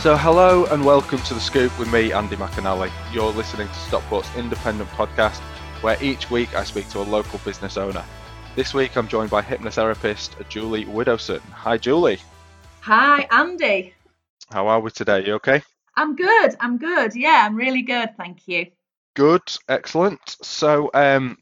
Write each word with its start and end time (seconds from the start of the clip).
So, 0.00 0.16
hello 0.16 0.64
and 0.64 0.82
welcome 0.82 1.18
to 1.18 1.34
The 1.34 1.40
SKoop 1.40 1.78
with 1.78 1.92
me, 1.92 2.10
Andy 2.10 2.34
McAnally. 2.34 2.90
You're 3.12 3.32
listening 3.32 3.68
to 3.68 3.74
Stockport's 3.74 4.34
independent 4.34 4.88
podcast, 4.92 5.40
where 5.82 6.02
each 6.02 6.30
week 6.30 6.54
I 6.56 6.64
speak 6.64 6.88
to 6.92 7.00
a 7.00 7.02
local 7.02 7.38
business 7.40 7.76
owner. 7.76 8.02
This 8.56 8.72
week 8.72 8.96
I'm 8.96 9.08
joined 9.08 9.28
by 9.28 9.42
hypnotherapist 9.42 10.48
Julie 10.48 10.86
Widowson. 10.86 11.40
Hi, 11.52 11.76
Julie. 11.76 12.18
Hi, 12.80 13.28
Andy. 13.30 13.92
How 14.50 14.68
are 14.68 14.80
we 14.80 14.90
today? 14.90 15.26
You 15.26 15.34
okay? 15.34 15.60
I'm 15.98 16.16
good. 16.16 16.56
I'm 16.60 16.78
good. 16.78 17.14
Yeah, 17.14 17.42
I'm 17.44 17.54
really 17.54 17.82
good. 17.82 18.16
Thank 18.16 18.48
you. 18.48 18.68
Good, 19.14 19.42
excellent. 19.68 20.38
So, 20.40 20.90
um, 20.94 21.36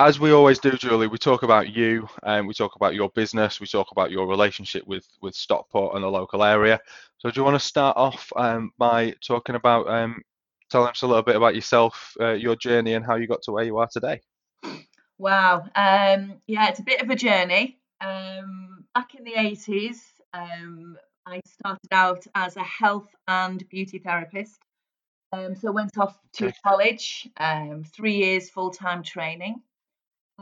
as 0.00 0.18
we 0.18 0.32
always 0.32 0.58
do, 0.58 0.72
Julie, 0.72 1.08
we 1.08 1.18
talk 1.18 1.42
about 1.42 1.68
you 1.68 2.08
and 2.22 2.48
we 2.48 2.54
talk 2.54 2.74
about 2.74 2.94
your 2.94 3.10
business, 3.10 3.60
we 3.60 3.66
talk 3.66 3.90
about 3.90 4.10
your 4.10 4.26
relationship 4.26 4.86
with 4.86 5.06
with 5.20 5.34
Stockport 5.34 5.94
and 5.94 6.02
the 6.02 6.08
local 6.08 6.42
area. 6.42 6.80
So, 7.18 7.30
do 7.30 7.38
you 7.38 7.44
want 7.44 7.60
to 7.60 7.66
start 7.66 7.98
off 7.98 8.32
um, 8.34 8.72
by 8.78 9.14
talking 9.20 9.56
about 9.56 9.88
um, 9.88 10.22
telling 10.70 10.88
us 10.88 11.02
a 11.02 11.06
little 11.06 11.22
bit 11.22 11.36
about 11.36 11.54
yourself, 11.54 12.14
uh, 12.18 12.32
your 12.32 12.56
journey, 12.56 12.94
and 12.94 13.04
how 13.04 13.16
you 13.16 13.26
got 13.26 13.42
to 13.42 13.52
where 13.52 13.64
you 13.64 13.76
are 13.76 13.88
today? 13.92 14.22
Wow. 15.18 15.66
Um, 15.76 16.40
yeah, 16.46 16.70
it's 16.70 16.80
a 16.80 16.84
bit 16.84 17.02
of 17.02 17.10
a 17.10 17.14
journey. 17.14 17.78
Um, 18.00 18.86
back 18.94 19.14
in 19.14 19.24
the 19.24 19.34
80s, 19.34 19.98
um, 20.32 20.96
I 21.26 21.42
started 21.44 21.92
out 21.92 22.26
as 22.34 22.56
a 22.56 22.62
health 22.62 23.14
and 23.28 23.68
beauty 23.68 23.98
therapist. 23.98 24.58
Um, 25.32 25.54
so 25.54 25.68
I 25.68 25.72
went 25.72 25.98
off 25.98 26.18
to 26.36 26.50
college, 26.64 27.28
um, 27.36 27.84
three 27.84 28.16
years 28.16 28.48
full 28.48 28.70
time 28.70 29.02
training. 29.02 29.60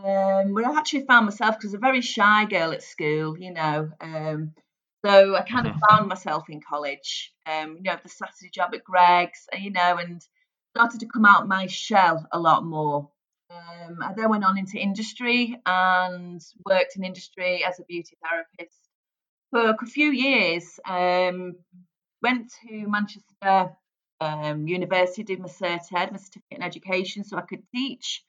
Um, 0.05 0.55
where 0.55 0.67
I 0.67 0.79
actually 0.79 1.07
found 1.07 1.27
myself 1.27 1.57
because 1.57 1.71
I 1.71 1.73
was 1.73 1.75
a 1.75 1.79
very 1.79 2.01
shy 2.03 2.45
girl 2.45 2.73
at 2.73 2.83
school, 2.83 3.37
you 3.39 3.53
know. 3.53 3.91
Um, 4.01 4.55
so 5.05 5.35
I 5.35 5.43
kind 5.43 5.67
of 5.67 5.75
found 5.89 6.09
myself 6.09 6.45
in 6.49 6.61
college, 6.61 7.33
um, 7.47 7.77
you 7.77 7.83
know, 7.85 7.97
the 8.03 8.09
Saturday 8.09 8.51
job 8.53 8.75
at 8.75 8.85
Greggs, 8.85 9.49
uh, 9.53 9.59
you 9.59 9.71
know, 9.71 9.97
and 9.97 10.23
started 10.77 11.01
to 11.01 11.07
come 11.07 11.25
out 11.25 11.49
my 11.49 11.67
shell 11.67 12.27
a 12.33 12.39
lot 12.39 12.65
more. 12.65 13.11
Um, 13.51 13.99
I 14.03 14.13
then 14.15 14.29
went 14.29 14.45
on 14.45 14.59
into 14.59 14.79
industry 14.79 15.57
and 15.65 16.41
worked 16.67 16.97
in 16.97 17.05
industry 17.05 17.65
as 17.65 17.81
a 17.81 17.85
beauty 17.85 18.17
therapist 18.23 18.81
for 19.51 19.71
a 19.71 19.87
few 19.87 20.11
years. 20.11 20.79
Um, 20.87 21.57
went 22.23 22.53
to 22.63 22.87
Manchester 22.87 23.73
um, 24.21 24.69
University, 24.69 25.23
did 25.23 25.41
my 25.41 25.49
cert 25.49 25.93
ed, 25.95 26.13
my 26.13 26.19
certificate 26.19 26.59
in 26.59 26.63
education, 26.63 27.25
so 27.25 27.37
I 27.37 27.43
could 27.43 27.63
teach 27.75 28.23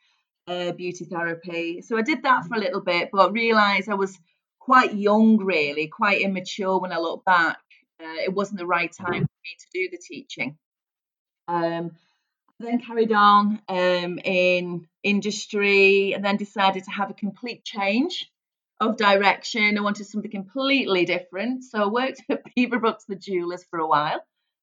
uh, 0.49 0.71
beauty 0.71 1.05
therapy. 1.05 1.81
So 1.81 1.97
I 1.97 2.01
did 2.01 2.23
that 2.23 2.45
for 2.45 2.55
a 2.55 2.59
little 2.59 2.81
bit, 2.81 3.09
but 3.11 3.31
realised 3.33 3.89
I 3.89 3.93
was 3.93 4.17
quite 4.59 4.95
young, 4.95 5.37
really, 5.37 5.87
quite 5.87 6.21
immature 6.21 6.79
when 6.79 6.91
I 6.91 6.97
look 6.97 7.23
back. 7.23 7.59
Uh, 8.01 8.21
it 8.23 8.33
wasn't 8.33 8.59
the 8.59 8.65
right 8.65 8.91
time 8.91 9.07
for 9.07 9.13
me 9.13 9.57
to 9.59 9.67
do 9.73 9.89
the 9.91 9.97
teaching. 9.97 10.57
Um, 11.47 11.91
then 12.59 12.81
carried 12.81 13.11
on 13.11 13.61
um, 13.69 14.19
in 14.23 14.87
industry 15.03 16.13
and 16.13 16.23
then 16.23 16.37
decided 16.37 16.83
to 16.83 16.91
have 16.91 17.09
a 17.09 17.13
complete 17.13 17.63
change 17.63 18.29
of 18.79 18.97
direction. 18.97 19.77
I 19.77 19.81
wanted 19.81 20.07
something 20.07 20.31
completely 20.31 21.05
different. 21.05 21.63
So 21.63 21.83
I 21.83 21.87
worked 21.87 22.23
at 22.29 22.43
Beaverbrooks 22.57 23.05
the 23.07 23.15
Jewelers 23.15 23.65
for 23.69 23.79
a 23.79 23.87
while, 23.87 24.21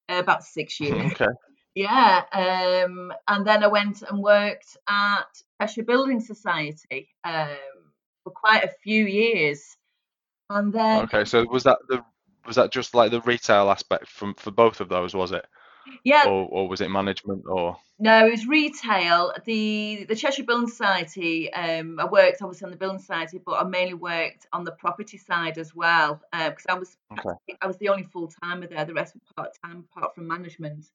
uh, 0.09 0.19
about 0.19 0.45
six 0.45 0.81
years. 0.81 1.13
Okay. 1.13 1.27
Yeah, 1.77 2.23
um, 2.33 3.13
and 3.29 3.47
then 3.47 3.63
I 3.63 3.67
went 3.67 4.01
and 4.01 4.23
worked 4.23 4.79
at 4.89 5.43
Cheshire 5.61 5.83
Building 5.83 6.21
Society 6.21 7.11
um, 7.23 7.49
for 8.25 8.31
quite 8.31 8.65
a 8.65 8.73
few 8.83 9.05
years, 9.05 9.77
and 10.49 10.73
then 10.73 11.05
Okay. 11.05 11.27
So, 11.27 11.45
was 11.45 11.65
that 11.65 11.77
the 11.87 12.03
was 12.47 12.57
that 12.57 12.73
just 12.73 12.95
like 12.95 13.11
the 13.11 13.21
retail 13.21 13.71
aspect 13.71 14.09
from 14.09 14.33
for 14.37 14.51
both 14.51 14.81
of 14.81 14.89
those? 14.89 15.13
Was 15.15 15.33
it, 15.33 15.45
yeah, 16.03 16.25
or 16.25 16.49
or 16.51 16.67
was 16.67 16.81
it 16.81 16.89
management? 16.89 17.45
Or 17.47 17.77
no, 17.99 18.27
it 18.27 18.31
was 18.31 18.47
retail. 18.47 19.35
The 19.45 20.07
the 20.09 20.17
Cheshire 20.17 20.45
Building 20.45 20.71
Society. 20.71 21.53
Um, 21.53 22.01
I 22.01 22.07
worked 22.07 22.41
obviously 22.41 22.65
on 22.65 22.71
the 22.71 22.79
Building 22.79 23.01
Society, 23.01 23.39
but 23.45 23.63
I 23.63 23.65
mainly 23.65 23.93
worked 23.93 24.47
on 24.51 24.65
the 24.65 24.73
property 24.73 25.19
side 25.19 25.59
as 25.59 25.75
well 25.75 26.23
because 26.33 26.65
I 26.71 26.75
was 26.79 26.97
Okay. 27.13 27.57
I 27.61 27.67
was 27.67 27.77
the 27.77 27.91
only 27.91 28.05
full 28.05 28.33
timer 28.43 28.67
there. 28.67 28.87
The 28.87 28.95
rest 28.95 29.15
were 29.15 29.21
part 29.37 29.59
time, 29.63 29.85
apart 29.93 30.15
from 30.15 30.27
management. 30.27 30.87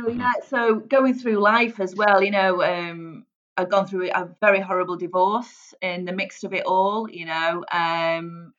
So 0.00 0.08
Mhm. 0.08 0.18
yeah, 0.18 0.32
so 0.48 0.80
going 0.80 1.14
through 1.14 1.38
life 1.38 1.78
as 1.80 1.94
well, 1.94 2.22
you 2.22 2.30
know, 2.30 2.62
um, 2.62 3.26
I've 3.56 3.70
gone 3.70 3.86
through 3.86 4.10
a 4.10 4.28
very 4.40 4.60
horrible 4.60 4.96
divorce 4.96 5.72
in 5.80 6.04
the 6.04 6.12
mix 6.12 6.42
of 6.44 6.52
it 6.52 6.64
all, 6.66 7.08
you 7.08 7.26
know. 7.26 7.64
Um, 7.70 8.52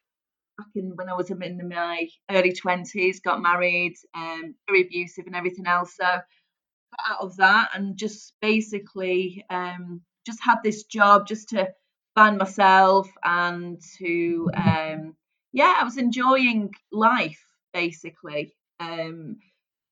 back 0.57 0.67
in 0.75 0.95
when 0.95 1.09
I 1.09 1.15
was 1.15 1.31
in 1.31 1.39
my 1.69 2.09
early 2.31 2.53
twenties, 2.53 3.21
got 3.21 3.41
married, 3.41 3.95
um, 4.15 4.55
very 4.67 4.83
abusive 4.83 5.27
and 5.27 5.35
everything 5.35 5.67
else. 5.67 5.95
So 5.97 6.05
got 6.05 6.21
out 7.07 7.21
of 7.21 7.37
that 7.37 7.69
and 7.73 7.97
just 7.97 8.33
basically 8.41 9.45
um, 9.49 10.01
just 10.25 10.39
had 10.43 10.57
this 10.63 10.83
job 10.85 11.27
just 11.27 11.49
to 11.49 11.69
find 12.15 12.37
myself 12.37 13.09
and 13.23 13.81
to 13.97 14.49
um, 14.55 15.15
yeah, 15.53 15.75
I 15.79 15.83
was 15.83 15.97
enjoying 15.97 16.73
life 16.91 17.43
basically. 17.73 18.55
Um, 18.79 19.37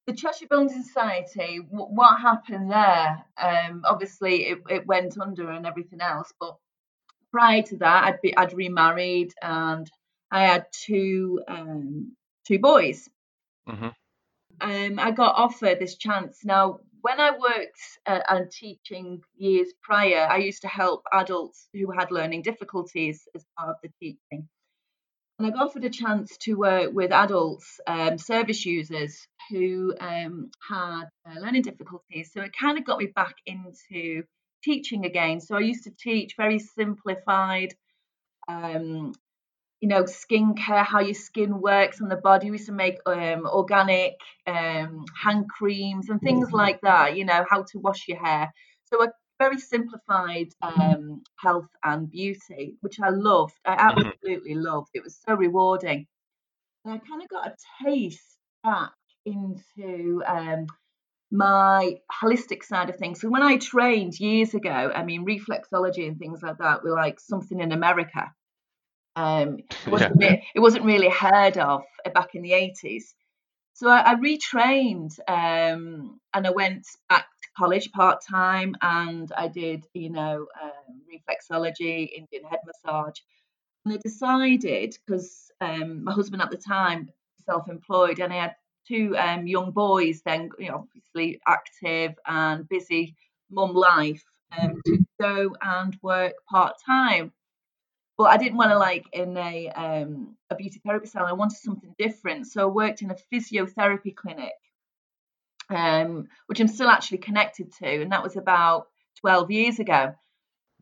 the 0.06 0.14
Cheshire 0.14 0.48
Building 0.50 0.84
Society, 0.84 1.60
w- 1.60 1.94
what 1.94 2.20
happened 2.20 2.70
there? 2.72 3.26
Um, 3.42 3.84
obviously, 3.86 4.48
it, 4.48 4.60
it 4.70 4.86
went 4.88 5.18
under 5.18 5.50
and 5.50 5.66
everything 5.66 6.02
else. 6.02 6.34
But 6.40 6.58
prior 7.32 7.62
to 7.64 7.78
that, 7.78 8.06
I'd 8.06 8.22
be 8.22 8.36
I'd 8.36 8.54
remarried 8.54 9.34
and 9.42 9.90
I 10.32 10.46
had 10.46 10.66
two 10.72 11.42
um, 11.48 12.16
two 12.46 12.60
boys. 12.60 13.10
hmm 13.68 13.90
Um, 14.62 15.00
I 15.00 15.12
got 15.12 15.36
offered 15.36 15.80
this 15.80 15.96
chance. 15.98 16.44
Now, 16.46 16.80
when 17.02 17.20
I 17.20 17.32
worked 17.32 17.82
uh, 18.06 18.22
and 18.30 18.52
teaching 18.52 19.22
years 19.36 19.70
prior, 19.82 20.28
I 20.30 20.38
used 20.38 20.62
to 20.62 20.68
help 20.70 21.04
adults 21.12 21.68
who 21.74 21.92
had 21.92 22.12
learning 22.12 22.44
difficulties 22.44 23.28
as 23.36 23.46
part 23.58 23.70
of 23.70 23.76
the 23.84 23.90
teaching. 24.00 24.48
And 25.40 25.48
I 25.48 25.50
got 25.50 25.64
offered 25.64 25.84
a 25.84 25.90
chance 25.90 26.38
to 26.42 26.54
work 26.54 26.92
with 26.94 27.12
adults, 27.12 27.80
um, 27.88 28.18
service 28.18 28.66
users 28.66 29.28
who 29.50 29.94
um, 30.00 30.52
had 30.70 31.06
uh, 31.28 31.40
learning 31.40 31.64
difficulties. 31.64 32.32
So 32.32 32.42
it 32.42 32.52
kind 32.58 32.78
of 32.78 32.86
got 32.86 33.00
me 33.00 33.08
back 33.08 33.36
into 33.46 34.24
teaching 34.64 35.06
again. 35.06 35.42
So 35.42 35.56
I 35.56 35.62
used 35.62 35.86
to 35.86 35.92
teach 35.92 36.36
very 36.38 36.60
simplified, 36.60 37.74
um, 38.48 39.14
you 39.82 39.90
know, 39.90 40.04
skincare, 40.04 40.86
how 40.86 41.00
your 41.00 41.16
skin 41.16 41.60
works 41.60 42.00
on 42.00 42.10
the 42.10 42.16
body. 42.16 42.52
We 42.52 42.58
used 42.58 42.68
to 42.68 42.72
make 42.74 43.00
um, 43.06 43.46
organic 43.46 44.14
um, 44.46 45.04
hand 45.22 45.50
creams 45.50 46.10
and 46.10 46.22
things 46.22 46.52
like 46.52 46.80
that, 46.82 47.18
you 47.18 47.26
know, 47.26 47.44
how 47.50 47.64
to 47.64 47.80
wash 47.80 48.08
your 48.08 48.24
hair. 48.24 48.54
So 48.86 49.04
a 49.04 49.10
very 49.44 49.60
simplified 49.60 50.50
um, 50.62 51.22
health 51.38 51.70
and 51.84 52.10
beauty, 52.10 52.78
which 52.82 52.98
I 53.02 53.10
loved. 53.10 53.56
I 53.66 53.74
Mhm. 53.74 54.14
absolutely 54.14 54.56
loved. 54.56 54.92
It 54.94 55.04
was 55.04 55.18
so 55.26 55.34
rewarding. 55.36 56.08
And 56.86 56.94
I 56.94 56.98
kind 57.00 57.22
of 57.22 57.30
got 57.30 57.48
a 57.48 57.56
taste 57.84 58.38
back 58.64 58.94
into 59.26 60.24
um, 60.26 60.68
my 61.32 61.98
holistic 62.22 62.64
side 62.64 62.90
of 62.90 62.98
things. 62.98 63.22
So 63.22 63.30
when 63.30 63.44
I 63.44 63.58
trained 63.58 64.20
years 64.20 64.54
ago, 64.54 64.92
I 65.00 65.04
mean, 65.04 65.26
reflexology 65.26 66.08
and 66.08 66.18
things 66.20 66.42
like 66.42 66.60
that 66.60 66.84
were 66.84 66.92
like 67.06 67.20
something 67.20 67.60
in 67.60 67.72
America. 67.72 68.34
Um, 69.16 69.60
it 69.60 69.68
wasn't 69.90 70.18
re- 70.18 70.48
it 70.56 70.60
wasn't 70.60 70.86
really 70.86 71.10
heard 71.10 71.58
of 71.58 71.84
uh, 72.06 72.10
back 72.12 72.36
in 72.36 72.42
the 72.42 72.54
80s. 72.54 73.14
So 73.74 73.90
I, 73.90 74.12
I 74.12 74.16
retrained 74.16 75.14
um, 75.28 76.20
and 76.34 76.48
I 76.48 76.52
went 76.52 76.88
back 77.10 77.28
college 77.58 77.92
part 77.92 78.24
time 78.26 78.76
and 78.82 79.32
I 79.38 79.48
did, 79.48 79.86
you 79.94 80.10
know, 80.10 80.48
um, 80.62 81.02
reflexology, 81.12 82.10
Indian 82.18 82.44
head 82.50 82.60
massage. 82.66 83.20
And 83.86 83.94
I 83.94 83.98
decided 83.98 84.98
because 85.06 85.52
um, 85.62 86.04
my 86.04 86.14
husband 86.14 86.42
at 86.42 86.52
the 86.52 86.58
time 86.58 87.10
self 87.46 87.70
employed 87.70 88.20
and 88.20 88.34
I 88.34 88.38
had 88.38 88.56
two 88.88 89.16
um, 89.18 89.48
young 89.48 89.72
boys, 89.72 90.22
then, 90.26 90.50
you 90.60 90.70
know, 90.70 90.88
obviously 90.88 91.40
active 91.48 92.14
and 92.28 92.68
busy 92.70 93.16
mum 93.52 93.74
life, 93.74 94.24
um, 94.58 94.82
to 94.86 95.00
go 95.20 95.56
and 95.62 95.98
work 96.02 96.34
part 96.50 96.76
time 96.86 97.32
but 98.18 98.26
I 98.26 98.38
didn't 98.38 98.58
want 98.58 98.72
to 98.72 98.78
like 98.78 99.06
in 99.14 99.36
a 99.38 99.70
um, 99.70 100.36
a 100.50 100.56
beauty 100.56 100.80
therapy 100.86 101.08
salon. 101.08 101.30
I 101.30 101.34
wanted 101.34 101.58
something 101.58 101.96
different, 101.98 102.48
so 102.48 102.64
I 102.64 102.66
worked 102.72 103.02
in 103.02 103.12
a 103.12 103.16
physiotherapy 103.34 104.16
clinic, 104.16 104.54
um, 105.74 106.28
which 106.48 106.60
I'm 106.60 106.68
still 106.68 106.90
actually 106.90 107.20
connected 107.20 107.72
to, 107.80 108.02
and 108.02 108.12
that 108.12 108.24
was 108.24 108.38
about 108.38 108.88
12 109.22 109.52
years 109.52 109.80
ago. 109.80 110.14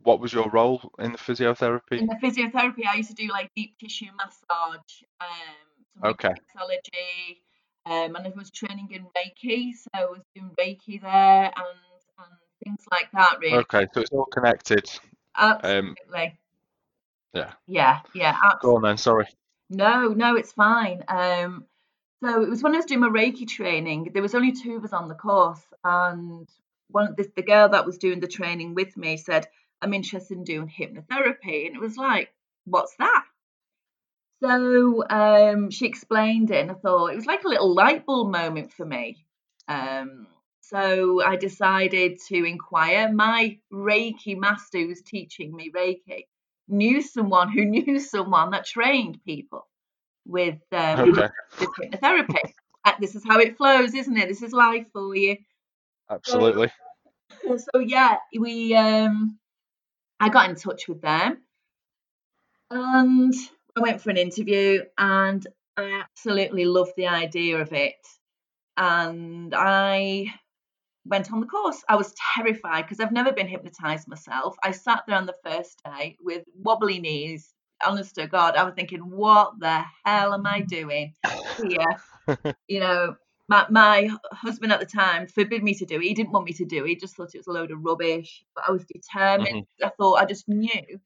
What 0.04 0.20
was 0.20 0.34
your 0.34 0.50
role 0.50 0.82
in 1.00 1.12
the 1.12 1.18
physiotherapy? 1.18 2.00
In 2.00 2.08
the 2.08 2.16
physiotherapy, 2.16 2.86
I 2.88 2.96
used 2.96 3.10
to 3.10 3.16
do 3.16 3.28
like 3.30 3.52
deep 3.56 3.78
tissue 3.80 4.08
massage, 4.18 4.80
um, 5.20 6.10
Okay. 6.12 6.30
reflexology, 6.30 7.38
um, 7.86 8.16
and 8.16 8.28
I 8.28 8.32
was 8.36 8.50
training 8.52 8.90
in 8.92 9.04
Reiki, 9.16 9.74
so 9.74 9.90
I 9.94 10.06
was 10.06 10.22
doing 10.36 10.52
Reiki 10.60 11.02
there 11.02 11.46
and 11.46 11.78
and 12.18 12.32
things 12.64 12.84
like 12.92 13.10
that. 13.14 13.38
Really, 13.40 13.58
Okay, 13.58 13.86
so 13.94 14.02
it's 14.02 14.12
all 14.12 14.26
connected. 14.26 14.90
Um, 15.36 15.56
absolutely, 15.64 16.40
yeah. 17.34 17.54
yeah, 17.68 18.00
yeah, 18.14 18.38
absolutely. 18.44 18.60
Go 18.70 18.76
on 18.78 18.82
then. 18.84 18.98
Sorry. 18.98 19.28
No, 19.70 20.10
no, 20.10 20.36
it's 20.36 20.52
fine. 20.52 21.04
Um, 21.08 21.66
So 22.24 22.44
it 22.44 22.50
was 22.50 22.62
when 22.62 22.76
I 22.76 22.78
was 22.78 22.86
doing 22.86 23.00
my 23.00 23.08
Reiki 23.08 23.48
training. 23.48 24.12
There 24.14 24.22
was 24.22 24.36
only 24.36 24.52
two 24.52 24.76
of 24.76 24.86
us 24.86 24.94
on 24.94 25.08
the 25.08 25.16
course, 25.16 25.62
and 25.84 26.48
one 26.90 27.16
the, 27.18 27.28
the 27.36 27.42
girl 27.42 27.70
that 27.70 27.86
was 27.86 27.98
doing 27.98 28.20
the 28.20 28.28
training 28.28 28.76
with 28.76 28.96
me 28.96 29.18
said, 29.18 29.48
"I'm 29.82 29.94
interested 29.96 30.38
in 30.38 30.44
doing 30.44 30.68
hypnotherapy," 30.68 31.66
and 31.66 31.76
it 31.76 31.82
was 31.82 31.98
like, 31.98 32.32
"What's 32.66 32.96
that?" 32.98 33.26
So 34.44 35.04
um, 35.10 35.72
she 35.72 35.88
explained 35.88 36.52
it, 36.52 36.62
and 36.62 36.70
I 36.72 36.76
thought 36.76 37.08
it 37.08 37.16
was 37.16 37.26
like 37.26 37.44
a 37.44 37.48
little 37.48 37.74
light 37.74 38.06
bulb 38.06 38.32
moment 38.32 38.72
for 38.72 38.86
me. 38.86 39.26
Um, 39.68 40.28
so 40.60 41.24
I 41.24 41.38
decided 41.38 42.20
to 42.28 42.44
inquire. 42.44 43.12
My 43.12 43.58
Reiki 43.74 44.38
master 44.38 44.78
who 44.78 44.90
was 44.90 45.02
teaching 45.02 45.56
me 45.56 45.72
Reiki 45.72 46.28
knew 46.68 47.02
someone 47.02 47.52
who 47.52 47.66
knew 47.76 47.98
someone 48.00 48.52
that 48.52 48.68
trained 48.68 49.24
people 49.26 49.68
with, 50.26 50.60
um, 50.72 51.00
Okay. 51.00 51.30
with 51.60 51.70
hypnotherapy. 51.80 52.54
Uh, 52.84 52.94
This 53.00 53.16
is 53.16 53.24
how 53.24 53.40
it 53.40 53.58
flows, 53.58 53.94
isn't 53.94 54.18
it? 54.18 54.28
This 54.28 54.42
is 54.42 54.54
life 54.54 54.88
for 54.92 55.16
you. 55.16 55.38
Absolutely. 56.10 56.72
So 57.58 57.80
yeah, 57.80 58.18
we 58.38 58.76
um, 58.76 59.40
I 60.20 60.30
got 60.30 60.50
in 60.50 60.56
touch 60.56 60.88
with 60.88 61.02
them, 61.02 61.42
and 62.70 63.34
I 63.76 63.80
went 63.80 64.02
for 64.02 64.10
an 64.10 64.18
interview, 64.18 64.84
and 64.98 65.46
I 65.78 66.02
absolutely 66.04 66.66
loved 66.66 66.94
the 66.98 67.08
idea 67.08 67.60
of 67.60 67.72
it. 67.74 67.96
And 68.78 69.54
I 69.56 70.26
went 71.06 71.32
on 71.32 71.40
the 71.40 71.48
course. 71.48 71.84
I 71.88 71.96
was 71.96 72.14
terrified 72.36 72.84
because 72.84 73.00
I've 73.00 73.12
never 73.12 73.32
been 73.32 73.48
hypnotized 73.48 74.08
myself. 74.08 74.56
I 74.64 74.72
sat 74.72 75.04
there 75.08 75.18
on 75.18 75.26
the 75.26 75.36
first 75.44 75.82
day 75.84 76.18
with 76.22 76.44
wobbly 76.56 77.00
knees. 77.00 77.54
Honest 77.86 78.16
to 78.16 78.28
God, 78.28 78.56
I 78.56 78.64
was 78.64 78.74
thinking, 78.76 79.00
what 79.00 79.60
the 79.60 79.84
hell 80.06 80.34
am 80.34 80.46
I 80.46 80.62
doing 80.62 81.14
here? 81.58 82.56
you 82.68 82.80
know, 82.80 83.16
my, 83.48 83.66
my 83.70 84.10
husband 84.32 84.72
at 84.72 84.80
the 84.80 84.86
time 84.86 85.28
forbid 85.28 85.64
me 85.64 85.74
to 85.76 85.86
do 85.86 85.96
it. 85.96 86.04
He 86.04 86.14
didn't 86.14 86.32
want 86.32 86.46
me 86.46 86.54
to 86.54 86.66
do 86.66 86.86
it. 86.86 86.90
He 86.90 86.96
just 86.96 87.16
thought 87.16 87.36
it 87.36 87.40
was 87.40 87.48
a 87.48 87.52
load 87.52 87.72
of 87.72 87.84
rubbish. 87.84 88.44
But 88.56 88.66
I 88.68 88.72
was 88.72 88.86
determined. 88.86 89.66
Mm-hmm. 89.66 89.86
I 89.86 89.90
thought 89.98 90.22
I 90.22 90.26
just 90.26 90.48
knew 90.48 91.00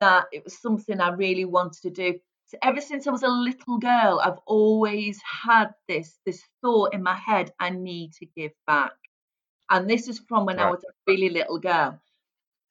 that 0.00 0.26
it 0.32 0.44
was 0.44 0.58
something 0.58 1.00
I 1.00 1.10
really 1.10 1.44
wanted 1.44 1.82
to 1.82 1.90
do. 1.90 2.18
So 2.46 2.58
ever 2.62 2.80
since 2.80 3.06
I 3.06 3.10
was 3.10 3.24
a 3.24 3.28
little 3.28 3.78
girl, 3.78 4.20
I've 4.22 4.38
always 4.46 5.20
had 5.42 5.74
this 5.88 6.18
this 6.24 6.42
thought 6.62 6.94
in 6.94 7.02
my 7.02 7.16
head: 7.16 7.52
I 7.58 7.70
need 7.70 8.12
to 8.14 8.26
give 8.36 8.52
back. 8.66 8.92
And 9.68 9.90
this 9.90 10.06
is 10.08 10.20
from 10.20 10.46
when 10.46 10.60
I 10.60 10.70
was 10.70 10.84
a 10.84 10.92
really 11.10 11.28
little 11.28 11.58
girl. 11.58 12.00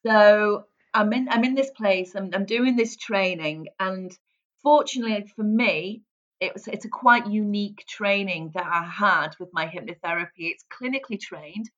So 0.05 0.65
I'm 0.95 1.11
in 1.13 1.27
I'm 1.29 1.43
in 1.43 1.55
this 1.55 1.71
place. 1.71 2.15
I'm 2.15 2.29
I'm 2.33 2.45
doing 2.45 2.75
this 2.75 2.95
training, 2.95 3.67
and 3.79 4.17
fortunately 4.63 5.27
for 5.35 5.43
me, 5.43 6.03
it 6.39 6.53
was 6.53 6.67
it's 6.67 6.85
a 6.85 6.89
quite 6.89 7.27
unique 7.27 7.85
training 7.87 8.51
that 8.55 8.65
I 8.65 8.83
had 8.83 9.35
with 9.39 9.49
my 9.51 9.67
hypnotherapy. 9.67 10.51
It's 10.53 10.63
clinically 10.71 11.19
trained, 11.19 11.69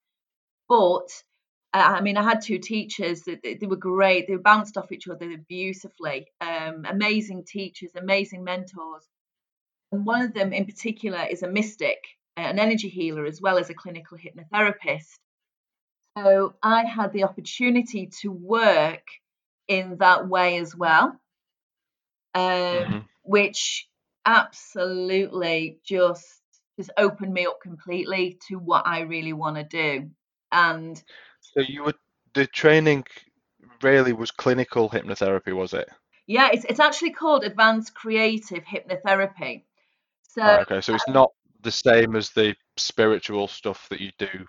but 0.69 1.10
uh, 1.74 1.96
I 1.98 2.02
mean, 2.02 2.18
I 2.18 2.24
had 2.24 2.42
two 2.42 2.60
teachers. 2.60 3.24
that 3.24 3.42
They, 3.44 3.56
they 3.56 3.68
were 3.68 3.75
great. 3.75 4.28
They 4.28 4.36
bounced 4.36 4.78
off 4.78 4.92
each 4.92 5.08
other 5.08 5.36
beautifully. 5.50 6.28
Um, 6.40 6.86
amazing 6.88 7.46
teachers, 7.46 7.92
amazing 7.96 8.44
mentors. 8.44 9.06
And 9.92 10.06
one 10.06 10.22
of 10.22 10.34
them 10.34 10.54
in 10.54 10.66
particular 10.66 11.24
is 11.30 11.44
a 11.44 11.50
mystic, 11.50 12.00
an 12.36 12.60
energy 12.60 12.90
healer, 12.90 13.25
as 13.25 13.42
well 13.42 13.58
as 13.58 13.69
a 13.69 13.74
clinical 13.74 14.18
hypnotherapist. 14.18 15.18
So 16.18 16.56
I 16.64 16.84
had 16.86 17.14
the 17.14 17.24
opportunity 17.25 18.08
to 18.22 18.31
work 18.31 19.08
in 19.68 19.98
that 19.98 20.28
way 20.28 20.58
as 20.58 20.75
well, 20.75 21.19
um, 22.34 22.86
Mhm. 22.90 23.08
which 23.24 23.88
absolutely 24.25 25.80
just 25.84 26.42
just 26.78 26.92
opened 26.98 27.34
me 27.34 27.46
up 27.46 27.60
completely 27.62 28.40
to 28.48 28.56
what 28.58 28.86
I 28.88 29.02
really 29.02 29.34
want 29.34 29.58
to 29.58 29.64
do. 29.64 30.10
And 30.52 31.02
So 31.42 31.62
you 31.62 31.84
were 31.84 31.96
the 32.36 32.46
training 32.46 33.06
really 33.81 34.14
was 34.14 34.30
clinical 34.31 34.90
hypnotherapy, 34.90 35.54
was 35.56 35.74
it? 35.74 35.90
yeah, 36.28 36.50
it's 36.52 36.66
it's 36.66 36.80
actually 36.80 37.12
called 37.12 37.44
advanced 37.44 37.94
creative 37.96 38.64
hypnotherapy. 38.64 39.64
So 40.24 40.42
Right, 40.44 40.62
okay, 40.62 40.81
so 40.81 40.94
it's 40.96 41.08
not 41.08 41.31
the 41.62 41.72
same 41.72 42.16
as 42.16 42.30
the 42.31 42.56
spiritual 42.78 43.48
stuff 43.48 43.88
that 43.90 44.02
you 44.02 44.12
do 44.18 44.46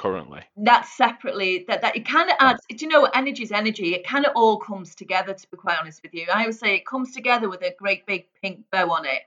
currently. 0.00 0.40
that 0.56 0.86
separately 0.86 1.64
that 1.68 1.82
that 1.82 1.94
it 1.94 2.06
kind 2.06 2.30
of 2.30 2.36
adds 2.40 2.60
do 2.70 2.76
you 2.84 2.88
know 2.88 3.02
what 3.02 3.14
energy 3.14 3.42
is 3.42 3.52
energy 3.52 3.94
it 3.94 4.06
kind 4.06 4.24
of 4.24 4.32
all 4.34 4.56
comes 4.56 4.94
together 4.94 5.34
to 5.34 5.46
be 5.50 5.56
quite 5.56 5.78
honest 5.78 6.02
with 6.02 6.14
you 6.14 6.26
i 6.34 6.40
always 6.40 6.58
say 6.58 6.74
it 6.74 6.86
comes 6.86 7.12
together 7.12 7.48
with 7.50 7.62
a 7.62 7.74
great 7.78 8.06
big 8.06 8.24
pink 8.42 8.60
bow 8.72 8.90
on 8.90 9.04
it 9.04 9.22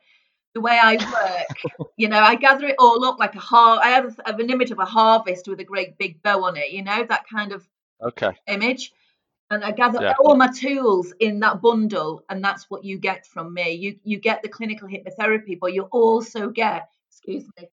the 0.56 0.62
way 0.62 0.80
i 0.82 0.96
work 0.96 1.88
you 1.98 2.08
know 2.08 2.20
i 2.20 2.36
gather 2.36 2.66
it 2.66 2.76
all 2.80 3.06
up 3.06 3.20
like 3.20 3.36
a 3.36 3.40
har 3.40 3.80
i 3.84 3.90
have, 3.90 4.06
a, 4.06 4.16
have 4.26 4.40
an 4.40 4.50
image 4.50 4.72
of 4.72 4.80
a 4.80 4.86
harvest 4.86 5.48
with 5.48 5.60
a 5.60 5.64
great 5.64 5.96
big 6.00 6.22
bow 6.24 6.44
on 6.44 6.58
it 6.58 6.72
you 6.72 6.84
know 6.84 7.04
that 7.08 7.24
kind 7.32 7.52
of 7.52 7.68
Okay. 8.02 8.32
image 8.48 8.92
and 9.52 9.64
i 9.64 9.72
gather 9.72 10.02
Yeah. 10.02 10.16
all 10.20 10.36
my 10.36 10.52
tools 10.52 11.14
in 11.20 11.40
that 11.40 11.62
bundle 11.62 12.24
and 12.30 12.44
that's 12.44 12.70
what 12.70 12.84
you 12.84 12.98
get 12.98 13.26
from 13.28 13.54
me 13.54 13.72
you 13.74 13.96
you 14.04 14.18
get 14.18 14.42
the 14.42 14.50
clinical 14.50 14.88
hypnotherapy 14.88 15.58
but 15.60 15.74
you 15.74 15.84
also 15.92 16.50
get 16.50 16.90
excuse 17.12 17.46
me 17.60 17.70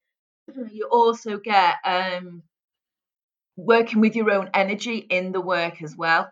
you 0.70 0.86
also 0.92 1.38
get 1.38 1.76
um 1.84 2.42
working 3.60 4.00
with 4.00 4.16
your 4.16 4.30
own 4.30 4.50
energy 4.54 4.98
in 4.98 5.32
the 5.32 5.40
work 5.40 5.82
as 5.82 5.96
well 5.96 6.30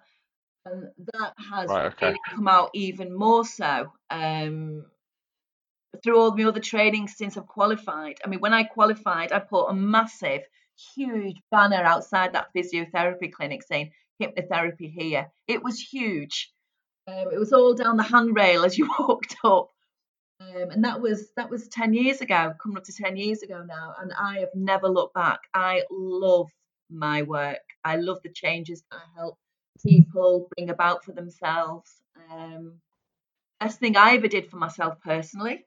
and 0.67 0.89
that 1.15 1.35
has 1.51 1.69
Right, 1.69 1.87
okay. 1.87 2.15
come 2.31 2.49
out 2.49 2.71
even 2.75 3.15
more 3.15 3.45
so 3.45 3.93
um 4.11 4.85
through 6.03 6.19
all 6.21 6.37
my 6.37 6.45
other 6.45 6.61
training 6.61 7.09
since 7.09 7.37
I've 7.37 7.47
qualified. 7.47 8.19
I 8.25 8.29
mean, 8.29 8.41
when 8.41 8.55
I 8.55 8.65
qualified, 8.65 9.33
I 9.33 9.41
put 9.41 9.67
a 9.67 9.75
massive, 9.75 10.43
huge 10.95 11.39
banner 11.51 11.83
outside 11.83 12.35
that 12.35 12.49
physiotherapy 12.55 13.33
clinic 13.33 13.63
saying 13.63 13.93
hypnotherapy 14.23 14.93
here. 14.93 15.31
It 15.47 15.63
was 15.63 15.81
huge. 15.81 16.53
Um, 17.07 17.29
it 17.33 17.39
was 17.39 17.53
all 17.53 17.75
down 17.75 17.97
the 17.97 18.03
handrail 18.03 18.65
as 18.65 18.77
you 18.79 18.89
walked 18.99 19.37
up. 19.45 19.71
Um, 20.41 20.71
and 20.71 20.85
that 20.85 21.01
was 21.01 21.31
that 21.37 21.51
was 21.51 21.67
10 21.69 21.95
years 21.95 22.21
ago, 22.21 22.55
coming 22.63 22.79
up 22.79 22.85
to 22.85 22.93
10 22.93 23.17
years 23.17 23.43
ago 23.43 23.65
now. 23.67 23.95
And 24.01 24.13
I 24.13 24.39
have 24.41 24.55
never 24.55 24.89
looked 24.89 25.15
back. 25.15 25.41
I 25.53 25.83
love 25.91 26.49
my 26.91 27.23
work. 27.23 27.61
I 27.85 27.97
love 27.97 28.21
the 28.23 28.33
changes 28.33 28.83
that 28.91 28.99
I 28.99 29.07
help 29.17 29.39
people 29.87 30.49
bring 30.57 30.71
about 30.71 31.05
for 31.05 31.13
themselves. 31.13 32.03
Um, 32.31 32.81
best 33.61 33.81
thing 33.81 33.97
I 33.97 34.17
ever 34.17 34.29
did 34.29 34.51
for 34.51 34.59
myself 34.59 35.01
personally. 35.03 35.67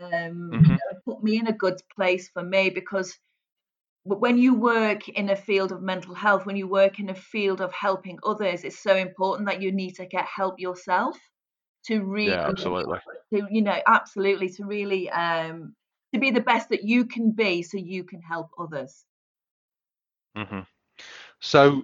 Um, 0.00 0.50
Mhm. 0.50 0.76
know, 0.76 1.00
put 1.06 1.22
me 1.22 1.38
in 1.38 1.46
a 1.48 1.52
good 1.52 1.80
place 1.96 2.28
for 2.30 2.42
me 2.42 2.70
because 2.70 3.18
when 4.04 4.38
you 4.38 4.54
work 4.54 5.08
in 5.08 5.30
a 5.30 5.36
field 5.36 5.72
of 5.72 5.82
mental 5.82 6.14
health, 6.14 6.46
when 6.46 6.56
you 6.56 6.68
work 6.68 6.98
in 7.00 7.10
a 7.10 7.14
field 7.14 7.60
of 7.60 7.72
helping 7.72 8.18
others, 8.24 8.64
it's 8.64 8.78
so 8.78 8.96
important 8.96 9.48
that 9.48 9.62
you 9.62 9.72
need 9.72 9.96
to 9.96 10.06
get 10.06 10.24
help 10.26 10.60
yourself 10.60 11.18
to 11.86 12.02
really, 12.04 12.38
Yeah, 12.38 12.46
absolutely. 12.48 12.98
to 13.32 13.46
you 13.50 13.62
know, 13.62 13.80
absolutely 13.86 14.48
to 14.50 14.64
really 14.64 15.10
um, 15.10 15.74
to 16.14 16.20
be 16.20 16.30
the 16.30 16.40
best 16.40 16.70
that 16.70 16.84
you 16.84 17.06
can 17.06 17.32
be, 17.32 17.62
so 17.62 17.78
you 17.78 18.04
can 18.04 18.22
help 18.22 18.50
others. 18.58 19.04
Hmm 20.36 20.60
So 21.40 21.82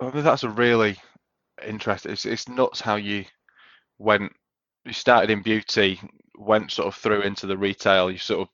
I 0.00 0.10
mean, 0.12 0.24
that's 0.24 0.44
a 0.44 0.50
really 0.50 0.96
interesting. 1.66 2.12
It's, 2.12 2.26
it's 2.26 2.48
nuts 2.48 2.80
how 2.80 2.96
you 2.96 3.24
went. 3.98 4.32
You 4.84 4.92
started 4.94 5.30
in 5.30 5.42
beauty, 5.42 6.00
went 6.36 6.72
sort 6.72 6.88
of 6.88 6.96
through 6.96 7.22
into 7.22 7.46
the 7.46 7.58
retail. 7.58 8.10
You 8.10 8.18
sort 8.18 8.42
of 8.42 8.48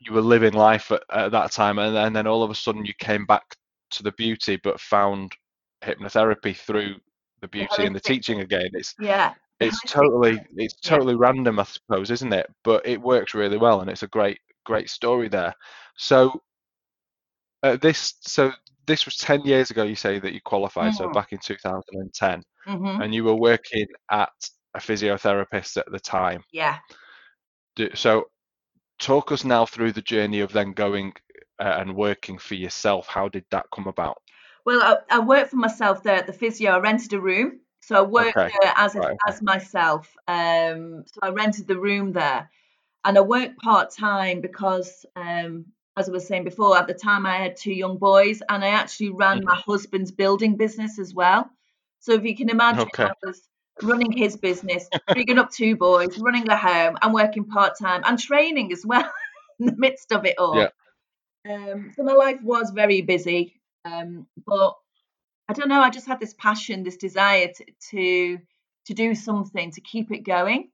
you 0.00 0.12
were 0.14 0.22
living 0.22 0.54
life 0.54 0.92
at, 0.92 1.02
at 1.10 1.32
that 1.32 1.52
time, 1.52 1.78
and 1.78 1.94
then, 1.96 2.06
and 2.08 2.16
then 2.16 2.26
all 2.26 2.42
of 2.42 2.50
a 2.50 2.54
sudden 2.54 2.84
you 2.84 2.94
came 2.98 3.26
back 3.26 3.56
to 3.90 4.02
the 4.02 4.12
beauty, 4.12 4.56
but 4.62 4.80
found 4.80 5.32
hypnotherapy 5.82 6.56
through 6.56 6.96
the 7.40 7.48
beauty 7.48 7.86
and 7.86 7.94
the 7.94 8.00
teaching 8.00 8.40
again. 8.40 8.68
It's 8.74 8.94
Yeah, 8.98 9.34
it's 9.60 9.82
totally 9.82 10.40
it's 10.56 10.74
Yeah. 10.82 10.98
totally 10.98 11.16
random, 11.16 11.60
I 11.60 11.64
suppose, 11.64 12.10
isn't 12.10 12.32
it? 12.34 12.46
But 12.64 12.86
it 12.86 13.00
works 13.00 13.34
really 13.34 13.58
well, 13.58 13.80
and 13.82 13.90
it's 13.90 14.04
a 14.04 14.08
great 14.08 14.40
great 14.64 14.90
story 14.90 15.28
there. 15.28 15.54
So 15.96 16.42
uh, 17.64 17.76
this 17.78 18.14
so 18.22 18.52
this 18.86 19.06
was 19.06 19.16
10 19.16 19.42
years 19.42 19.70
ago. 19.70 19.84
You 19.84 19.96
say 19.96 20.20
that 20.20 20.34
you 20.34 20.40
qualified, 20.42 20.94
so 20.94 21.08
Mm, 21.08 21.14
back 21.14 21.32
in 21.32 21.38
2010, 21.40 22.42
mhm. 22.66 23.02
and 23.02 23.14
you 23.14 23.24
were 23.24 23.34
working 23.36 23.86
at 24.10 24.32
a 24.74 24.80
physiotherapist 24.80 25.78
at 25.78 25.90
the 25.92 26.00
time. 26.00 26.44
Yeah. 26.52 26.78
Do- 27.76 27.94
So 27.94 28.30
talk 28.98 29.32
us 29.32 29.44
now 29.44 29.66
through 29.66 29.92
the 29.92 30.02
journey 30.02 30.40
of 30.40 30.52
then 30.52 30.72
going 30.72 31.14
uh, 31.60 31.76
and 31.80 31.96
working 31.96 32.38
for 32.38 32.54
yourself. 32.56 33.08
How 33.08 33.28
did 33.28 33.46
that 33.50 33.66
come 33.74 33.88
about? 33.88 34.18
Well, 34.64 34.82
I, 34.82 35.16
I 35.16 35.20
worked 35.20 35.50
for 35.50 35.56
myself 35.56 36.02
there 36.02 36.16
at 36.16 36.26
the 36.26 36.32
physio. 36.32 36.72
I 36.72 36.78
rented 36.78 37.12
a 37.12 37.20
room, 37.20 37.60
so 37.80 37.96
I 37.96 38.02
worked 38.02 38.38
Okay, 38.38 38.50
there 38.60 38.72
as 38.76 38.96
a, 38.96 39.02
right, 39.02 39.16
as 39.28 39.42
myself. 39.42 40.14
Um, 40.26 41.04
so 41.06 41.20
I 41.22 41.30
rented 41.30 41.66
the 41.66 41.78
room 41.78 42.12
there, 42.12 42.50
and 43.04 43.18
I 43.18 43.22
worked 43.22 43.58
part 43.58 43.92
time 43.92 44.42
because, 44.42 45.06
um, 45.16 45.66
as 45.96 46.08
I 46.08 46.12
was 46.12 46.26
saying 46.26 46.44
before, 46.44 46.76
at 46.76 46.86
the 46.86 46.94
time 46.94 47.26
I 47.26 47.36
had 47.36 47.56
two 47.56 47.72
young 47.72 47.98
boys, 47.98 48.42
and 48.48 48.64
I 48.64 48.68
actually 48.68 49.10
ran 49.10 49.38
Mhm. 49.38 49.44
my 49.44 49.56
husband's 49.66 50.10
building 50.12 50.56
business 50.56 50.98
as 50.98 51.14
well. 51.14 51.50
So 52.00 52.12
if 52.12 52.24
you 52.24 52.36
can 52.36 52.50
imagine, 52.50 52.88
Okay, 52.88 53.04
I 53.04 53.12
was 53.26 53.48
running 53.80 54.12
his 54.12 54.36
business, 54.36 54.90
bringing 55.12 55.38
up 55.38 55.50
two 55.50 55.76
boys, 55.76 56.18
running 56.18 56.44
the 56.44 56.56
home, 56.56 56.98
and 57.00 57.14
working 57.14 57.44
part 57.46 57.78
time 57.78 58.02
and 58.04 58.18
training 58.18 58.72
as 58.72 58.84
well 58.84 59.10
in 59.60 59.66
the 59.66 59.76
midst 59.76 60.12
of 60.12 60.24
it 60.26 60.38
all. 60.38 60.54
Yeah. 60.58 60.70
Um, 61.48 61.92
so 61.96 62.02
my 62.02 62.12
life 62.14 62.40
was 62.42 62.70
very 62.70 63.02
busy, 63.02 63.60
um, 63.84 64.26
but 64.46 64.74
I 65.48 65.52
don't 65.52 65.68
know. 65.68 65.80
I 65.80 65.90
just 65.90 66.06
had 66.06 66.20
this 66.20 66.34
passion, 66.34 66.82
this 66.82 66.96
desire 66.96 67.48
to 67.56 67.64
to, 67.90 68.38
to 68.86 68.94
do 68.94 69.14
something 69.14 69.70
to 69.72 69.80
keep 69.80 70.10
it 70.10 70.20
going. 70.20 70.70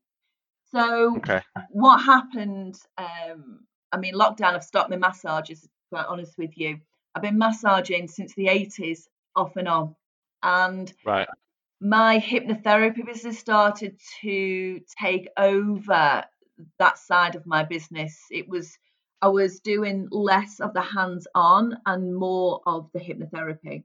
So 0.72 1.16
Okay. 1.18 1.40
what 1.70 1.98
happened? 1.98 2.76
Um, 2.96 3.66
I 3.92 3.98
mean, 3.98 4.14
lockdown. 4.14 4.54
I've 4.54 4.64
stopped 4.64 4.90
my 4.90 4.96
massages. 4.96 5.62
To 5.62 5.68
be 5.68 5.72
quite 5.96 6.06
honest 6.06 6.38
with 6.38 6.56
you, 6.56 6.80
I've 7.14 7.22
been 7.22 7.38
massaging 7.38 8.08
since 8.08 8.34
the 8.34 8.48
80s, 8.48 9.08
off 9.36 9.56
and 9.56 9.68
on, 9.68 9.96
and 10.42 10.92
Right. 11.04 11.28
my 11.80 12.18
hypnotherapy 12.20 13.04
business 13.04 13.38
started 13.38 13.98
to 14.22 14.80
take 15.00 15.28
over 15.36 16.24
that 16.78 16.98
side 16.98 17.34
of 17.36 17.46
my 17.46 17.64
business. 17.64 18.18
It 18.30 18.48
was 18.48 18.76
I 19.22 19.28
was 19.28 19.60
doing 19.60 20.08
less 20.10 20.60
of 20.60 20.72
the 20.74 20.82
hands-on 20.82 21.78
and 21.86 22.14
more 22.16 22.60
of 22.66 22.90
the 22.92 23.00
hypnotherapy. 23.00 23.84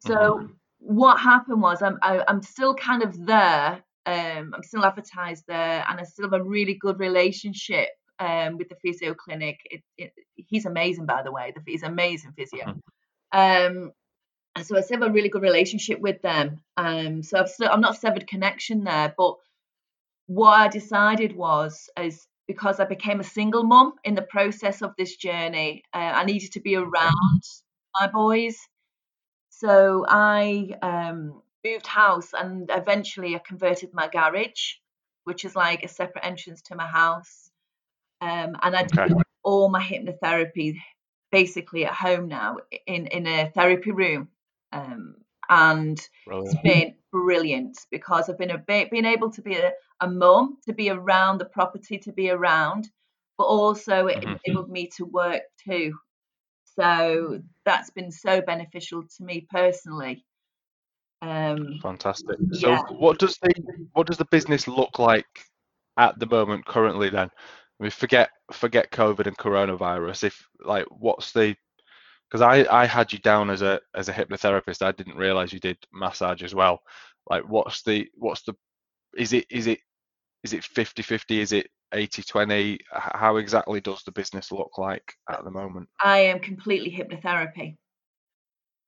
So 0.00 0.42
Mhm. 0.42 0.56
what 0.78 1.18
happened 1.20 1.62
was 1.62 1.82
I'm 1.82 1.98
I, 2.02 2.24
I'm 2.28 2.42
still 2.42 2.74
kind 2.74 3.02
of 3.02 3.26
there. 3.26 3.84
Um, 4.06 4.52
I'm 4.54 4.62
still 4.62 4.84
advertised 4.84 5.44
there, 5.48 5.84
and 5.88 6.00
I 6.00 6.04
still 6.04 6.26
have 6.26 6.40
a 6.40 6.44
really 6.44 6.74
good 6.74 6.98
relationship 7.00 7.88
um, 8.18 8.58
with 8.58 8.68
the 8.68 8.76
physio 8.76 9.14
clinic. 9.14 9.58
It, 9.64 9.82
it, 9.98 10.12
he's 10.36 10.66
amazing, 10.66 11.06
by 11.06 11.22
the 11.22 11.32
way. 11.32 11.52
The, 11.54 11.62
he's 11.66 11.82
amazing 11.82 12.32
physio. 12.36 12.64
Mhm. 12.66 12.80
Um, 13.32 13.92
and 14.56 14.66
so 14.66 14.76
I 14.76 14.82
still 14.82 15.00
have 15.00 15.10
a 15.10 15.12
really 15.12 15.28
good 15.28 15.42
relationship 15.42 16.00
with 16.00 16.22
them. 16.22 16.60
Um, 16.76 17.22
so 17.22 17.40
I've 17.40 17.48
still, 17.48 17.68
I'm 17.70 17.80
not 17.80 17.96
severed 17.96 18.26
connection 18.26 18.84
there, 18.84 19.12
but 19.16 19.36
what 20.26 20.52
I 20.52 20.68
decided 20.68 21.36
was 21.36 21.90
is 21.98 22.26
because 22.46 22.78
I 22.78 22.84
became 22.84 23.20
a 23.20 23.24
single 23.24 23.64
mum 23.64 23.94
in 24.04 24.14
the 24.14 24.22
process 24.22 24.82
of 24.82 24.94
this 24.96 25.16
journey, 25.16 25.82
uh, 25.92 25.98
I 25.98 26.24
needed 26.24 26.52
to 26.52 26.60
be 26.60 26.76
around 26.76 27.42
my 27.98 28.06
boys. 28.06 28.56
So 29.50 30.04
I 30.08 30.74
um, 30.82 31.42
moved 31.64 31.86
house 31.86 32.32
and 32.32 32.70
eventually 32.72 33.34
I 33.34 33.38
converted 33.38 33.90
my 33.94 34.08
garage, 34.08 34.74
which 35.24 35.44
is 35.44 35.56
like 35.56 35.82
a 35.82 35.88
separate 35.88 36.24
entrance 36.24 36.62
to 36.62 36.76
my 36.76 36.86
house. 36.86 37.50
Um, 38.24 38.56
and 38.62 38.74
I 38.74 38.84
Okay. 38.84 39.08
do 39.08 39.20
all 39.42 39.68
my 39.68 39.82
hypnotherapy 39.82 40.78
basically 41.30 41.84
at 41.84 41.92
home 41.92 42.28
now 42.28 42.56
in, 42.86 43.06
in 43.08 43.26
a 43.26 43.50
therapy 43.50 43.90
room. 43.90 44.28
Um, 44.72 45.16
and 45.50 45.98
it's 46.30 46.56
been 46.64 46.94
brilliant 47.12 47.78
because 47.90 48.30
I've 48.30 48.38
been 48.38 48.50
a, 48.50 48.58
been 48.58 49.04
able 49.04 49.30
to 49.32 49.42
be 49.42 49.56
a, 49.56 49.72
a 50.00 50.08
mum, 50.08 50.56
to 50.66 50.72
be 50.72 50.88
around 50.88 51.38
the 51.38 51.44
property, 51.44 51.98
to 51.98 52.12
be 52.12 52.30
around, 52.30 52.88
but 53.36 53.44
also 53.44 54.06
it 54.06 54.18
Mhm. 54.24 54.38
enabled 54.46 54.70
me 54.70 54.88
to 54.96 55.04
work 55.04 55.42
too. 55.68 55.94
So 56.76 57.42
that's 57.66 57.90
been 57.90 58.10
so 58.10 58.40
beneficial 58.40 59.02
to 59.02 59.24
me 59.24 59.46
personally. 59.50 60.24
Um, 61.20 61.78
Fantastic. 61.82 62.38
So 62.52 62.70
yeah. 62.70 62.82
what 62.98 63.18
does 63.18 63.36
the 63.42 63.52
what 63.92 64.06
does 64.06 64.16
the 64.16 64.24
business 64.26 64.66
look 64.66 64.98
like 64.98 65.26
at 65.98 66.18
the 66.18 66.26
moment 66.26 66.64
currently 66.66 67.10
then? 67.10 67.30
I 67.80 67.84
mean, 67.84 67.90
forget 67.90 68.30
forget 68.52 68.90
COVID 68.90 69.26
and 69.26 69.36
coronavirus. 69.36 70.24
If 70.24 70.46
like 70.64 70.86
what's 70.90 71.32
the 71.32 71.56
because 72.30 72.40
I 72.40 72.66
I 72.82 72.86
had 72.86 73.12
you 73.12 73.18
down 73.20 73.50
as 73.50 73.62
a 73.62 73.80
as 73.94 74.08
a 74.08 74.12
hypnotherapist. 74.12 74.82
I 74.82 74.92
didn't 74.92 75.16
realize 75.16 75.52
you 75.52 75.60
did 75.60 75.78
massage 75.92 76.42
as 76.42 76.54
well. 76.54 76.82
Like 77.28 77.48
what's 77.48 77.82
the 77.82 78.08
what's 78.14 78.42
the 78.42 78.54
is 79.16 79.32
it 79.32 79.46
is 79.50 79.66
it 79.66 79.80
is 80.42 80.52
it 80.52 80.62
50-50? 80.62 81.38
Is 81.38 81.52
it 81.52 81.68
80-20? 81.94 82.78
How 82.92 83.36
exactly 83.36 83.80
does 83.80 84.02
the 84.02 84.12
business 84.12 84.52
look 84.52 84.76
like 84.76 85.14
at 85.30 85.42
the 85.44 85.50
moment? 85.50 85.88
I 86.02 86.18
am 86.18 86.38
completely 86.40 86.90
hypnotherapy 86.90 87.76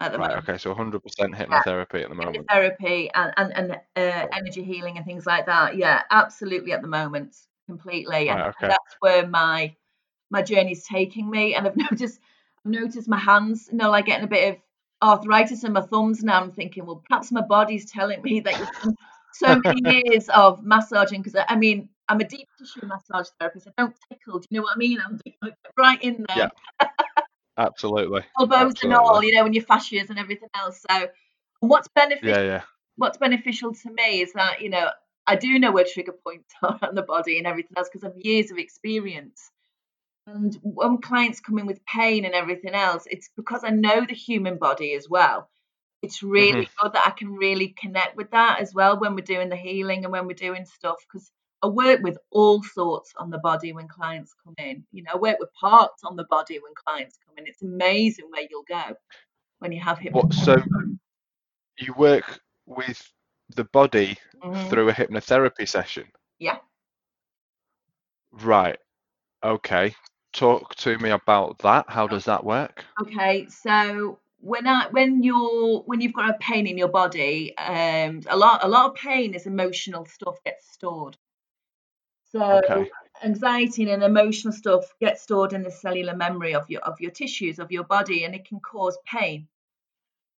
at 0.00 0.12
the 0.12 0.18
Right, 0.18 0.30
moment. 0.30 0.48
okay, 0.48 0.58
so 0.58 0.74
100% 0.74 1.00
hypnotherapy 1.34 2.02
at 2.02 2.08
the 2.08 2.14
moment. 2.14 2.46
Hypnotherapy 2.48 3.10
and 3.14 3.32
and, 3.36 3.52
and 3.56 3.72
uh, 3.96 4.26
energy 4.32 4.62
healing 4.62 4.96
and 4.98 5.06
things 5.06 5.24
like 5.26 5.46
that. 5.46 5.76
Yeah, 5.76 6.02
absolutely 6.10 6.72
at 6.72 6.82
the 6.82 6.88
moment, 6.88 7.36
completely. 7.66 8.28
And 8.28 8.40
Right, 8.40 8.48
okay. 8.48 8.68
that's 8.68 8.96
where 9.00 9.26
my 9.26 9.74
my 10.30 10.42
journey's 10.42 10.84
taking 10.84 11.30
me. 11.30 11.54
And 11.54 11.66
I've 11.66 11.76
noticed 11.90 12.20
I've 12.64 12.72
noticed 12.72 13.08
my 13.08 13.18
hands, 13.18 13.68
you 13.70 13.78
know, 13.78 13.90
like 13.90 14.06
getting 14.06 14.24
a 14.24 14.28
bit 14.28 14.54
of 14.54 14.60
arthritis 15.02 15.64
in 15.64 15.72
my 15.72 15.82
thumbs 15.82 16.22
now. 16.24 16.40
I'm 16.40 16.52
thinking, 16.52 16.86
well, 16.86 17.02
perhaps 17.08 17.30
my 17.32 17.42
body's 17.42 17.90
telling 17.90 18.22
me 18.22 18.40
that 18.40 18.58
you've 18.58 18.70
done 18.82 18.96
so 19.34 19.60
many 19.64 20.04
years 20.06 20.28
of 20.30 20.64
massaging. 20.64 21.20
Because 21.20 21.34
uh, 21.36 21.44
I 21.48 21.56
mean, 21.56 21.88
I'm 22.08 22.20
a 22.20 22.24
deep 22.24 22.48
tissue 22.58 22.86
massage 22.86 23.28
therapist. 23.38 23.68
I 23.68 23.72
don't 23.76 23.96
tickle. 24.10 24.38
Do 24.40 24.46
you 24.50 24.58
know 24.58 24.62
what 24.62 24.74
I 24.74 24.78
mean? 24.78 24.98
I'm 25.04 25.20
right 25.76 26.02
in 26.02 26.24
there 26.28 26.50
Yeah. 26.80 26.88
Absolutely. 27.58 28.22
elbows 28.38 28.74
and 28.82 28.94
all, 28.94 29.22
you 29.22 29.34
know, 29.34 29.44
and 29.46 29.54
your 29.54 29.64
fascias 29.64 30.10
and 30.10 30.18
everything 30.18 30.48
else. 30.54 30.82
So, 30.88 31.08
and 31.62 31.70
what's 31.70 31.88
beneficial, 31.88 32.28
Yeah, 32.28 32.42
yeah. 32.42 32.62
what's 32.96 33.18
beneficial 33.18 33.74
to 33.74 33.90
me 33.92 34.20
is 34.20 34.32
that 34.34 34.60
you 34.60 34.68
know 34.68 34.90
I 35.26 35.36
do 35.36 35.58
know 35.58 35.72
where 35.72 35.84
trigger 35.84 36.12
points 36.12 36.52
are 36.62 36.78
on 36.82 36.94
the 36.94 37.02
body 37.02 37.38
and 37.38 37.46
everything 37.46 37.76
else 37.76 37.88
because 37.92 38.04
I've 38.04 38.24
years 38.24 38.50
of 38.50 38.58
experience. 38.58 39.50
And 40.26 40.56
when 40.62 40.98
clients 40.98 41.40
come 41.40 41.58
in 41.58 41.66
with 41.66 41.84
pain 41.86 42.24
and 42.24 42.34
everything 42.34 42.74
else, 42.74 43.04
it's 43.08 43.30
because 43.36 43.62
I 43.62 43.70
know 43.70 44.04
the 44.04 44.14
human 44.14 44.58
body 44.58 44.94
as 44.94 45.08
well. 45.08 45.48
It's 46.02 46.22
really 46.22 46.66
Mhm. 46.66 46.68
good 46.82 46.92
that 46.92 47.06
I 47.06 47.10
can 47.10 47.32
really 47.32 47.68
connect 47.68 48.16
with 48.16 48.30
that 48.32 48.60
as 48.60 48.74
well 48.74 48.98
when 48.98 49.14
we're 49.14 49.24
doing 49.24 49.48
the 49.48 49.56
healing 49.56 50.04
and 50.04 50.12
when 50.12 50.26
we're 50.26 50.34
doing 50.34 50.64
stuff 50.64 50.96
because 51.06 51.30
I 51.62 51.68
work 51.68 52.00
with 52.02 52.18
all 52.30 52.62
sorts 52.62 53.12
on 53.16 53.30
the 53.30 53.38
body 53.38 53.72
when 53.72 53.88
clients 53.88 54.34
come 54.44 54.54
in. 54.58 54.84
You 54.92 55.04
know, 55.04 55.12
I 55.14 55.16
work 55.16 55.38
with 55.40 55.52
parts 55.54 56.04
on 56.04 56.16
the 56.16 56.24
body 56.24 56.58
when 56.58 56.74
clients 56.74 57.18
come 57.24 57.34
in. 57.38 57.46
It's 57.46 57.62
amazing 57.62 58.26
where 58.30 58.46
you'll 58.48 58.64
go 58.64 58.96
when 59.60 59.72
you 59.72 59.80
have 59.80 59.98
What 60.12 60.32
so 60.34 60.56
you 61.78 61.94
work 61.94 62.40
with 62.66 63.02
the 63.50 63.64
body 63.64 64.18
Mhm. 64.42 64.70
through 64.70 64.88
a 64.88 64.92
hypnotherapy 64.92 65.68
session? 65.68 66.10
Yeah. 66.38 66.60
Right. 68.30 68.78
Okay. 69.44 69.94
Talk 70.32 70.74
to 70.76 70.98
me 70.98 71.10
about 71.10 71.58
that. 71.60 71.90
How 71.90 72.06
does 72.08 72.26
that 72.26 72.44
work? 72.44 72.84
Okay, 73.00 73.46
so 73.48 74.18
when 74.38 74.66
I 74.66 74.88
when 74.88 75.22
you're 75.22 75.80
when 75.82 76.00
you've 76.00 76.12
got 76.14 76.30
a 76.30 76.38
pain 76.38 76.66
in 76.66 76.76
your 76.78 76.88
body, 76.88 77.56
um, 77.58 78.20
a 78.28 78.36
lot 78.36 78.64
a 78.64 78.68
lot 78.68 78.90
of 78.90 78.94
pain 78.94 79.34
is 79.34 79.46
emotional 79.46 80.04
stuff 80.06 80.36
gets 80.44 80.70
stored. 80.70 81.16
So 82.24 82.60
Okay. 82.64 82.90
anxiety 83.24 83.90
and 83.90 84.02
emotional 84.02 84.52
stuff 84.52 84.92
gets 85.00 85.22
stored 85.22 85.54
in 85.54 85.62
the 85.62 85.70
cellular 85.70 86.14
memory 86.14 86.54
of 86.54 86.68
your 86.68 86.82
of 86.82 87.00
your 87.00 87.10
tissues 87.10 87.58
of 87.58 87.72
your 87.72 87.84
body, 87.84 88.24
and 88.24 88.34
it 88.34 88.44
can 88.44 88.60
cause 88.60 88.98
pain. 89.06 89.48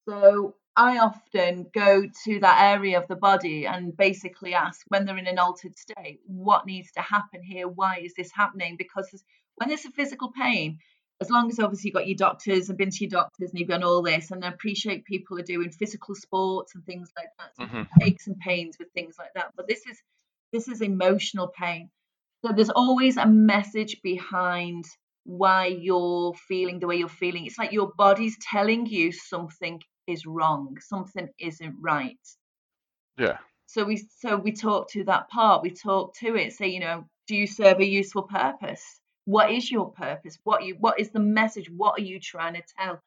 So 0.09 0.57
I 0.77 0.99
often 0.99 1.69
go 1.73 2.05
to 2.25 2.41
that 2.41 2.75
area 2.75 3.01
of 3.01 3.09
the 3.09 3.17
body 3.17 3.67
and 3.67 3.97
basically 3.97 4.55
ask 4.55 4.85
when 4.89 5.05
they're 5.07 5.17
in 5.19 5.27
an 5.27 5.39
altered 5.39 5.77
state, 5.79 6.21
what 6.27 6.67
needs 6.67 6.93
to 6.93 7.01
happen 7.01 7.43
here? 7.43 7.67
Why 7.69 7.99
is 7.99 8.15
this 8.15 8.31
happening? 8.33 8.77
Because 8.77 9.09
when 9.57 9.69
there's 9.69 9.87
a 9.87 9.91
physical 9.91 10.33
pain, 10.33 10.79
as 11.21 11.31
long 11.31 11.51
as 11.51 11.59
obviously 11.59 11.89
you've 11.89 11.95
got 11.95 12.07
your 12.07 12.17
doctors 12.17 12.69
and 12.69 12.77
been 12.77 12.91
to 12.91 13.05
your 13.05 13.11
doctors 13.11 13.51
and 13.51 13.59
you've 13.59 13.71
done 13.71 13.85
all 13.85 14.03
this, 14.03 14.31
and 14.31 14.45
I 14.45 14.49
appreciate 14.49 15.07
people 15.07 15.39
are 15.39 15.43
doing 15.43 15.71
physical 15.71 16.15
sports 16.15 16.75
and 16.75 16.85
things 16.85 17.11
like 17.17 17.31
that, 17.39 17.57
so 17.57 17.65
hmm 17.65 17.83
aches 18.03 18.27
and 18.27 18.39
pains 18.39 18.77
with 18.79 18.89
things 18.93 19.17
like 19.19 19.33
that. 19.35 19.53
But 19.57 19.69
this 19.69 19.87
is 19.87 19.99
this 20.53 20.69
is 20.69 20.83
emotional 20.83 21.49
pain. 21.49 21.91
So 22.45 22.53
there's 22.53 22.71
always 22.71 23.17
a 23.17 23.27
message 23.27 24.01
behind 24.03 24.85
why 25.25 25.67
you're 25.67 26.35
feeling 26.35 26.79
the 26.81 26.87
way 26.87 26.97
you're 26.97 27.09
feeling. 27.09 27.47
It's 27.47 27.59
like 27.59 27.73
your 27.73 27.93
body's 27.97 28.37
telling 28.41 28.87
you 28.87 29.13
something 29.13 29.81
is 30.07 30.27
wrong, 30.27 30.79
something 30.81 31.29
isn't 31.39 31.77
right. 31.81 32.19
Yeah. 33.19 33.39
So 33.67 33.85
we 33.85 34.07
so 34.19 34.37
we 34.37 34.53
talk 34.53 34.91
to 34.91 35.05
that 35.05 35.29
part, 35.29 35.63
we 35.63 35.71
talk 35.71 36.15
to 36.19 36.37
it, 36.37 36.53
say, 36.53 36.69
you 36.69 36.81
know, 36.81 37.05
do 37.27 37.37
you 37.37 37.47
serve 37.47 37.81
a 37.81 37.87
useful 37.87 38.23
purpose? 38.23 39.01
What 39.25 39.51
is 39.51 39.71
your 39.71 39.91
purpose? 39.91 40.39
What 40.45 40.65
you 40.65 40.77
what 40.79 41.01
is 41.01 41.11
the 41.11 41.21
message? 41.21 41.71
What 41.71 41.99
are 41.99 42.05
you 42.05 42.21
trying 42.21 42.55
to 42.55 42.63
tell 42.79 43.01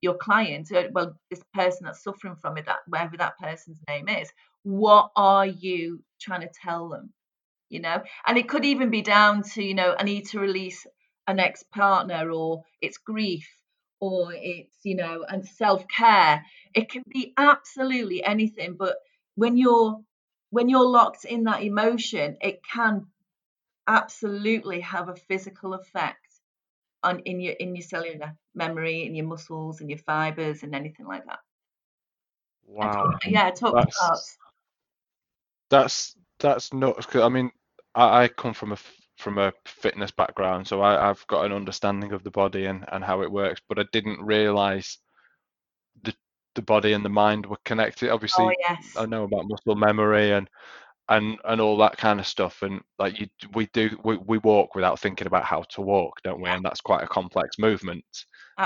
your 0.00 0.14
client? 0.14 0.70
Well, 0.92 1.16
this 1.30 1.42
person 1.52 1.86
that's 1.86 2.02
suffering 2.02 2.36
from 2.36 2.56
it, 2.56 2.66
that 2.66 2.78
whatever 2.86 3.16
that 3.18 3.38
person's 3.38 3.78
name 3.88 4.08
is, 4.08 4.32
what 4.62 5.10
are 5.16 5.46
you 5.46 6.02
trying 6.20 6.42
to 6.42 6.50
tell 6.62 6.88
them? 6.88 7.12
you 7.68 7.80
know 7.80 8.02
and 8.26 8.38
it 8.38 8.48
could 8.48 8.64
even 8.64 8.90
be 8.90 9.02
down 9.02 9.42
to 9.42 9.62
you 9.62 9.74
know 9.74 9.94
i 9.98 10.02
need 10.02 10.26
to 10.26 10.38
release 10.38 10.86
an 11.26 11.40
ex-partner 11.40 12.30
or 12.30 12.62
it's 12.80 12.98
grief 12.98 13.48
or 14.00 14.32
it's 14.34 14.76
you 14.84 14.94
know 14.96 15.24
and 15.28 15.46
self-care 15.46 16.44
it 16.74 16.88
can 16.90 17.02
be 17.08 17.32
absolutely 17.36 18.22
anything 18.24 18.74
but 18.78 18.96
when 19.36 19.56
you're 19.56 19.98
when 20.50 20.68
you're 20.68 20.86
locked 20.86 21.24
in 21.24 21.44
that 21.44 21.62
emotion 21.62 22.36
it 22.40 22.60
can 22.72 23.06
absolutely 23.88 24.80
have 24.80 25.08
a 25.08 25.16
physical 25.16 25.74
effect 25.74 26.18
on 27.02 27.20
in 27.20 27.40
your 27.40 27.54
in 27.54 27.74
your 27.76 27.82
cellular 27.82 28.34
memory 28.54 29.06
in 29.06 29.14
your 29.14 29.26
muscles 29.26 29.80
and 29.80 29.90
your 29.90 29.98
fibers 30.00 30.62
and 30.62 30.74
anything 30.74 31.06
like 31.06 31.24
that 31.26 31.40
Wow. 32.64 33.02
talk, 33.02 33.16
yeah 33.26 33.50
talk 33.50 33.74
That's 33.74 33.96
parts 33.98 34.36
That's 35.70 36.16
that's 36.38 36.72
nuts. 36.72 37.06
'cause, 37.06 37.22
I 37.22 37.28
mean, 37.28 37.50
I, 37.94 38.24
I 38.24 38.28
come 38.28 38.54
from 38.54 38.72
a 38.72 38.76
from 39.16 39.38
a 39.38 39.52
fitness 39.64 40.10
background, 40.10 40.66
so 40.66 40.80
I, 40.82 41.08
I've 41.08 41.26
got 41.26 41.46
an 41.46 41.52
understanding 41.52 42.12
of 42.12 42.22
the 42.22 42.30
body 42.30 42.66
and, 42.66 42.84
and 42.92 43.02
how 43.02 43.22
it 43.22 43.30
works, 43.30 43.60
but 43.68 43.78
I 43.78 43.84
didn't 43.92 44.20
realize 44.22 44.98
the 46.02 46.14
the 46.54 46.62
body 46.62 46.92
and 46.92 47.04
the 47.04 47.10
mind 47.10 47.46
were 47.46 47.58
connected. 47.64 48.10
Oh 48.10 48.14
Obviously, 48.14 48.54
yes, 48.60 48.94
I 48.96 49.06
know 49.06 49.24
about 49.24 49.48
muscle 49.48 49.74
memory 49.74 50.32
and 50.32 50.48
and 51.08 51.38
and 51.44 51.60
all 51.60 51.76
that 51.78 51.96
kind 51.96 52.20
of 52.20 52.26
stuff, 52.26 52.62
and 52.62 52.80
like 52.98 53.20
you, 53.20 53.26
we 53.54 53.66
do 53.72 53.98
we, 54.04 54.16
we 54.16 54.38
walk 54.38 54.74
without 54.74 55.00
thinking 55.00 55.26
about 55.26 55.44
how 55.44 55.62
to 55.62 55.80
walk, 55.80 56.20
don't 56.22 56.40
we? 56.40 56.50
And 56.50 56.64
that's 56.64 56.80
quite 56.80 57.02
a 57.02 57.08
complex 57.08 57.58
movement. 57.58 58.04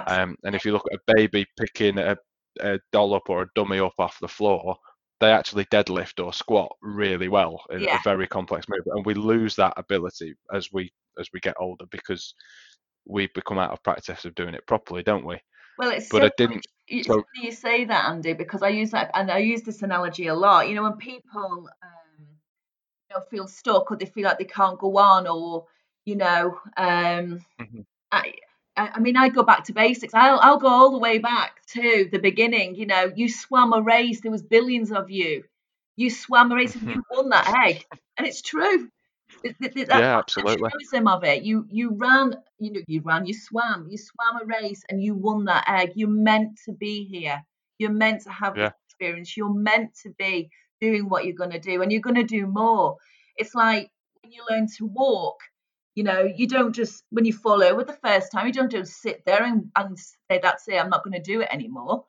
Um, 0.07 0.37
and 0.45 0.55
if 0.55 0.65
you 0.65 0.73
look 0.73 0.87
at 0.93 0.99
a 0.99 1.15
baby 1.15 1.47
picking 1.59 1.99
a, 1.99 2.17
a 2.61 2.79
dollop 2.93 3.29
or 3.29 3.43
a 3.43 3.51
dummy 3.55 3.79
up 3.81 3.95
off 3.99 4.19
the 4.21 4.29
floor, 4.29 4.77
they 5.21 5.31
actually 5.33 5.65
deadlift 5.67 6.25
or 6.25 6.33
squat 6.33 6.73
really 6.83 7.29
well 7.29 7.63
in 7.71 7.83
a 7.83 7.99
very 8.05 8.27
complex 8.27 8.67
movement, 8.69 8.97
and 8.97 9.07
we 9.07 9.15
lose 9.15 9.57
that 9.57 9.75
ability 9.77 10.35
as 10.53 10.69
we 10.73 10.93
as 11.19 11.29
we 11.33 11.41
get 11.41 11.55
older 11.59 11.85
because 11.91 12.35
we 13.07 13.29
become 13.35 13.59
out 13.59 13.73
of 13.73 13.83
practice 13.83 14.25
of 14.25 14.35
doing 14.35 14.55
it 14.55 14.67
properly, 14.67 15.03
don't 15.03 15.25
we? 15.27 15.39
Well, 15.79 15.91
it's 15.91 16.09
But 16.11 16.23
so 16.23 16.27
I 16.27 16.31
didn't. 16.37 16.67
it's 16.89 17.09
So 17.09 17.25
you 17.35 17.53
say 17.53 17.85
that, 17.85 18.11
Andy, 18.11 18.33
because 18.33 18.63
I 18.63 18.69
use 18.69 18.91
that 18.91 19.11
and 19.15 19.31
I 19.31 19.39
use 19.39 19.63
this 19.63 19.83
analogy 19.83 20.27
a 20.27 20.35
lot. 20.35 20.69
You 20.69 20.75
know, 20.75 20.83
when 20.83 20.97
people 20.97 21.69
um, 21.83 22.27
you 23.11 23.17
know, 23.17 23.21
feel 23.31 23.47
stuck 23.49 23.91
or 23.91 23.97
they 23.97 24.07
feel 24.07 24.25
like 24.25 24.39
they 24.39 24.45
can't 24.45 24.79
go 24.79 24.97
on, 24.99 25.27
or 25.27 25.67
you 26.05 26.17
know, 26.17 26.59
um, 26.77 27.45
Mhm. 27.59 27.85
I, 28.13 28.35
I 28.81 28.91
I 28.95 29.01
mean, 29.01 29.17
I 29.17 29.29
go 29.29 29.43
back 29.43 29.65
to 29.65 29.73
basics. 29.73 30.15
I'll 30.15 30.39
I'll 30.41 30.59
go 30.59 30.69
all 30.69 30.91
the 30.93 30.99
way 30.99 31.19
back 31.19 31.65
to 31.75 32.09
the 32.11 32.19
beginning. 32.19 32.75
You 32.75 32.87
know, 32.87 33.13
you 33.15 33.29
swam 33.29 33.73
a 33.73 33.83
race. 33.83 34.21
There 34.21 34.33
was 34.33 34.43
billions 34.43 34.91
of 34.93 35.11
you. 35.11 35.45
You 35.97 36.11
swam 36.11 36.51
a 36.53 36.55
race 36.55 36.75
and 36.75 36.89
you 36.89 36.97
mm-hmm. 36.97 37.17
won 37.17 37.29
that 37.31 37.49
egg, 37.67 37.85
and 38.17 38.27
it's 38.27 38.43
true. 38.43 38.89
Th- 39.43 39.57
th- 39.61 39.87
That, 39.89 40.01
yeah, 40.01 40.19
absolutely. 40.19 40.71
of 41.07 41.25
it. 41.25 41.43
You 41.43 41.67
you 41.71 41.91
ran, 41.97 42.37
you 42.59 42.73
know, 42.73 42.81
you 42.87 43.01
ran, 43.05 43.27
you 43.27 43.35
swam, 43.35 43.87
you 43.91 43.99
swam 43.99 44.43
a 44.43 44.45
race, 44.45 44.83
and 44.89 45.03
you 45.03 45.15
won 45.15 45.45
that 45.45 45.65
egg. 45.69 45.93
You're 45.95 46.09
meant 46.09 46.59
to 46.65 46.73
be 46.73 47.05
here. 47.05 47.43
You're 47.79 47.93
meant 47.93 48.23
to 48.23 48.31
have 48.31 48.57
Yeah, 48.57 48.73
experience. 48.89 49.37
You're 49.37 49.55
meant 49.55 49.95
to 50.03 50.11
be 50.19 50.51
doing 50.81 51.09
what 51.09 51.25
you're 51.25 51.43
going 51.43 51.53
to 51.53 51.61
do, 51.61 51.83
and 51.83 51.93
you're 51.93 52.01
going 52.09 52.17
to 52.17 52.25
do 52.39 52.47
more. 52.47 52.97
It's 53.37 53.55
like 53.55 53.91
when 54.23 54.33
you 54.33 54.43
learn 54.51 54.67
to 54.79 54.87
walk. 54.87 55.39
You 55.95 56.05
know, 56.05 56.23
you 56.23 56.47
don't 56.47 56.75
just 56.75 57.05
when 57.11 57.25
you 57.25 57.33
fall 57.33 57.63
over 57.63 57.85
the 57.85 57.99
first 58.05 58.33
time, 58.33 58.47
you 58.47 58.53
don't 58.53 58.71
just 58.71 59.01
sit 59.03 59.25
there 59.27 59.43
and, 59.45 59.71
and 59.77 59.99
say, 59.99 60.41
"That's 60.43 60.69
it, 60.69 60.75
I'm 60.81 60.91
not 60.91 61.05
going 61.05 61.15
to 61.15 61.21
do 61.23 61.41
it 61.43 61.49
anymore." 61.53 62.05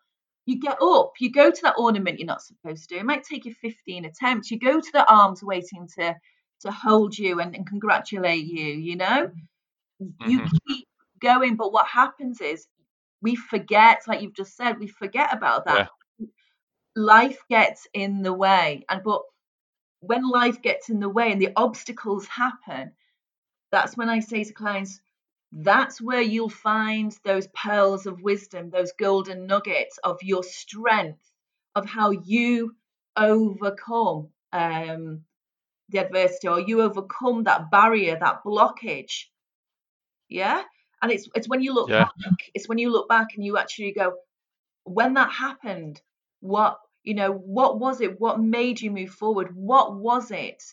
You 0.45 0.59
get 0.59 0.77
up, 0.81 1.13
you 1.19 1.31
go 1.31 1.51
to 1.51 1.61
that 1.63 1.75
ornament 1.77 2.19
you're 2.19 2.25
not 2.27 2.41
supposed 2.41 2.89
to. 2.89 2.95
do. 2.95 3.00
It 3.01 3.05
might 3.05 3.23
take 3.23 3.45
you 3.45 3.53
15 3.55 4.05
attempts. 4.05 4.51
You 4.51 4.59
go 4.59 4.79
to 4.79 4.91
the 4.93 5.09
arms 5.11 5.43
waiting 5.43 5.88
to 6.00 6.15
to 6.61 6.71
hold 6.71 7.17
you 7.17 7.39
and, 7.39 7.55
and 7.55 7.67
congratulate 7.67 8.45
you, 8.45 8.65
you 8.65 8.95
know? 8.97 9.31
You 10.23 10.41
hmm 10.41 10.57
keep 10.67 10.88
going, 11.21 11.55
but 11.57 11.73
what 11.73 11.88
happens 11.88 12.41
is 12.41 12.67
we 13.21 13.35
forget, 13.35 14.01
like 14.07 14.21
you've 14.21 14.35
just 14.35 14.55
said, 14.55 14.79
we 14.79 14.88
forget 14.88 15.33
about 15.33 15.65
that. 15.65 15.83
yeah, 15.83 15.88
Life 16.95 17.39
gets 17.50 17.88
in 17.93 18.21
the 18.21 18.33
way. 18.33 18.85
And 18.89 19.03
but 19.03 19.23
when 20.01 20.29
life 20.29 20.61
gets 20.61 20.89
in 20.89 21.00
the 21.00 21.09
way 21.09 21.31
and 21.31 21.41
the 21.41 21.53
obstacles 21.55 22.27
happen, 22.27 22.93
that's 23.72 23.96
when 23.98 24.10
I 24.10 24.20
say 24.20 24.44
to 24.44 24.54
clients, 24.54 25.00
that's 25.51 26.01
where 26.01 26.22
you'll 26.22 26.50
find 26.50 27.18
those 27.24 27.48
pearls 27.48 28.06
of 28.06 28.22
wisdom, 28.22 28.70
those 28.70 28.94
golden 28.98 29.48
nuggets 29.48 29.98
of 30.04 30.18
your 30.22 30.44
strength, 30.44 31.32
of 31.75 31.86
how 31.86 32.12
you 32.12 32.75
overcome 33.18 34.30
um, 34.53 35.22
the 35.90 36.00
adversity 36.00 36.48
or 36.48 36.60
you 36.60 36.81
overcome 36.81 37.44
that 37.44 37.70
barrier, 37.70 38.18
that 38.20 38.44
blockage. 38.46 39.25
Yeah. 40.29 40.64
And 41.01 41.12
it's 41.12 41.27
it's 41.36 41.50
when 41.50 41.62
you 41.62 41.74
look 41.74 41.90
yeah, 41.90 42.05
back, 42.24 42.51
it's 42.53 42.70
when 42.70 42.77
you 42.77 42.92
look 42.92 43.10
back 43.10 43.29
and 43.36 43.44
you 43.44 43.57
actually 43.57 43.92
go, 43.92 44.14
when 44.84 45.16
that 45.16 45.31
happened, 45.31 46.00
what 46.40 46.77
you 47.03 47.16
know, 47.16 47.31
what 47.31 47.79
was 47.79 48.01
it? 48.01 48.20
What 48.20 48.40
made 48.40 48.79
you 48.79 48.92
move 48.92 49.10
forward? 49.10 49.55
What 49.55 49.96
was 49.96 50.31
it? 50.31 50.64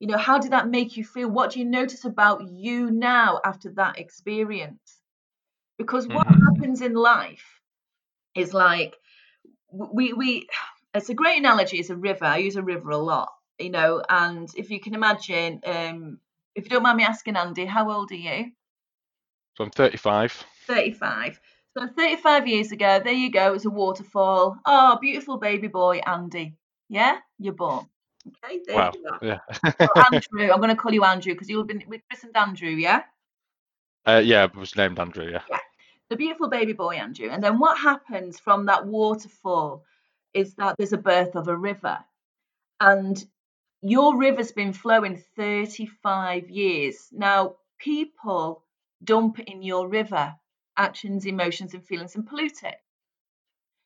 You 0.00 0.08
know, 0.08 0.18
how 0.18 0.38
did 0.38 0.52
that 0.52 0.68
make 0.68 0.96
you 0.96 1.04
feel? 1.04 1.28
What 1.30 1.52
do 1.52 1.60
you 1.60 1.64
notice 1.64 2.04
about 2.04 2.48
you 2.48 2.90
now 2.90 3.40
after 3.44 3.70
that 3.72 3.98
experience? 3.98 5.00
Because 5.78 6.08
what 6.08 6.26
hmm 6.26 6.44
happens 6.46 6.82
in 6.82 6.94
life 6.94 7.60
is 8.34 8.54
like 8.54 8.96
we 9.72 10.12
we 10.12 10.48
it's 10.94 11.08
a 11.08 11.14
great 11.14 11.38
analogy 11.38 11.78
it's 11.78 11.90
a 11.90 11.96
river 11.96 12.24
i 12.24 12.38
use 12.38 12.56
a 12.56 12.62
river 12.62 12.90
a 12.90 12.96
lot 12.96 13.30
you 13.58 13.70
know 13.70 14.02
and 14.08 14.48
if 14.56 14.70
you 14.70 14.80
can 14.80 14.94
imagine 14.94 15.60
um 15.66 16.18
if 16.54 16.64
you 16.64 16.70
don't 16.70 16.82
mind 16.82 16.96
me 16.98 17.04
asking 17.04 17.36
andy 17.36 17.64
how 17.66 17.90
old 17.90 18.10
are 18.12 18.14
you? 18.16 18.52
So 19.56 19.64
I'm 19.64 19.70
35. 19.70 20.44
35 20.66 21.40
so 21.76 21.86
35 21.88 22.46
years 22.46 22.72
ago 22.72 23.00
there 23.02 23.12
you 23.12 23.30
go 23.30 23.54
it's 23.54 23.64
a 23.64 23.70
waterfall. 23.70 24.56
Oh 24.64 24.98
beautiful 25.00 25.38
baby 25.38 25.68
boy 25.68 25.98
andy. 26.06 26.54
Yeah? 26.88 27.18
You're 27.38 27.54
born 27.54 27.88
okay 28.28 28.60
there 28.66 28.76
Wow. 28.76 28.92
you 28.94 29.06
are 29.10 29.20
Yeah. 29.22 29.38
well, 29.80 30.04
andrew 30.12 30.50
i'm 30.52 30.60
going 30.60 30.68
to 30.70 30.76
call 30.76 30.92
you 30.92 31.04
andrew 31.04 31.32
because 31.34 31.48
you've 31.48 31.66
been 31.66 31.82
with 31.88 32.00
christened 32.08 32.36
andrew 32.36 32.70
yeah 32.70 33.02
uh, 34.06 34.20
yeah, 34.22 34.44
it 34.44 34.54
was 34.54 34.76
named 34.76 34.98
Andrew. 34.98 35.30
Yeah. 35.30 35.40
yeah 35.48 35.58
the 36.10 36.16
beautiful 36.16 36.48
baby 36.48 36.74
boy 36.74 36.94
andrew 36.96 37.30
and 37.30 37.42
then 37.42 37.58
what 37.58 37.78
happens 37.78 38.38
from 38.38 38.66
that 38.66 38.86
waterfall 38.86 39.82
is 40.34 40.54
that 40.56 40.76
there's 40.76 40.92
a 40.92 40.98
birth 40.98 41.36
of 41.36 41.48
a 41.48 41.56
river 41.56 41.98
and 42.80 43.24
your 43.84 44.16
river's 44.16 44.52
been 44.52 44.72
flowing 44.72 45.22
35 45.36 46.48
years. 46.48 47.08
Now, 47.12 47.56
people 47.78 48.64
dump 49.02 49.38
in 49.40 49.62
your 49.62 49.88
river 49.88 50.34
actions, 50.76 51.26
emotions, 51.26 51.74
and 51.74 51.84
feelings 51.86 52.14
and 52.14 52.26
pollute 52.26 52.62
it. 52.62 52.76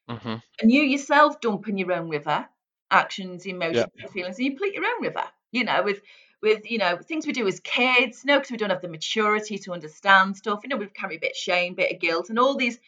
hmm 0.08 0.36
And 0.62 0.70
you 0.70 0.82
yourself 0.82 1.40
dump 1.40 1.68
in 1.68 1.78
your 1.78 1.92
own 1.92 2.08
river 2.08 2.48
actions, 2.90 3.46
Yeah. 3.46 3.54
emotions, 3.54 3.92
and 4.00 4.10
feelings, 4.10 4.38
and 4.38 4.46
you 4.46 4.56
pollute 4.56 4.74
your 4.74 4.84
own 4.84 5.02
river. 5.02 5.24
You 5.52 5.64
know, 5.64 5.82
with 5.82 6.00
with 6.42 6.70
you 6.70 6.78
know 6.78 6.98
things 6.98 7.26
we 7.26 7.32
do 7.32 7.46
as 7.46 7.60
kids, 7.60 8.24
no, 8.24 8.36
because 8.38 8.50
we 8.50 8.56
don't 8.56 8.70
have 8.70 8.82
the 8.82 8.88
maturity 8.88 9.58
to 9.58 9.72
understand 9.72 10.36
stuff. 10.36 10.60
You 10.62 10.68
know, 10.68 10.76
we 10.76 10.86
carry 10.86 11.16
a 11.16 11.20
bit 11.20 11.32
of 11.32 11.36
shame, 11.36 11.74
bit 11.74 11.92
of 11.92 12.00
guilt, 12.00 12.30
and 12.30 12.38
all 12.38 12.56
these 12.56 12.78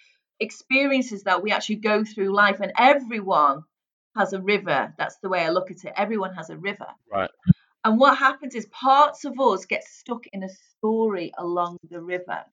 experiences 0.40 1.24
that 1.24 1.42
we 1.42 1.52
actually 1.52 1.76
go 1.76 2.04
through 2.04 2.30
life. 2.30 2.60
And 2.60 2.72
everyone 2.76 3.64
has 4.16 4.32
a 4.32 4.40
river. 4.40 4.94
That's 4.98 5.16
the 5.16 5.28
way 5.28 5.44
I 5.44 5.50
look 5.50 5.70
at 5.70 5.84
it. 5.84 5.92
Everyone 5.96 6.34
has 6.34 6.50
a 6.50 6.56
river. 6.56 6.86
Right. 7.10 7.30
And 7.84 7.98
what 7.98 8.18
happens 8.18 8.54
is 8.54 8.66
parts 8.66 9.24
of 9.24 9.40
us 9.40 9.64
get 9.64 9.84
stuck 9.84 10.26
in 10.32 10.42
a 10.42 10.48
story 10.48 11.32
along 11.38 11.78
the 11.90 12.02
river. 12.02 12.44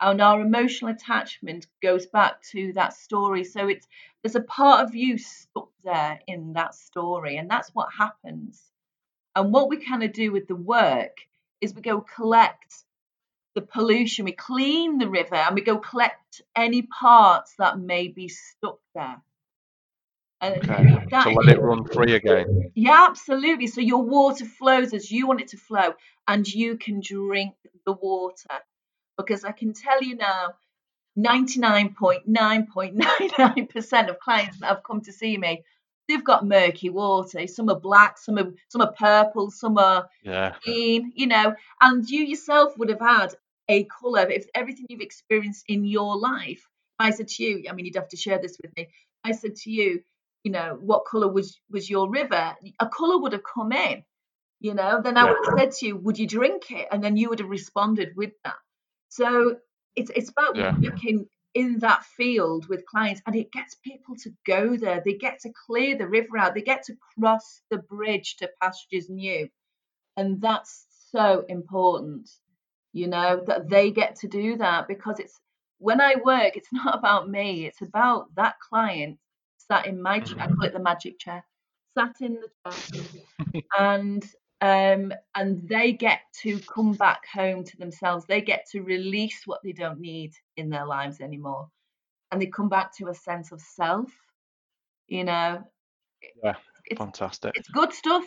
And 0.00 0.20
our 0.20 0.40
emotional 0.40 0.90
attachment 0.90 1.66
goes 1.82 2.06
back 2.06 2.42
to 2.50 2.72
that 2.74 2.92
story. 2.92 3.44
So 3.44 3.68
it's 3.68 3.86
there's 4.22 4.34
a 4.34 4.40
part 4.40 4.84
of 4.84 4.94
you 4.94 5.16
stuck 5.18 5.70
there 5.84 6.20
in 6.26 6.52
that 6.54 6.74
story. 6.74 7.36
And 7.36 7.50
that's 7.50 7.70
what 7.74 7.88
happens. 7.96 8.62
And 9.34 9.52
what 9.52 9.68
we 9.68 9.84
kind 9.84 10.02
of 10.02 10.12
do 10.12 10.32
with 10.32 10.48
the 10.48 10.56
work 10.56 11.16
is 11.60 11.74
we 11.74 11.82
go 11.82 12.00
collect 12.00 12.84
the 13.54 13.62
pollution, 13.62 14.26
we 14.26 14.32
clean 14.32 14.98
the 14.98 15.08
river 15.08 15.34
and 15.34 15.54
we 15.54 15.62
go 15.62 15.78
collect 15.78 16.42
any 16.54 16.82
parts 16.82 17.54
that 17.58 17.78
may 17.78 18.08
be 18.08 18.28
stuck 18.28 18.78
there. 18.94 19.22
And 20.40 20.56
Okay. 20.68 21.22
To 21.22 21.30
let 21.30 21.48
it 21.48 21.60
run 21.60 21.84
free 21.84 22.14
again. 22.14 22.70
yeah, 22.74 23.06
absolutely. 23.08 23.66
So 23.68 23.80
your 23.80 24.02
water 24.02 24.44
flows 24.44 24.92
as 24.92 25.10
you 25.10 25.26
want 25.26 25.40
it 25.40 25.48
to 25.48 25.56
flow, 25.56 25.94
and 26.28 26.46
you 26.46 26.76
can 26.76 27.00
drink 27.00 27.54
the 27.86 27.92
water. 27.92 28.60
Because 29.16 29.44
I 29.44 29.52
can 29.52 29.72
tell 29.72 30.02
you 30.02 30.16
now, 30.16 30.54
99.9.99% 31.18 34.08
of 34.10 34.20
clients 34.20 34.60
that 34.60 34.66
have 34.66 34.82
come 34.82 35.00
to 35.02 35.12
see 35.12 35.36
me, 35.38 35.64
they've 36.08 36.24
got 36.24 36.46
murky 36.46 36.90
water. 36.90 37.46
Some 37.46 37.70
are 37.70 37.80
black, 37.80 38.18
some 38.18 38.38
are 38.38 38.52
some 38.68 38.82
are 38.82 38.92
purple, 38.92 39.50
some 39.50 39.78
are 39.78 40.08
Yeah. 40.22 40.54
green, 40.62 41.12
you 41.14 41.26
know, 41.26 41.54
and 41.80 42.08
you 42.08 42.24
yourself 42.24 42.76
would 42.78 42.90
have 42.90 43.00
had 43.00 43.34
a 43.68 43.84
colour. 43.84 44.28
If 44.28 44.46
everything 44.54 44.86
you've 44.88 45.00
experienced 45.00 45.64
in 45.68 45.84
your 45.84 46.16
life, 46.18 46.68
I 46.98 47.10
said 47.10 47.28
to 47.28 47.44
you, 47.44 47.64
I 47.68 47.72
mean, 47.72 47.86
you'd 47.86 47.96
have 47.96 48.08
to 48.08 48.16
share 48.16 48.38
this 48.38 48.56
with 48.62 48.72
me. 48.76 48.88
I 49.24 49.32
said 49.32 49.56
to 49.56 49.70
you, 49.70 50.02
you 50.44 50.52
know, 50.52 50.76
what 50.80 51.04
colour 51.10 51.28
was 51.28 51.58
was 51.70 51.90
your 51.90 52.08
river? 52.10 52.56
A 52.80 52.88
colour 52.88 53.18
would 53.18 53.32
have 53.32 53.42
come 53.42 53.72
in, 53.72 54.04
you 54.60 54.74
know. 54.74 55.00
Then 55.02 55.16
I 55.16 55.24
would 55.24 55.36
have 55.44 55.58
said 55.58 55.72
to 55.78 55.86
you, 55.86 55.96
would 55.96 56.18
you 56.18 56.26
drink 56.26 56.70
it? 56.70 56.88
And 56.92 57.02
then 57.02 57.16
you 57.16 57.28
would 57.30 57.40
have 57.40 57.48
responded 57.48 58.14
with 58.16 58.32
that. 58.44 58.56
So 59.08 59.58
it's 59.96 60.10
it's 60.14 60.30
about 60.30 60.56
Yeah. 60.56 60.78
working 60.80 61.26
in 61.54 61.78
that 61.80 62.04
field 62.04 62.68
with 62.68 62.86
clients, 62.86 63.22
and 63.26 63.34
it 63.36 63.52
gets 63.52 63.74
people 63.76 64.16
to 64.22 64.30
go 64.46 64.76
there. 64.76 65.02
They 65.04 65.14
get 65.14 65.40
to 65.40 65.52
clear 65.66 65.96
the 65.96 66.08
river 66.08 66.38
out. 66.38 66.54
They 66.54 66.62
get 66.62 66.84
to 66.84 66.96
cross 67.18 67.62
the 67.70 67.78
bridge 67.78 68.36
to 68.38 68.50
pastures 68.60 69.08
new, 69.10 69.48
and 70.16 70.40
that's 70.40 70.86
so 71.10 71.44
important. 71.48 72.28
You 72.92 73.08
know 73.08 73.42
that 73.46 73.68
they 73.70 73.90
get 73.90 74.16
to 74.16 74.28
do 74.28 74.56
that 74.58 74.88
because 74.88 75.20
it's 75.20 75.40
when 75.78 76.00
I 76.00 76.16
work, 76.24 76.56
it's 76.56 76.68
not 76.72 76.98
about 76.98 77.28
me. 77.28 77.66
It's 77.66 77.82
about 77.82 78.34
that 78.36 78.56
client 78.60 79.18
sat 79.58 79.86
in 79.86 80.00
my, 80.02 80.20
ch- 80.20 80.36
I 80.40 80.46
hmm 80.46 80.56
call 80.58 80.68
it 80.68 80.72
the 80.74 80.80
magic 80.80 81.18
chair, 81.18 81.44
sat 81.96 82.16
in 82.20 82.34
the 82.34 82.48
chair, 82.66 82.82
and 83.78 84.24
um, 84.60 85.12
and 85.34 85.68
they 85.68 85.92
get 85.92 86.20
to 86.42 86.58
come 86.60 86.94
back 86.94 87.22
home 87.32 87.64
to 87.64 87.76
themselves. 87.76 88.24
They 88.26 88.40
get 88.40 88.66
to 88.72 88.82
release 88.82 89.42
what 89.46 89.60
they 89.62 89.72
don't 89.72 90.00
need 90.00 90.32
in 90.56 90.70
their 90.70 90.86
lives 90.86 91.20
anymore, 91.20 91.68
and 92.30 92.40
they 92.40 92.46
come 92.46 92.68
back 92.68 92.96
to 92.96 93.08
a 93.08 93.14
sense 93.14 93.52
of 93.52 93.60
self. 93.60 94.10
You 95.08 95.24
know, 95.24 95.64
Yeah, 96.42 96.56
it's 96.86 96.98
fantastic. 96.98 97.54
it's 97.54 97.68
good 97.68 97.92
stuff. 97.92 98.24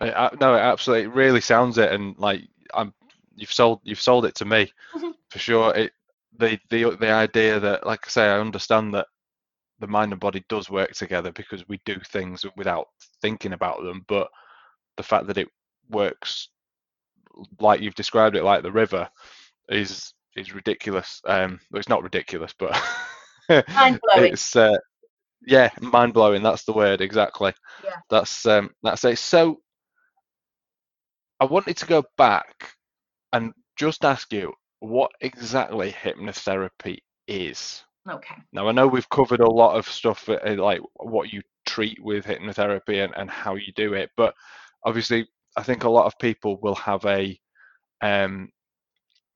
I, 0.00 0.12
I, 0.12 0.30
no, 0.40 0.54
it 0.54 0.60
absolutely 0.60 1.04
it 1.06 1.14
really 1.14 1.40
sounds 1.40 1.78
it, 1.78 1.92
and 1.92 2.16
like 2.18 2.42
I'm, 2.74 2.94
you've 3.34 3.52
sold 3.52 3.80
you've 3.84 4.00
sold 4.00 4.24
it 4.24 4.34
to 4.36 4.44
me 4.44 4.72
Mhm. 4.94 5.14
for 5.30 5.38
sure. 5.38 5.74
It 5.74 5.92
the 6.38 6.58
the 6.70 6.96
the 6.98 7.10
idea 7.10 7.60
that, 7.60 7.86
like 7.86 8.06
I 8.06 8.10
say, 8.10 8.24
I 8.28 8.40
understand 8.40 8.94
that 8.94 9.06
the 9.80 9.86
mind 9.86 10.12
and 10.12 10.20
body 10.20 10.44
does 10.48 10.70
work 10.70 10.92
together 10.92 11.32
because 11.32 11.66
we 11.68 11.80
do 11.84 11.98
things 12.00 12.44
without 12.56 12.88
thinking 13.22 13.52
about 13.52 13.82
them, 13.82 14.04
but 14.08 14.28
the 15.00 15.06
fact 15.06 15.26
that 15.28 15.38
it 15.38 15.48
works 15.88 16.50
like 17.58 17.80
you've 17.80 17.94
described 17.94 18.36
it, 18.36 18.44
like 18.44 18.62
the 18.62 18.70
river, 18.70 19.08
is 19.70 20.12
is 20.36 20.54
ridiculous. 20.54 21.22
Um, 21.24 21.58
well, 21.70 21.80
it's 21.80 21.88
not 21.88 22.02
ridiculous, 22.02 22.54
but 22.58 22.78
it's 23.48 24.56
uh, 24.56 24.76
yeah, 25.46 25.70
mind 25.80 26.12
blowing. 26.12 26.42
That's 26.42 26.64
the 26.64 26.74
word 26.74 27.00
exactly. 27.00 27.54
Yeah. 27.82 27.96
That's 28.10 28.44
um, 28.44 28.70
that's 28.82 29.04
it. 29.04 29.18
So 29.18 29.62
I 31.40 31.46
wanted 31.46 31.78
to 31.78 31.86
go 31.86 32.04
back 32.18 32.76
and 33.32 33.54
just 33.76 34.04
ask 34.04 34.30
you 34.34 34.52
what 34.80 35.10
exactly 35.22 35.92
hypnotherapy 35.92 36.98
is. 37.26 37.82
Okay. 38.06 38.34
Now 38.52 38.68
I 38.68 38.72
know 38.72 38.86
we've 38.86 39.08
covered 39.08 39.40
a 39.40 39.50
lot 39.50 39.76
of 39.76 39.88
stuff 39.88 40.28
uh, 40.28 40.38
like 40.56 40.80
what 40.96 41.32
you 41.32 41.40
treat 41.66 42.02
with 42.02 42.26
hypnotherapy 42.26 43.02
and, 43.02 43.14
and 43.16 43.30
how 43.30 43.54
you 43.54 43.72
do 43.74 43.94
it, 43.94 44.10
but 44.16 44.34
obviously 44.84 45.28
I 45.56 45.62
think 45.62 45.84
a 45.84 45.90
lot 45.90 46.06
of 46.06 46.18
people 46.18 46.58
will 46.60 46.76
have 46.76 47.04
a 47.06 47.38
um 48.02 48.50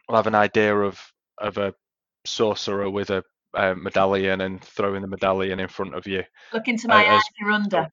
will 0.09 0.17
have 0.17 0.27
an 0.27 0.35
idea 0.35 0.77
of 0.77 1.01
of 1.39 1.59
a 1.59 1.75
sorcerer 2.27 2.89
with 2.91 3.11
a 3.11 3.23
uh, 3.55 3.75
medallion 3.77 4.41
and 4.41 4.63
throwing 4.63 5.03
the 5.03 5.09
medallion 5.09 5.61
in 5.61 5.69
front 5.69 5.95
of 5.95 6.07
you. 6.07 6.25
Look 6.53 6.67
into 6.69 6.89
Uh, 6.89 6.95
my 6.95 7.05
as- 7.05 7.13
eyes, 7.15 7.23
you're 7.39 7.51
under. 7.53 7.89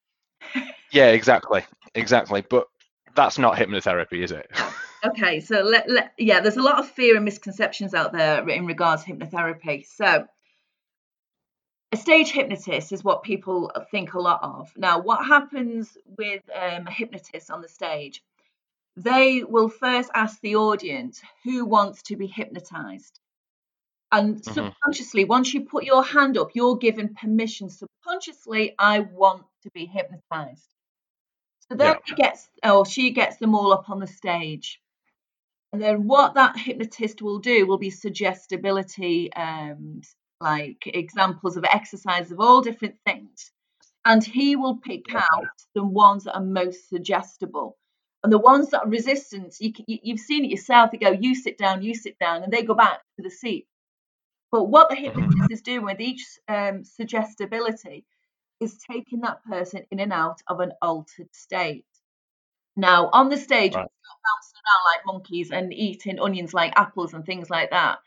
Yeah, 0.90 1.08
exactly, 1.08 1.64
exactly. 1.94 2.44
But 2.50 2.66
that's 3.14 3.38
not 3.38 3.56
hypnotherapy, 3.56 4.22
is 4.22 4.32
it? 4.32 4.50
Okay, 5.04 5.40
so 5.40 5.62
let, 5.62 5.90
let 5.90 6.12
yeah, 6.16 6.38
there's 6.38 6.56
a 6.58 6.62
lot 6.62 6.78
of 6.78 6.88
fear 6.88 7.16
and 7.16 7.24
misconceptions 7.24 7.92
out 7.92 8.12
there 8.12 8.48
in 8.48 8.66
regards 8.66 9.02
to 9.02 9.12
hypnotherapy. 9.12 9.84
So 9.84 10.26
a 11.92 11.96
stage 11.96 12.30
hypnotist 12.32 12.90
is 12.92 13.04
what 13.04 13.22
people 13.22 13.70
think 13.90 14.14
a 14.14 14.20
lot 14.20 14.42
of. 14.42 14.72
Now, 14.76 15.00
what 15.00 15.26
happens 15.26 15.96
with 16.18 16.42
um, 16.54 16.86
a 16.86 16.90
hypnotist 16.90 17.50
on 17.50 17.60
the 17.60 17.68
stage? 17.68 18.22
They 18.96 19.44
will 19.44 19.68
first 19.68 20.10
ask 20.14 20.40
the 20.40 20.56
audience 20.56 21.22
who 21.44 21.66
wants 21.66 22.02
to 22.04 22.16
be 22.16 22.26
hypnotized. 22.26 23.20
And 24.10 24.36
Mhm. 24.36 24.52
subconsciously, 24.54 25.24
once 25.24 25.54
you 25.54 25.62
put 25.64 25.84
your 25.84 26.02
hand 26.04 26.36
up, 26.36 26.50
you're 26.54 26.76
given 26.76 27.14
permission 27.14 27.70
subconsciously, 27.70 28.74
I 28.78 29.00
want 29.00 29.44
to 29.62 29.70
be 29.72 29.86
hypnotized. 29.86 30.68
So 31.70 31.76
then 31.76 31.96
he 32.04 32.14
gets, 32.14 32.48
or 32.62 32.84
she 32.84 33.10
gets 33.12 33.36
them 33.36 33.54
all 33.54 33.72
up 33.72 33.88
on 33.88 34.00
the 34.00 34.06
stage. 34.06 34.80
And 35.72 35.80
then 35.80 36.06
what 36.06 36.34
that 36.34 36.58
hypnotist 36.58 37.22
will 37.22 37.38
do 37.38 37.66
will 37.66 37.78
be 37.78 37.88
suggestibility, 37.90 39.32
um, 39.32 40.02
like 40.42 40.82
examples 40.86 41.56
of 41.56 41.64
exercise 41.64 42.32
of 42.32 42.40
all 42.40 42.62
different 42.62 42.96
things. 43.06 43.52
And 44.04 44.24
he 44.24 44.56
will 44.56 44.78
pick 44.78 45.14
out 45.14 45.48
the 45.74 45.84
ones 45.84 46.24
that 46.24 46.34
are 46.34 46.44
most 46.44 46.88
suggestible. 46.90 47.78
And 48.24 48.32
the 48.32 48.38
ones 48.38 48.70
that 48.70 48.82
are 48.84 48.88
resistant, 48.90 49.56
you, 49.60 49.72
you, 49.86 49.98
you've 50.02 50.20
seen 50.20 50.44
it 50.44 50.50
yourself. 50.50 50.90
They 50.92 50.98
go, 50.98 51.10
you 51.12 51.34
sit 51.34 51.58
down, 51.58 51.82
you 51.82 51.94
sit 51.94 52.18
down, 52.18 52.42
and 52.42 52.52
they 52.52 52.62
go 52.62 52.74
back 52.74 53.00
to 53.16 53.22
the 53.22 53.30
seat. 53.30 53.66
But 54.52 54.64
what 54.64 54.90
the 54.90 54.96
hypnotist 54.96 55.50
is 55.50 55.62
doing 55.62 55.84
with 55.84 56.00
each 56.00 56.24
um, 56.48 56.84
suggestibility 56.84 58.04
is 58.60 58.78
taking 58.90 59.20
that 59.22 59.44
person 59.44 59.84
in 59.90 60.00
and 60.00 60.12
out 60.12 60.40
of 60.48 60.60
an 60.60 60.72
altered 60.82 61.34
state. 61.34 61.86
Now, 62.76 63.10
on 63.12 63.28
the 63.28 63.36
stage, 63.36 63.74
Right. 63.74 63.88
bouncing 64.24 64.60
around 64.64 64.94
like 64.94 65.06
monkeys 65.06 65.50
and 65.50 65.72
eating 65.72 66.20
onions 66.20 66.54
like 66.54 66.72
apples 66.76 67.14
and 67.14 67.24
things 67.26 67.50
like 67.50 67.70
that. 67.70 67.98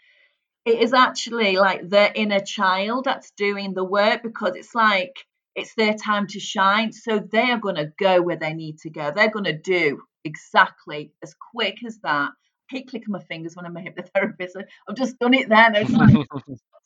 It 0.65 0.82
is 0.82 0.93
actually 0.93 1.58
like 1.58 1.89
their 1.89 2.12
inner 2.15 2.39
child 2.39 3.06
that's 3.06 3.32
doing 3.32 3.73
the 3.73 3.84
work 3.84 4.23
because 4.23 4.56
it's 4.56 4.73
like 4.73 5.25
it's 5.56 5.73
their 5.75 5.93
time 5.93 6.28
to 6.28 6.39
shine. 6.39 6.91
So 6.91 7.19
they 7.19 7.51
are 7.51 7.60
going 7.60 7.75
to 7.75 7.91
go 7.99 8.21
where 8.21 8.36
they 8.36 8.54
need 8.54 8.80
to 8.80 8.89
go. 8.89 9.12
They're 9.12 9.30
going 9.30 9.45
to 9.45 9.58
do 9.58 10.01
exactly 10.23 11.13
as 11.23 11.36
quick 11.51 11.78
as 11.86 11.99
that. 11.99 12.32
I 12.71 12.78
hate 12.78 12.89
clicking 12.89 13.12
my 13.12 13.19
fingers 13.19 13.56
when 13.56 13.65
I'm 13.65 13.78
a 13.78 13.80
hypnotherapist. 13.80 14.56
I've 14.89 14.95
just 14.95 15.19
done 15.19 15.34
it 15.36 15.49
then. 15.49 15.75
It's 15.75 15.91
like, 15.91 16.28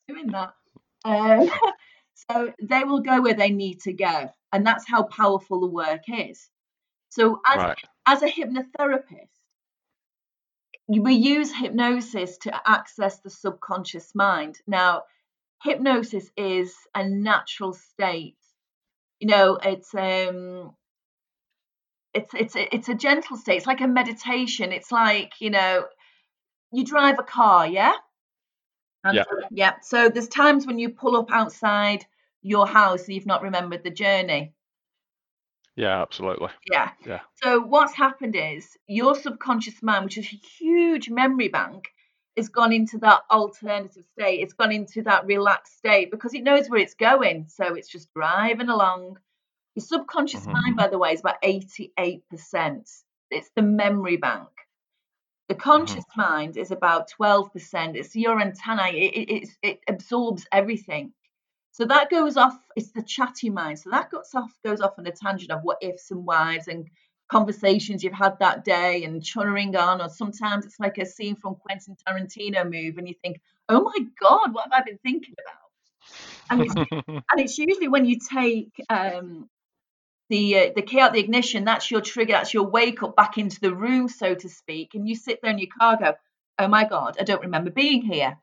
doing 0.07 0.27
that. 0.27 0.53
Um, 1.05 1.49
so 2.29 2.53
they 2.61 2.83
will 2.83 2.99
go 2.99 3.21
where 3.21 3.33
they 3.33 3.49
need 3.49 3.81
to 3.81 3.93
go, 3.93 4.29
and 4.51 4.65
that's 4.65 4.87
how 4.87 5.03
powerful 5.03 5.61
the 5.61 5.67
work 5.67 6.03
is. 6.07 6.49
So 7.09 7.39
as 7.49 7.57
right. 7.57 7.77
as 8.07 8.21
a 8.21 8.27
hypnotherapist, 8.27 9.38
we 10.89 11.13
use 11.13 11.55
hypnosis 11.55 12.37
to 12.39 12.69
access 12.69 13.19
the 13.19 13.29
subconscious 13.29 14.15
mind. 14.15 14.59
Now, 14.67 15.03
hypnosis 15.63 16.29
is 16.35 16.75
a 16.95 17.07
natural 17.07 17.73
state. 17.73 18.37
You 19.19 19.27
know, 19.27 19.59
it's 19.63 19.93
um 19.93 20.75
it's 22.13 22.33
it's 22.33 22.55
a- 22.55 22.75
it's 22.75 22.89
a 22.89 22.95
gentle 22.95 23.37
state. 23.37 23.57
It's 23.57 23.67
like 23.67 23.81
a 23.81 23.87
meditation. 23.87 24.71
It's 24.71 24.91
like, 24.91 25.33
you 25.39 25.51
know, 25.51 25.87
you 26.71 26.83
drive 26.85 27.19
a 27.19 27.23
car, 27.23 27.67
yeah? 27.67 27.93
And 29.03 29.15
Yeah. 29.15 29.23
so- 29.25 29.47
yeah. 29.51 29.79
So 29.81 30.09
there's 30.09 30.27
times 30.27 30.65
when 30.67 30.79
you 30.79 30.89
pull 30.89 31.15
up 31.17 31.31
outside 31.31 32.05
your 32.41 32.67
house 32.67 33.05
and 33.05 33.15
you've 33.15 33.25
not 33.25 33.43
remembered 33.43 33.83
the 33.83 33.91
journey. 33.91 34.53
Yeah, 35.79 36.01
absolutely. 36.01 36.49
Yeah. 36.69 36.91
Yeah. 37.05 37.21
So 37.41 37.61
what's 37.61 37.93
happened 37.93 38.35
is 38.35 38.77
your 38.87 39.15
subconscious 39.15 39.81
mind, 39.81 40.03
which 40.05 40.17
is 40.17 40.25
a 40.25 40.35
huge 40.59 41.09
memory 41.09 41.47
bank, 41.47 41.87
has 42.35 42.49
gone 42.49 42.73
into 42.73 42.97
that 42.99 43.21
alternative 43.31 44.03
state. 44.11 44.41
It's 44.41 44.53
gone 44.53 44.73
into 44.73 45.01
that 45.03 45.25
relaxed 45.25 45.77
state 45.77 46.11
because 46.11 46.33
it 46.33 46.43
knows 46.43 46.69
where 46.69 46.81
it's 46.81 46.95
going. 46.95 47.47
So 47.47 47.75
it's 47.75 47.87
just 47.87 48.13
driving 48.13 48.67
along. 48.69 49.19
Your 49.75 49.85
subconscious 49.85 50.45
Mhm. 50.45 50.53
mind, 50.53 50.75
by 50.75 50.89
the 50.89 50.97
way, 50.97 51.13
is 51.13 51.21
about 51.21 51.37
88%. 51.43 52.89
It's 53.31 53.51
the 53.55 53.61
memory 53.61 54.17
bank. 54.17 54.49
The 55.47 55.55
conscious 55.55 56.05
mind 56.17 56.57
is 56.57 56.71
about 56.71 57.07
12%. 57.09 57.95
It's 57.95 58.15
your 58.15 58.39
antennae. 58.41 58.97
It, 58.97 59.15
it, 59.15 59.31
it's- 59.35 59.57
it 59.61 59.79
absorbs 59.87 60.45
everything. 60.51 61.13
So 61.79 61.85
that 61.85 62.09
goes 62.09 62.35
off. 62.35 62.57
It's 62.75 62.91
the 62.91 63.01
chatty 63.01 63.49
mind. 63.49 63.79
So 63.79 63.89
that 63.91 64.11
goes 64.11 64.29
off 64.35 64.51
goes 64.65 64.81
off 64.81 64.99
on 64.99 65.07
a 65.07 65.11
tangent 65.11 65.51
of 65.51 65.61
what 65.63 65.77
ifs 65.81 66.11
and 66.11 66.25
whys 66.25 66.67
and 66.67 66.89
conversations 67.31 68.03
you've 68.03 68.11
had 68.11 68.37
that 68.39 68.65
day 68.65 69.05
and 69.05 69.21
chuttering 69.21 69.77
on. 69.77 70.01
Or 70.01 70.09
sometimes 70.09 70.65
it's 70.65 70.79
like 70.79 70.97
a 70.97 71.05
scene 71.05 71.37
from 71.37 71.55
Quentin 71.55 71.95
Tarantino 72.05 72.65
movie, 72.65 72.95
and 72.97 73.07
you 73.07 73.15
think, 73.23 73.39
"Oh 73.69 73.81
my 73.81 73.97
God, 74.19 74.53
what 74.53 74.65
have 74.65 74.81
I 74.81 74.83
been 74.83 74.97
thinking 74.97 75.35
about?" 75.45 75.69
And 76.49 76.61
it's 76.65 76.75
and 77.31 77.39
it's 77.39 77.57
usually 77.57 77.87
when 77.87 78.03
you 78.05 78.19
take 78.19 78.73
um, 78.89 79.49
the 80.29 80.57
uh, 80.57 80.71
the 80.75 80.81
key 80.81 80.99
out 80.99 81.13
the 81.13 81.19
ignition. 81.19 81.63
That's 81.63 81.89
your 81.89 82.01
trigger. 82.01 82.33
That's 82.33 82.53
your 82.53 82.67
wake 82.67 83.03
up 83.03 83.15
back 83.15 83.37
into 83.37 83.61
the 83.61 83.73
room, 83.73 84.09
so 84.09 84.35
to 84.35 84.49
speak. 84.49 84.95
And 84.95 85.07
you 85.07 85.15
sit 85.15 85.39
there 85.41 85.51
in 85.51 85.59
your 85.59 85.69
car, 85.79 85.95
go, 85.95 86.15
"Oh 86.57 86.67
my 86.67 86.83
God, 86.83 87.15
I 87.21 87.23
don't 87.23 87.43
remember 87.43 87.71
being 87.71 88.01
here." 88.01 88.37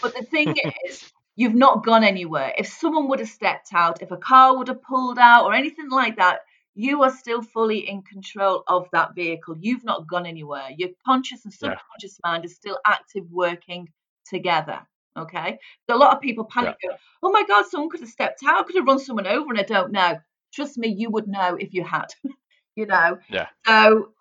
But 0.00 0.14
the 0.14 0.24
thing 0.24 0.56
is, 0.86 1.12
you've 1.36 1.54
not 1.54 1.84
gone 1.84 2.04
anywhere. 2.04 2.52
If 2.58 2.66
someone 2.66 3.08
would 3.08 3.20
have 3.20 3.28
stepped 3.28 3.72
out, 3.72 4.02
if 4.02 4.10
a 4.10 4.16
car 4.16 4.56
would 4.56 4.68
have 4.68 4.82
pulled 4.82 5.18
out, 5.18 5.44
or 5.44 5.54
anything 5.54 5.90
like 5.90 6.16
that, 6.16 6.40
you 6.74 7.02
are 7.02 7.10
still 7.10 7.42
fully 7.42 7.88
in 7.88 8.02
control 8.02 8.64
of 8.66 8.88
that 8.92 9.14
vehicle. 9.14 9.56
You've 9.60 9.84
not 9.84 10.08
gone 10.08 10.26
anywhere. 10.26 10.68
Your 10.76 10.90
conscious 11.04 11.44
and 11.44 11.52
Yeah. 11.52 11.70
subconscious 11.76 12.18
mind 12.24 12.44
is 12.44 12.54
still 12.54 12.78
active, 12.86 13.24
working 13.30 13.88
together. 14.26 14.86
Okay. 15.16 15.58
So 15.88 15.96
a 15.96 15.98
lot 15.98 16.14
of 16.16 16.22
people 16.22 16.44
panic. 16.44 16.76
Go, 16.82 16.96
oh 17.22 17.30
my 17.30 17.44
God, 17.44 17.66
someone 17.66 17.90
could 17.90 18.00
have 18.00 18.08
stepped 18.08 18.42
out. 18.46 18.66
Could 18.66 18.76
have 18.76 18.86
run 18.86 18.98
someone 18.98 19.26
over, 19.26 19.50
and 19.50 19.60
I 19.60 19.64
don't 19.64 19.92
know. 19.92 20.18
Trust 20.54 20.78
me, 20.78 20.88
you 20.88 21.10
would 21.10 21.28
know 21.28 21.56
if 21.56 21.74
you 21.74 21.84
had. 21.84 22.06
you 22.76 22.86
know. 22.86 23.18
Yeah. 23.28 23.48
So 23.66 24.12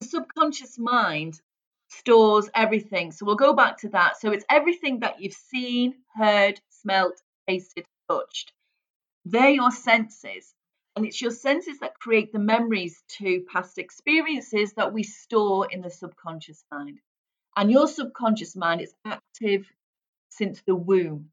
the 0.00 0.06
subconscious 0.08 0.78
mind 0.78 1.40
stores 1.88 2.48
everything. 2.54 3.12
So 3.12 3.26
we'll 3.26 3.36
go 3.36 3.54
back 3.54 3.78
to 3.78 3.88
that. 3.90 4.18
So 4.20 4.32
it's 4.32 4.44
everything 4.50 5.00
that 5.00 5.20
you've 5.20 5.34
seen, 5.34 5.94
heard, 6.14 6.60
smelt, 6.70 7.20
tasted, 7.48 7.86
touched. 8.08 8.52
They're 9.24 9.50
your 9.50 9.70
senses. 9.70 10.54
And 10.96 11.06
it's 11.06 11.20
your 11.20 11.30
senses 11.30 11.80
that 11.80 11.98
create 12.00 12.32
the 12.32 12.38
memories 12.38 13.02
to 13.18 13.44
past 13.52 13.78
experiences 13.78 14.72
that 14.74 14.92
we 14.92 15.02
store 15.02 15.68
in 15.70 15.82
the 15.82 15.90
subconscious 15.90 16.64
mind. 16.72 17.00
And 17.56 17.70
your 17.70 17.88
subconscious 17.88 18.56
mind 18.56 18.80
is 18.82 18.94
active 19.04 19.66
since 20.30 20.62
the 20.62 20.76
womb. 20.76 21.32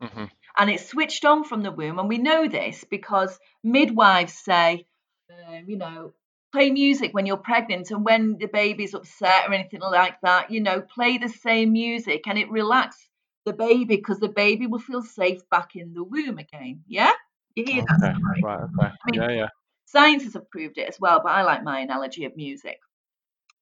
hmm 0.00 0.26
and 0.56 0.70
it's 0.70 0.88
switched 0.88 1.24
on 1.24 1.44
from 1.44 1.62
the 1.62 1.70
womb. 1.70 1.98
And 1.98 2.08
we 2.08 2.18
know 2.18 2.48
this 2.48 2.84
because 2.84 3.38
midwives 3.62 4.34
say, 4.34 4.86
um, 5.30 5.64
you 5.68 5.76
know, 5.76 6.12
play 6.52 6.70
music 6.70 7.12
when 7.14 7.26
you're 7.26 7.36
pregnant 7.36 7.90
and 7.90 8.04
when 8.04 8.38
the 8.38 8.46
baby's 8.46 8.94
upset 8.94 9.48
or 9.48 9.54
anything 9.54 9.80
like 9.80 10.16
that, 10.22 10.50
you 10.50 10.60
know, 10.60 10.80
play 10.80 11.18
the 11.18 11.28
same 11.28 11.72
music 11.72 12.26
and 12.26 12.38
it 12.38 12.50
relaxes 12.50 13.08
the 13.44 13.52
baby 13.52 13.84
because 13.96 14.18
the 14.20 14.28
baby 14.28 14.66
will 14.66 14.78
feel 14.80 15.02
safe 15.02 15.40
back 15.50 15.76
in 15.76 15.92
the 15.94 16.02
womb 16.04 16.38
again. 16.38 16.82
Yeah? 16.88 17.12
You 17.54 17.64
hear 17.64 17.82
that 17.82 18.00
Okay. 18.02 18.12
story? 18.14 18.42
Right. 18.42 18.60
Okay. 18.78 18.90
I 19.06 19.10
mean, 19.10 19.20
Yeah. 19.20 19.30
Yeah. 19.30 19.48
Science 19.86 20.24
has 20.24 20.36
approved 20.36 20.78
it 20.78 20.88
as 20.88 21.00
well, 21.00 21.20
but 21.22 21.30
I 21.32 21.42
like 21.42 21.62
my 21.64 21.80
analogy 21.80 22.24
of 22.24 22.36
music. 22.36 22.78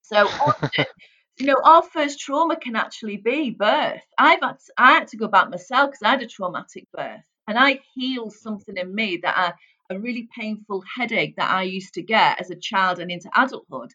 So 0.02 0.34
often, 0.38 0.84
you 1.38 1.46
know, 1.46 1.60
our 1.64 1.82
first 1.82 2.20
trauma 2.20 2.56
can 2.56 2.76
actually 2.76 3.16
be 3.18 3.50
birth. 3.50 4.02
I've 4.18 4.40
had 4.40 4.58
to, 4.60 4.72
I 4.78 4.92
had 4.92 5.08
to 5.08 5.16
go 5.16 5.28
back 5.28 5.50
myself 5.50 5.90
because 5.90 6.02
I 6.02 6.10
had 6.10 6.22
a 6.22 6.26
traumatic 6.28 6.86
birth, 6.92 7.24
and 7.48 7.58
I 7.58 7.80
healed 7.94 8.32
something 8.34 8.76
in 8.76 8.94
me 8.94 9.18
that 9.22 9.36
I, 9.36 9.52
a 9.94 10.00
really 10.00 10.28
painful 10.38 10.82
headache 10.96 11.36
that 11.36 11.50
I 11.50 11.62
used 11.64 11.94
to 11.94 12.02
get 12.02 12.40
as 12.40 12.50
a 12.50 12.56
child 12.56 12.98
and 13.00 13.10
into 13.10 13.30
adulthood. 13.36 13.92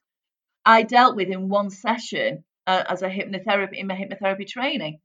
I 0.65 0.83
dealt 0.83 1.15
with 1.15 1.29
in 1.29 1.49
one 1.49 1.69
session 1.71 2.45
uh, 2.67 2.83
as 2.89 3.01
a 3.01 3.09
hypnotherapy 3.09 3.77
in 3.77 3.87
my 3.87 3.95
hypnotherapy 3.95 4.47
training. 4.47 4.99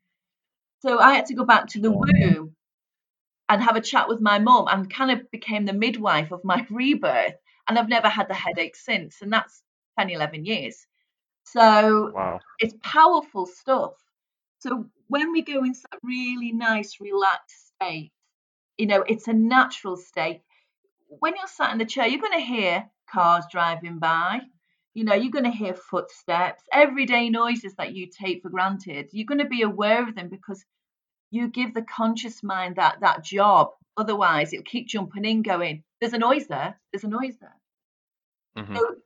So 0.80 0.98
I 1.00 1.14
had 1.14 1.26
to 1.26 1.34
go 1.34 1.44
back 1.44 1.68
to 1.68 1.80
the 1.80 1.92
womb 1.92 2.56
and 3.48 3.62
have 3.62 3.76
a 3.76 3.80
chat 3.80 4.08
with 4.08 4.20
my 4.20 4.38
mum 4.38 4.66
and 4.68 4.92
kind 4.92 5.10
of 5.10 5.30
became 5.30 5.66
the 5.66 5.72
midwife 5.72 6.32
of 6.32 6.44
my 6.44 6.66
rebirth. 6.70 7.34
And 7.68 7.78
I've 7.78 7.88
never 7.88 8.08
had 8.08 8.28
the 8.28 8.34
headache 8.34 8.76
since. 8.76 9.22
And 9.22 9.32
that's 9.32 9.62
10, 9.98 10.10
11 10.10 10.44
years. 10.44 10.86
So 11.44 12.14
Wow. 12.14 12.40
it's 12.58 12.74
powerful 12.82 13.46
stuff. 13.46 13.92
So 14.60 14.86
when 15.08 15.32
we 15.32 15.42
go 15.42 15.64
into 15.64 15.80
that 15.90 16.00
really 16.02 16.52
nice, 16.52 17.00
relaxed 17.00 17.68
state, 17.76 18.12
you 18.78 18.86
know, 18.86 19.02
it's 19.06 19.28
a 19.28 19.32
natural 19.32 19.96
state. 19.96 20.42
When 21.20 21.34
you're 21.36 21.46
sat 21.46 21.72
in 21.72 21.78
the 21.78 21.86
chair, 21.86 22.06
you're 22.06 22.20
going 22.20 22.38
to 22.38 22.44
hear 22.44 22.90
cars 23.10 23.44
driving 23.50 23.98
by. 23.98 24.40
You 24.94 25.04
know, 25.04 25.14
you're 25.14 25.32
going 25.32 25.44
to 25.44 25.50
hear 25.50 25.74
footsteps, 25.74 26.62
everyday 26.72 27.30
noises 27.30 27.74
that 27.76 27.94
you 27.94 28.08
take 28.08 28.42
for 28.42 28.50
granted. 28.50 29.10
You're 29.12 29.26
going 29.26 29.40
to 29.40 29.46
be 29.46 29.62
aware 29.62 30.06
of 30.08 30.14
them 30.14 30.28
because 30.28 30.64
you 31.30 31.48
give 31.48 31.74
the 31.74 31.82
conscious 31.82 32.42
mind 32.42 32.76
that 32.76 33.00
that 33.00 33.24
job. 33.24 33.70
Otherwise, 33.96 34.52
it'll 34.52 34.64
keep 34.64 34.88
jumping 34.88 35.24
in, 35.24 35.42
going, 35.42 35.84
"There's 36.00 36.12
a 36.12 36.18
noise 36.18 36.46
there. 36.46 36.80
There's 36.92 37.04
a 37.04 37.08
noise 37.08 37.36
there." 37.40 37.56
hmm 38.56 38.74
So 38.76 38.96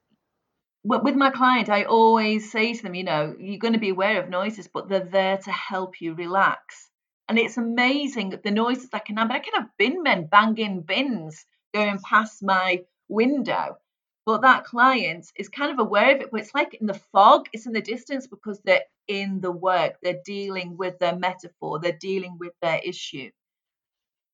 with 0.84 1.16
my 1.16 1.30
client, 1.30 1.68
I 1.68 1.84
always 1.84 2.50
say 2.50 2.72
to 2.74 2.82
them, 2.82 2.94
you 2.94 3.04
know, 3.04 3.36
you're 3.38 3.58
going 3.58 3.74
to 3.74 3.80
be 3.80 3.90
aware 3.90 4.22
of 4.22 4.30
noises, 4.30 4.68
but 4.68 4.88
they're 4.88 5.00
there 5.04 5.38
to 5.38 5.52
help 5.52 6.00
you 6.00 6.14
relax. 6.14 6.90
And 7.28 7.38
it's 7.38 7.58
amazing 7.58 8.30
the 8.30 8.50
noises 8.50 8.88
I 8.92 9.00
can 9.00 9.16
have. 9.18 9.30
I 9.30 9.40
can 9.40 9.54
have 9.54 9.76
bin 9.78 10.02
men 10.02 10.26
banging 10.26 10.82
bins 10.82 11.44
going 11.74 11.98
past 12.00 12.42
my 12.42 12.84
window. 13.08 13.78
But 14.26 14.42
that 14.42 14.64
client 14.64 15.26
is 15.36 15.48
kind 15.48 15.72
of 15.72 15.78
aware 15.78 16.14
of 16.14 16.20
it, 16.22 16.30
but 16.30 16.40
it's 16.40 16.54
like 16.54 16.74
in 16.74 16.86
the 16.86 17.00
fog, 17.12 17.48
it's 17.52 17.66
in 17.66 17.72
the 17.72 17.80
distance 17.80 18.26
because 18.26 18.60
they're 18.62 18.84
in 19.06 19.40
the 19.40 19.50
work, 19.50 19.94
they're 20.02 20.20
dealing 20.24 20.76
with 20.76 20.98
their 20.98 21.16
metaphor, 21.16 21.78
they're 21.80 21.92
dealing 21.98 22.36
with 22.38 22.52
their 22.60 22.80
issue. 22.84 23.30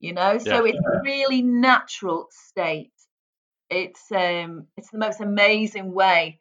You 0.00 0.12
know, 0.14 0.38
so 0.38 0.64
Yeah. 0.64 0.66
it's 0.66 0.78
a 0.78 1.00
really 1.02 1.42
natural 1.42 2.28
state 2.30 2.92
it's 3.70 4.10
um 4.12 4.66
it's 4.76 4.90
the 4.90 4.98
most 4.98 5.20
amazing 5.20 5.92
way 5.92 6.38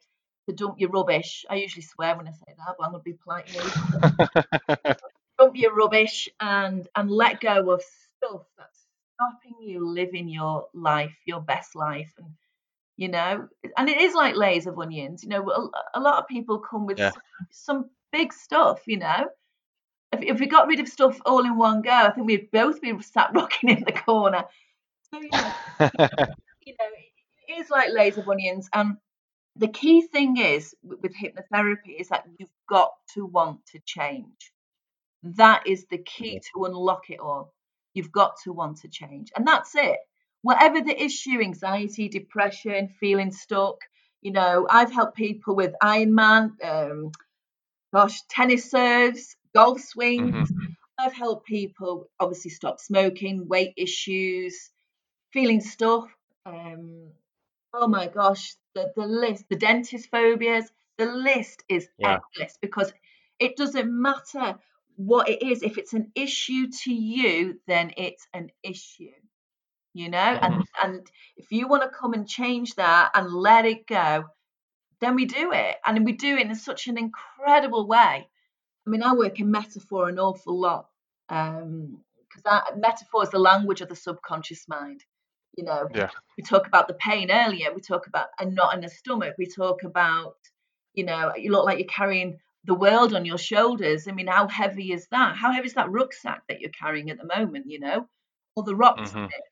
to 0.48 0.54
dump 0.54 0.78
your 0.78 0.90
rubbish. 0.90 1.44
I 1.48 1.56
usually 1.56 1.82
swear 1.82 2.16
when 2.16 2.28
I 2.28 2.32
say 2.32 2.54
that, 2.56 2.74
but 2.78 2.84
I'm 2.84 2.92
gonna 2.92 3.02
be 3.02 3.14
polite. 3.14 3.46
dump 5.38 5.56
your 5.56 5.74
rubbish 5.74 6.28
and 6.40 6.86
and 6.94 7.10
let 7.10 7.40
go 7.40 7.70
of 7.70 7.82
stopping 9.14 9.56
you 9.60 9.86
living 9.86 10.28
your 10.28 10.66
life, 10.74 11.16
your 11.26 11.40
best 11.40 11.74
life, 11.76 12.12
and 12.18 12.28
you 12.96 13.08
know, 13.08 13.48
and 13.76 13.88
it 13.88 13.98
is 14.00 14.14
like 14.14 14.36
layers 14.36 14.66
of 14.66 14.78
onions. 14.78 15.22
You 15.22 15.30
know, 15.30 15.50
a, 15.50 15.98
a 15.98 16.00
lot 16.00 16.18
of 16.22 16.28
people 16.28 16.58
come 16.58 16.86
with 16.86 16.98
Yeah. 16.98 17.12
some, 17.12 17.22
some 17.50 17.90
big 18.12 18.32
stuff. 18.32 18.82
You 18.86 18.98
know, 18.98 19.26
if 20.12 20.22
if 20.22 20.40
we 20.40 20.46
got 20.46 20.68
rid 20.68 20.80
of 20.80 20.88
stuff 20.88 21.20
all 21.26 21.44
in 21.44 21.56
one 21.56 21.82
go, 21.82 21.90
I 21.92 22.10
think 22.10 22.26
we'd 22.26 22.50
both 22.52 22.80
be 22.80 23.00
sat 23.02 23.30
rocking 23.34 23.70
in 23.70 23.84
the 23.84 23.92
corner. 23.92 24.44
So 25.10 25.20
you 25.20 25.32
know, 25.34 25.52
you 26.64 26.74
know, 26.78 26.86
it 27.48 27.60
is 27.60 27.70
like 27.70 27.90
layers 27.92 28.18
of 28.18 28.28
onions. 28.28 28.68
And 28.74 28.96
the 29.56 29.68
key 29.68 30.02
thing 30.02 30.36
is 30.38 30.74
with 30.82 31.14
hypnotherapy 31.14 31.98
is 31.98 32.08
that 32.08 32.24
you've 32.38 32.50
got 32.68 32.90
to 33.14 33.26
want 33.26 33.66
to 33.72 33.80
change. 33.84 34.52
That 35.22 35.66
is 35.66 35.86
the 35.86 35.98
key 35.98 36.40
to 36.52 36.64
unlock 36.64 37.10
it 37.10 37.20
all. 37.20 37.52
You've 37.94 38.12
got 38.12 38.36
to 38.44 38.52
want 38.52 38.78
to 38.78 38.88
change. 38.88 39.30
And 39.36 39.46
that's 39.46 39.74
it. 39.76 39.98
Whatever 40.42 40.80
the 40.82 41.02
issue, 41.02 41.40
anxiety, 41.40 42.08
depression, 42.08 42.88
feeling 43.00 43.32
stuck, 43.32 43.76
you 44.22 44.32
know, 44.32 44.66
I've 44.70 44.92
helped 44.92 45.16
people 45.16 45.56
with 45.56 45.74
Ironman, 45.82 46.52
um, 46.64 47.12
gosh, 47.94 48.22
tennis 48.28 48.70
serves, 48.70 49.36
golf 49.54 49.80
swings. 49.80 50.52
hmm 50.52 50.74
I've 50.98 51.12
helped 51.14 51.46
people 51.46 52.08
obviously 52.20 52.50
stop 52.50 52.80
smoking, 52.80 53.48
weight 53.48 53.74
issues, 53.76 54.70
feeling 55.32 55.60
stuff. 55.60 56.08
Um, 56.46 57.10
oh 57.74 57.88
my 57.88 58.08
gosh, 58.08 58.54
the, 58.74 58.92
the 58.96 59.06
list, 59.06 59.44
the 59.50 59.56
dentist 59.56 60.10
phobias, 60.10 60.70
the 60.98 61.06
list 61.06 61.64
is 61.68 61.88
Yeah. 61.98 62.18
endless 62.36 62.58
because 62.60 62.92
it 63.40 63.56
doesn't 63.56 63.90
matter 63.90 64.58
what 64.96 65.28
it 65.28 65.42
is. 65.42 65.62
If 65.62 65.78
it's 65.78 65.92
an 65.94 66.12
issue 66.14 66.68
to 66.84 66.92
you, 66.92 67.60
then 67.66 67.92
it's 67.96 68.26
an 68.32 68.50
issue, 68.62 69.12
you 69.94 70.08
know? 70.10 70.18
And 70.18 70.54
Mhm. 70.54 70.64
and 70.82 71.10
if 71.36 71.52
you 71.52 71.68
want 71.68 71.82
to 71.82 71.88
come 71.88 72.14
and 72.14 72.28
change 72.28 72.74
that 72.76 73.10
and 73.14 73.30
let 73.32 73.66
it 73.66 73.86
go, 73.86 74.24
then 75.00 75.14
we 75.16 75.26
do 75.26 75.52
it. 75.52 75.76
And 75.86 76.04
we 76.04 76.12
do 76.12 76.36
it 76.36 76.46
in 76.46 76.54
such 76.54 76.86
an 76.88 76.98
incredible 76.98 77.86
way. 77.86 78.28
I 78.86 78.90
mean, 78.90 79.02
I 79.02 79.14
work 79.14 79.40
in 79.40 79.50
metaphor 79.50 80.08
an 80.08 80.18
awful 80.18 80.60
lot 80.60 80.88
because 81.28 82.62
metaphor 82.76 83.22
is 83.22 83.30
the 83.30 83.38
language 83.38 83.80
of 83.80 83.88
the 83.88 83.96
subconscious 83.96 84.68
mind. 84.68 85.04
You 85.56 85.64
know, 85.64 85.88
Yeah. 85.94 86.10
we 86.36 86.42
talk 86.44 86.66
about 86.66 86.88
the 86.88 86.94
pain 86.94 87.30
earlier. 87.30 87.72
We 87.74 87.80
talk 87.80 88.06
about 88.06 88.28
a 88.38 88.44
knot 88.46 88.74
in 88.74 88.80
the 88.80 88.88
stomach. 88.88 89.34
We 89.38 89.46
talk 89.46 89.84
about, 89.84 90.36
you 90.94 91.04
know, 91.04 91.32
you 91.36 91.50
look 91.52 91.64
like 91.64 91.78
you're 91.78 91.88
carrying 91.88 92.38
the 92.64 92.74
world 92.74 93.14
on 93.14 93.24
your 93.24 93.38
shoulders. 93.38 94.08
I 94.08 94.12
mean, 94.12 94.26
how 94.28 94.48
heavy 94.48 94.92
is 94.92 95.06
that? 95.10 95.36
How 95.36 95.52
heavy 95.52 95.66
is 95.68 95.74
that 95.74 95.90
rucksack 95.90 96.42
that 96.48 96.60
you're 96.60 96.70
carrying 96.70 97.10
at 97.10 97.18
the 97.18 97.26
moment? 97.36 97.66
You 97.70 97.80
know, 97.80 98.08
or 98.56 98.62
the 98.64 98.76
rocks. 98.76 99.12
in 99.12 99.20
hmm 99.20 99.26
it? 99.38 99.44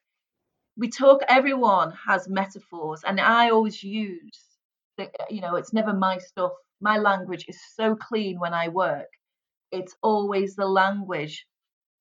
We 0.76 0.90
talk. 0.90 1.22
Everyone 1.28 1.92
has 2.06 2.28
metaphors, 2.28 3.02
and 3.04 3.20
I 3.20 3.50
always 3.50 3.82
use. 3.82 4.40
The, 4.98 5.10
you 5.30 5.40
know, 5.40 5.56
it's 5.56 5.72
never 5.72 5.92
my 5.94 6.18
stuff. 6.18 6.52
My 6.80 6.98
language 6.98 7.46
is 7.48 7.60
so 7.74 7.96
clean 7.96 8.38
when 8.40 8.54
I 8.54 8.68
work. 8.68 9.08
It's 9.72 9.96
always 10.02 10.56
the 10.56 10.66
language 10.68 11.46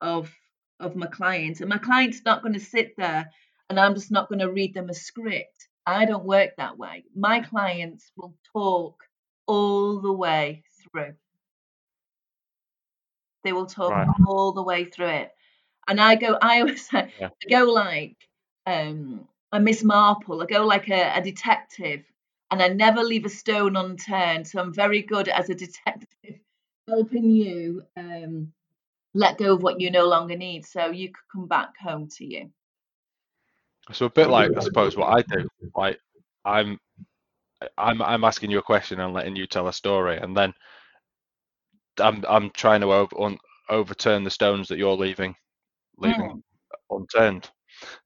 of 0.01 0.31
of 0.79 0.95
my 0.95 1.07
client, 1.07 1.61
and 1.61 1.69
my 1.69 1.77
client's 1.77 2.23
not 2.25 2.41
going 2.41 2.53
to 2.53 2.59
sit 2.59 2.93
there 2.97 3.31
and 3.69 3.79
I'm 3.79 3.95
just 3.95 4.11
not 4.11 4.29
going 4.29 4.39
to 4.39 4.51
read 4.51 4.73
them 4.73 4.89
a 4.89 4.93
script. 4.93 5.69
I 5.85 6.05
don't 6.05 6.25
work 6.25 6.51
that 6.57 6.77
way. 6.77 7.05
My 7.15 7.39
clients 7.39 8.11
will 8.17 8.35
talk 8.53 9.01
all 9.47 10.01
the 10.01 10.11
way 10.13 10.63
through. 10.91 11.15
They 13.43 13.53
will 13.53 13.65
talk 13.65 13.91
Right. 13.91 14.07
all 14.27 14.51
the 14.51 14.63
way 14.63 14.85
through 14.85 15.07
it. 15.07 15.31
And 15.87 15.99
I 15.99 16.15
go, 16.15 16.37
I 16.41 16.61
always 16.61 16.87
Yeah. 16.93 17.07
I 17.21 17.49
go 17.49 17.63
like 17.65 18.17
um, 18.65 19.27
a 19.51 19.59
Miss 19.59 19.83
Marple. 19.83 20.41
I 20.41 20.45
go 20.45 20.65
like 20.65 20.89
a, 20.89 21.17
a 21.17 21.21
detective, 21.21 22.03
and 22.51 22.61
I 22.61 22.67
never 22.67 23.01
leave 23.03 23.25
a 23.25 23.29
stone 23.29 23.75
unturned. 23.75 24.47
So 24.47 24.59
I'm 24.59 24.73
very 24.73 25.01
good 25.01 25.27
as 25.27 25.49
a 25.49 25.55
detective, 25.55 26.39
helping 26.87 27.29
you 27.29 27.83
um, 27.97 28.53
let 29.13 29.37
go 29.37 29.53
of 29.55 29.63
what 29.63 29.81
you 29.81 29.91
no 29.91 30.07
longer 30.07 30.37
need, 30.37 30.65
so 30.65 30.87
you 30.87 31.09
could 31.09 31.23
come 31.31 31.47
back 31.47 31.77
home 31.77 32.07
to 32.17 32.25
you. 32.25 32.51
So 33.91 34.05
a 34.05 34.09
bit 34.09 34.29
like 34.29 34.51
I 34.55 34.59
suppose 34.61 34.95
what 34.95 35.09
I 35.09 35.21
do. 35.23 35.47
Like 35.75 35.99
I'm 36.45 36.79
I'm 37.77 38.01
I'm 38.01 38.23
asking 38.23 38.51
you 38.51 38.59
a 38.59 38.63
question 38.63 38.99
and 38.99 39.13
letting 39.13 39.35
you 39.35 39.47
tell 39.47 39.67
a 39.67 39.73
story, 39.73 40.17
and 40.17 40.35
then 40.35 40.53
I'm 41.99 42.23
I'm 42.27 42.49
trying 42.51 42.81
to 42.81 42.93
over, 42.93 43.21
un, 43.21 43.37
overturn 43.69 44.23
the 44.23 44.31
stones 44.31 44.67
that 44.69 44.77
you're 44.77 44.95
leaving 44.95 45.35
leaving 45.97 46.31
Mm. 46.31 46.41
unturned 46.91 47.43
to 47.43 47.49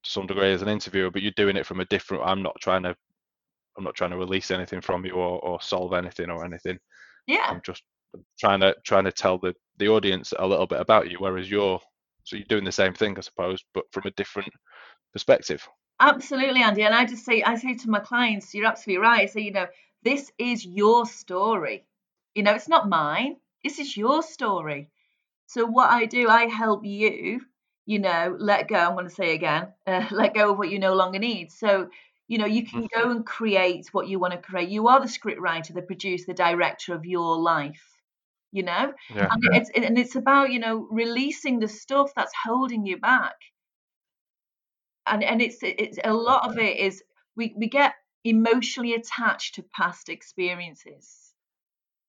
some 0.04 0.28
degree 0.28 0.52
as 0.54 0.62
an 0.62 0.70
interviewer. 0.70 1.12
But 1.12 1.22
you're 1.22 1.32
doing 1.36 1.58
it 1.58 1.66
from 1.66 1.80
a 1.82 1.86
different. 1.86 2.24
I'm 2.26 2.42
not 2.44 2.56
trying 2.62 2.84
to 2.84 2.96
I'm 3.78 3.84
not 3.84 3.96
trying 3.96 4.12
to 4.12 4.18
release 4.18 4.52
anything 4.52 4.82
from 4.82 5.06
you 5.06 5.14
or, 5.14 5.40
or 5.40 5.62
solve 5.62 5.94
anything 5.94 6.30
or 6.30 6.46
anything. 6.46 6.80
Yeah, 7.28 7.46
I'm 7.50 7.62
just 7.66 7.84
trying 8.40 8.62
to 8.62 8.76
trying 8.86 9.06
to 9.06 9.12
tell 9.12 9.38
the 9.38 9.54
the 9.78 9.90
audience 9.90 10.34
a 10.38 10.48
little 10.48 10.68
bit 10.68 10.80
about 10.82 11.10
you. 11.12 11.18
Whereas 11.20 11.50
you're 11.50 11.80
so 12.24 12.36
you're 12.38 12.46
doing 12.48 12.64
the 12.66 12.72
same 12.72 12.94
thing, 12.94 13.18
I 13.18 13.22
suppose, 13.22 13.64
but 13.74 13.86
from 13.92 14.04
a 14.06 14.12
different 14.12 14.50
perspective. 15.14 15.68
absolutely, 16.00 16.62
Andy. 16.62 16.84
And 16.84 16.94
I 16.96 17.06
just 17.06 17.26
say, 17.26 17.44
I 17.44 17.56
say 17.56 17.74
to 17.76 17.90
my 17.90 18.00
clients, 18.00 18.54
you're 18.54 18.66
absolutely 18.66 19.02
right. 19.04 19.22
I 19.22 19.26
say, 19.28 19.42
you 19.42 19.52
know, 19.52 19.68
this 20.04 20.32
is 20.38 20.66
your 20.66 21.06
story. 21.06 21.86
You 22.36 22.44
know, 22.44 22.54
it's 22.54 22.68
not 22.70 22.90
mine. 22.90 23.38
This 23.66 23.80
is 23.80 23.98
your 23.98 24.24
story. 24.24 24.92
So 25.48 25.66
what 25.66 25.90
I 25.92 26.06
do, 26.06 26.30
I 26.30 26.48
help 26.48 26.86
you 26.86 27.42
you 27.88 28.00
know, 28.00 28.36
let 28.40 28.68
go. 28.68 28.76
I'm 28.78 28.94
going 28.96 29.08
to 29.08 29.14
say 29.14 29.34
again, 29.36 29.74
uh, 29.88 30.08
let 30.12 30.34
go 30.36 30.52
of 30.52 30.58
what 30.60 30.70
you 30.72 30.80
no 30.80 30.94
longer 30.96 31.20
need. 31.20 31.52
So, 31.52 31.90
you 32.28 32.38
know, 32.40 32.46
you 32.46 32.66
can 32.66 32.74
Mm-hmm. 32.74 32.88
go 32.96 33.12
and 33.12 33.26
create 33.26 33.88
what 33.94 34.08
you 34.08 34.20
want 34.20 34.34
to 34.34 34.40
create. 34.42 34.70
You 34.70 34.88
are 34.90 35.02
the 35.02 35.08
script 35.08 35.40
writer, 35.42 35.74
the 35.74 35.84
producer, 35.84 36.26
the 36.28 36.34
director 36.36 36.96
of 36.96 37.06
your 37.06 37.38
life. 37.38 37.84
You 38.52 38.64
know, 38.64 38.94
Yeah. 39.10 39.30
and 39.32 39.44
it's 39.52 39.70
and 39.76 39.98
it's 40.00 40.16
about 40.16 40.52
you 40.52 40.60
know 40.60 40.88
releasing 40.92 41.60
the 41.60 41.68
stuff 41.68 42.14
that's 42.16 42.34
holding 42.46 42.86
you 42.86 42.98
back. 43.00 43.36
And 45.08 45.24
and 45.24 45.42
it's 45.42 45.60
it's 45.64 45.98
a 46.04 46.14
lot 46.14 46.48
of 46.50 46.58
it 46.60 46.78
is 46.78 47.04
we 47.36 47.54
we 47.58 47.68
get 47.68 47.96
emotionally 48.24 48.94
attached 48.94 49.56
to 49.56 49.64
past 49.64 50.10
experiences 50.10 51.25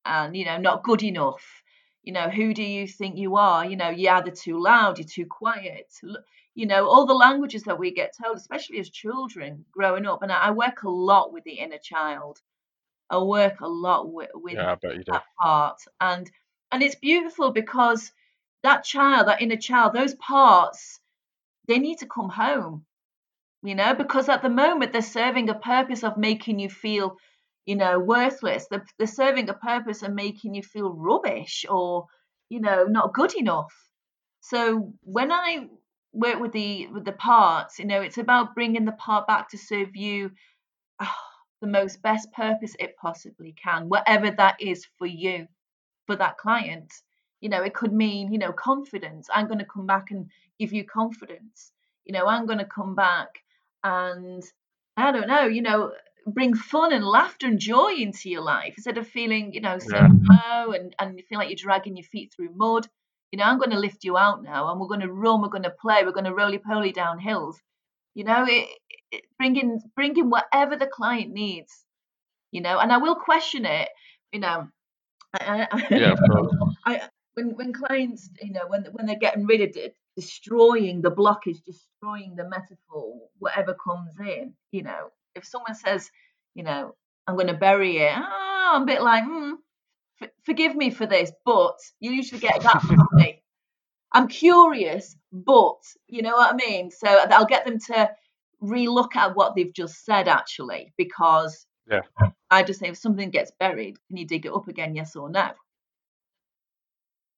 and 0.06 0.36
you 0.36 0.44
know 0.44 0.58
not 0.58 0.84
good 0.84 1.02
enough. 1.02 1.44
You 2.02 2.12
know 2.12 2.28
who 2.30 2.54
do 2.54 2.62
you 2.62 2.86
think 2.86 3.16
you 3.16 3.36
are? 3.36 3.64
You 3.64 3.76
know 3.76 3.90
you're 3.90 4.14
either 4.14 4.30
too 4.30 4.60
loud 4.62 4.98
you're 4.98 5.08
too 5.08 5.26
quiet 5.26 5.92
you 6.56 6.66
know 6.66 6.88
all 6.88 7.06
the 7.06 7.14
languages 7.14 7.64
that 7.64 7.78
we 7.78 7.92
get 7.92 8.14
told 8.20 8.36
especially 8.36 8.80
as 8.80 8.90
children 8.90 9.64
growing 9.70 10.06
up 10.06 10.22
and 10.22 10.32
i 10.32 10.50
work 10.50 10.82
a 10.82 10.88
lot 10.88 11.32
with 11.32 11.44
the 11.44 11.52
inner 11.52 11.78
child. 11.78 12.40
I 13.08 13.18
work 13.18 13.60
a 13.60 13.68
lot 13.68 14.12
with, 14.12 14.30
with 14.34 14.54
Yeah, 14.54 14.72
I 14.72 14.74
bet 14.74 14.96
you 14.96 15.04
do. 15.04 15.12
that 15.12 15.24
part 15.40 15.78
and 16.00 16.28
and 16.72 16.82
it's 16.82 16.96
beautiful 16.96 17.52
because 17.52 18.10
that 18.62 18.82
child 18.84 19.28
that 19.28 19.42
inner 19.42 19.56
child 19.56 19.92
those 19.92 20.14
parts 20.14 20.98
they 21.68 21.78
need 21.78 21.98
to 21.98 22.06
come 22.06 22.30
home 22.30 22.84
you 23.62 23.74
know 23.74 23.94
because 23.94 24.28
at 24.28 24.42
the 24.42 24.48
moment 24.48 24.92
they're 24.92 25.02
serving 25.02 25.48
a 25.50 25.54
purpose 25.54 26.02
of 26.02 26.16
making 26.16 26.58
you 26.58 26.68
feel 26.68 27.16
you 27.66 27.76
know 27.76 27.98
worthless. 27.98 28.66
They're, 28.70 28.84
they're 28.98 29.06
serving 29.06 29.48
a 29.48 29.54
purpose 29.54 30.02
of 30.02 30.12
making 30.14 30.54
you 30.54 30.62
feel 30.62 30.90
rubbish 30.92 31.66
or 31.68 32.06
you 32.48 32.60
know 32.60 32.84
not 32.84 33.14
good 33.14 33.34
enough. 33.34 33.74
So 34.40 34.92
when 35.02 35.32
i 35.32 35.68
work 36.12 36.40
with 36.40 36.52
the 36.52 36.86
with 36.88 37.04
the 37.04 37.12
parts 37.12 37.78
you 37.78 37.84
know 37.84 38.00
it's 38.00 38.16
about 38.18 38.54
bringing 38.54 38.86
the 38.86 38.92
part 38.92 39.26
back 39.26 39.50
to 39.50 39.58
serve 39.58 39.94
you 39.94 40.30
ah, 41.00 41.16
the 41.60 41.66
most 41.66 42.00
best 42.02 42.32
purpose 42.32 42.74
it 42.78 42.96
possibly 42.96 43.54
can 43.62 43.88
whatever 43.88 44.30
that 44.30 44.56
is 44.60 44.86
for 44.98 45.06
you 45.06 45.46
for 46.06 46.16
that 46.16 46.38
client. 46.38 46.92
You 47.40 47.50
know 47.50 47.62
it 47.62 47.74
could 47.74 47.92
mean 47.92 48.32
you 48.32 48.38
know 48.38 48.52
confidence. 48.52 49.28
I'm 49.34 49.46
going 49.46 49.58
to 49.58 49.66
come 49.66 49.86
back 49.86 50.10
and 50.10 50.30
give 50.58 50.72
you 50.72 50.84
confidence. 50.84 51.72
You 52.04 52.12
know 52.12 52.26
i'm 52.26 52.46
going 52.46 52.60
to 52.60 52.64
come 52.64 52.94
back 52.94 53.28
and 53.84 54.42
i 54.96 55.12
don't 55.12 55.28
know 55.28 55.46
you 55.46 55.62
know 55.62 55.92
bring 56.26 56.54
fun 56.54 56.92
and 56.92 57.04
laughter 57.04 57.46
and 57.46 57.58
joy 57.58 57.92
into 57.96 58.28
your 58.28 58.42
life 58.42 58.74
instead 58.76 58.98
of 58.98 59.06
feeling 59.06 59.52
you 59.52 59.60
know 59.60 59.78
so 59.78 59.96
low 59.98 60.72
and 60.72 60.94
and 60.98 61.16
you 61.16 61.24
feel 61.28 61.38
like 61.38 61.48
you're 61.48 61.56
dragging 61.56 61.96
your 61.96 62.04
feet 62.04 62.32
through 62.34 62.50
mud. 62.54 62.86
You 63.32 63.38
know 63.38 63.44
i'm 63.44 63.58
going 63.58 63.70
to 63.70 63.78
lift 63.78 64.04
you 64.04 64.16
out 64.16 64.42
now 64.42 64.70
and 64.70 64.80
we're 64.80 64.88
going 64.88 65.00
to 65.00 65.12
run 65.12 65.42
we're 65.42 65.48
going 65.48 65.62
to 65.64 65.70
play 65.70 66.02
we're 66.04 66.12
going 66.12 66.24
to 66.24 66.34
roly 66.34 66.58
poly 66.58 66.92
down 66.92 67.18
hills. 67.18 67.60
You 68.14 68.24
know 68.24 68.44
it, 68.48 68.68
it 69.12 69.24
bringing 69.38 69.80
bringing 69.94 70.30
whatever 70.30 70.76
the 70.76 70.86
client 70.86 71.32
needs 71.32 71.84
you 72.50 72.60
know 72.60 72.78
and 72.78 72.92
i 72.92 72.96
will 72.98 73.16
question 73.16 73.64
it 73.64 73.88
you 74.32 74.40
know. 74.40 74.68
I, 75.40 75.66
I, 75.70 75.86
Yeah. 75.90 76.14
I 76.84 77.08
when 77.34 77.50
when 77.56 77.72
clients, 77.72 78.30
you 78.42 78.52
know, 78.52 78.66
when 78.68 78.84
when 78.92 79.06
they're 79.06 79.18
getting 79.18 79.46
rid 79.46 79.60
of 79.60 79.76
it, 79.76 79.94
destroying 80.16 81.02
the 81.02 81.10
blockage, 81.10 81.62
destroying 81.64 82.34
the 82.36 82.48
metaphor, 82.48 83.28
whatever 83.38 83.74
comes 83.74 84.12
in, 84.18 84.54
you 84.72 84.82
know, 84.82 85.10
if 85.36 85.44
someone 85.46 85.74
says, 85.74 86.10
you 86.54 86.62
know, 86.64 86.94
I'm 87.26 87.34
going 87.36 87.48
to 87.48 87.54
bury 87.54 87.98
it, 87.98 88.12
ah, 88.14 88.76
I'm 88.76 88.82
a 88.82 88.86
bit 88.86 89.02
like, 89.02 89.24
hmm, 89.24 89.52
f- 90.22 90.30
forgive 90.44 90.74
me 90.76 90.90
for 90.90 91.06
this, 91.06 91.32
but 91.44 91.76
you 92.00 92.12
usually 92.12 92.40
get 92.40 92.62
that 92.62 92.82
from 92.82 92.98
me. 93.12 93.42
I'm 94.12 94.28
curious, 94.28 95.16
but 95.32 95.78
you 96.08 96.22
know 96.22 96.34
what 96.36 96.54
I 96.54 96.56
mean. 96.56 96.90
So 96.90 97.06
I'll 97.08 97.46
get 97.46 97.64
them 97.66 97.78
to 97.88 98.10
relook 98.62 99.16
at 99.16 99.36
what 99.36 99.54
they've 99.54 99.72
just 99.72 100.04
said, 100.04 100.28
actually, 100.28 100.92
because 100.96 101.66
Yeah. 101.90 102.02
I 102.50 102.62
just 102.62 102.80
say 102.80 102.88
if 102.88 102.96
something 102.96 103.30
gets 103.30 103.52
buried, 103.60 103.96
can 104.08 104.16
you 104.16 104.26
dig 104.26 104.46
it 104.46 104.52
up 104.52 104.68
again? 104.68 104.94
Yes 104.94 105.16
or 105.16 105.28
no? 105.28 105.50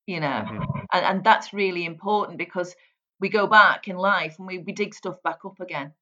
You 0.06 0.20
know, 0.20 0.44
Mhm. 0.46 0.86
and, 0.92 1.04
and 1.04 1.24
that's 1.24 1.52
really 1.52 1.84
important 1.84 2.38
because 2.38 2.74
we 3.20 3.28
go 3.28 3.46
back 3.46 3.88
in 3.88 3.96
life 3.96 4.38
and 4.38 4.46
we, 4.46 4.58
we 4.58 4.72
dig 4.72 4.94
stuff 4.94 5.22
back 5.22 5.44
up 5.44 5.60
again. 5.60 5.92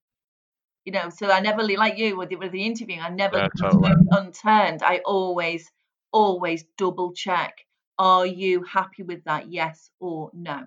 You 0.87 0.93
know, 0.93 1.11
so 1.11 1.31
I 1.31 1.41
never 1.41 1.65
like 1.65 1.99
you 1.99 2.17
with 2.17 2.31
the, 2.31 2.37
with 2.37 2.53
the 2.53 2.65
interviewing. 2.65 3.03
I 3.03 3.11
never 3.11 3.39
Yeah, 3.39 3.49
totally. 3.61 3.93
unturned. 4.13 4.83
I 4.85 4.99
always, 5.05 5.71
always 6.13 6.65
double 6.79 7.13
check. 7.13 7.67
Are 7.99 8.25
you 8.27 8.63
happy 8.63 9.03
with 9.03 9.25
that? 9.25 9.51
Yes 9.51 9.91
or 10.01 10.31
no? 10.33 10.65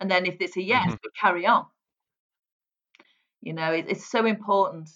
And 0.00 0.10
then 0.10 0.26
if 0.26 0.40
it's 0.40 0.56
a 0.56 0.62
yes, 0.62 0.92
Mhm. 0.92 0.98
we 1.04 1.10
carry 1.20 1.46
on. 1.46 1.66
You 3.42 3.52
know, 3.54 3.72
it, 3.72 3.86
it's 3.88 4.06
so 4.06 4.26
important. 4.26 4.90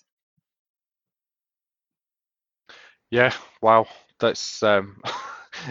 Yeah. 3.11 3.33
Wow. 3.62 3.87
That's 4.19 4.62
um. 4.62 5.01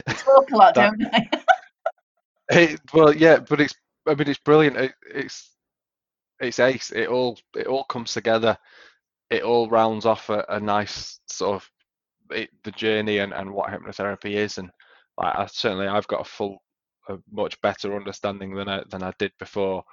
I 0.08 0.14
talk 0.14 0.52
a 0.52 0.58
lot, 0.58 0.74
that 0.76 0.94
don't 0.96 1.06
I? 1.14 1.30
it, 2.50 2.80
well, 2.94 3.14
yeah, 3.16 3.40
but 3.40 3.62
it's 3.62 3.76
I 4.08 4.16
mean 4.16 4.28
it's 4.30 4.40
brilliant. 4.40 4.78
It, 4.78 4.94
it's 5.14 5.53
it's 6.44 6.60
ace. 6.60 6.92
It 6.92 7.08
all 7.08 7.38
it 7.56 7.68
all 7.68 7.84
comes 7.86 8.14
together. 8.14 8.58
It 9.30 9.44
all 9.44 9.70
rounds 9.70 10.06
off 10.06 10.30
a, 10.30 10.46
a 10.50 10.60
nice 10.60 11.20
sort 11.28 11.56
of 11.56 11.70
it, 12.32 12.50
the 12.64 12.72
journey 12.72 13.20
and, 13.20 13.34
and 13.34 13.52
what 13.52 13.72
hypnotherapy 13.72 14.34
is. 14.34 14.58
And 14.58 14.70
like, 15.18 15.36
I 15.36 15.46
certainly 15.48 15.88
I've 15.88 16.08
got 16.08 16.22
a 16.22 16.26
full, 16.30 16.62
a 17.10 17.18
much 17.32 17.60
better 17.62 17.96
understanding 17.96 18.54
than 18.56 18.68
I 18.70 18.84
than 18.90 19.04
I 19.04 19.14
did 19.20 19.32
before. 19.40 19.84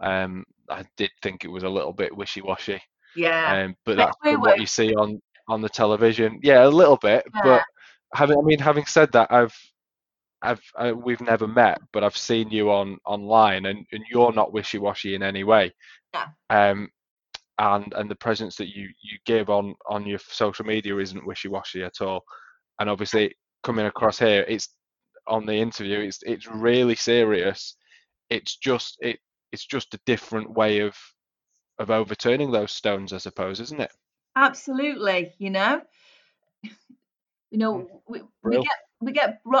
Um, 0.00 0.44
I 0.68 0.84
did 0.96 1.10
think 1.22 1.44
it 1.44 1.50
was 1.50 1.62
a 1.62 1.68
little 1.68 1.92
bit 1.92 2.16
wishy-washy. 2.16 2.80
yeah. 3.16 3.64
Um, 3.64 3.76
but 3.84 3.96
that's 3.96 4.16
what 4.22 4.60
you 4.60 4.66
see 4.66 4.94
on 4.94 5.20
on 5.48 5.60
the 5.60 5.68
television. 5.68 6.38
Yeah, 6.42 6.64
a 6.64 6.68
little 6.68 6.96
bit. 6.96 7.24
yeah, 7.34 7.40
But 7.42 7.62
having, 8.14 8.38
I 8.38 8.42
mean, 8.42 8.58
having 8.58 8.86
said 8.86 9.12
that, 9.12 9.30
I've 9.32 9.56
I've 10.42 10.62
I, 10.76 10.92
we've 10.92 11.20
never 11.20 11.46
met, 11.46 11.80
but 11.92 12.04
I've 12.04 12.16
seen 12.16 12.50
you 12.50 12.70
on 12.70 12.98
online, 13.04 13.66
and, 13.66 13.86
and 13.92 14.04
you're 14.10 14.32
not 14.32 14.52
wishy-washy 14.52 15.14
in 15.14 15.22
any 15.22 15.44
way. 15.44 15.72
yeah, 16.14 16.28
Um, 16.50 16.88
and 17.58 17.92
and 17.94 18.10
the 18.10 18.16
presence 18.16 18.56
that 18.56 18.74
you 18.74 18.88
you 19.02 19.18
give 19.26 19.50
on 19.50 19.74
on 19.88 20.06
your 20.06 20.18
social 20.18 20.64
media 20.66 20.96
isn't 20.98 21.26
wishy-washy 21.26 21.82
at 21.82 22.00
all. 22.00 22.24
And 22.78 22.88
obviously, 22.90 23.34
coming 23.62 23.86
across 23.86 24.18
here, 24.18 24.44
it's 24.48 24.68
on 25.26 25.46
the 25.46 25.54
interview. 25.54 26.00
It's 26.00 26.20
it's 26.22 26.46
really 26.46 26.96
serious. 26.96 27.76
It's 28.30 28.56
just 28.56 28.98
it 29.00 29.18
it's 29.52 29.66
just 29.66 29.94
a 29.94 30.00
different 30.06 30.50
way 30.52 30.80
of 30.80 30.96
of 31.78 31.90
overturning 31.90 32.50
those 32.52 32.72
stones, 32.72 33.12
I 33.12 33.18
suppose, 33.18 33.60
isn't 33.60 33.80
it? 33.80 33.92
absolutely. 34.36 35.32
You 35.38 35.50
know, 35.50 35.82
you 37.50 37.58
Mm, 37.72 37.84
know, 37.84 38.02
we, 38.08 38.22
we 38.42 38.58
get 38.58 38.78
we 39.00 39.12
get 39.12 39.40
we- 39.44 39.58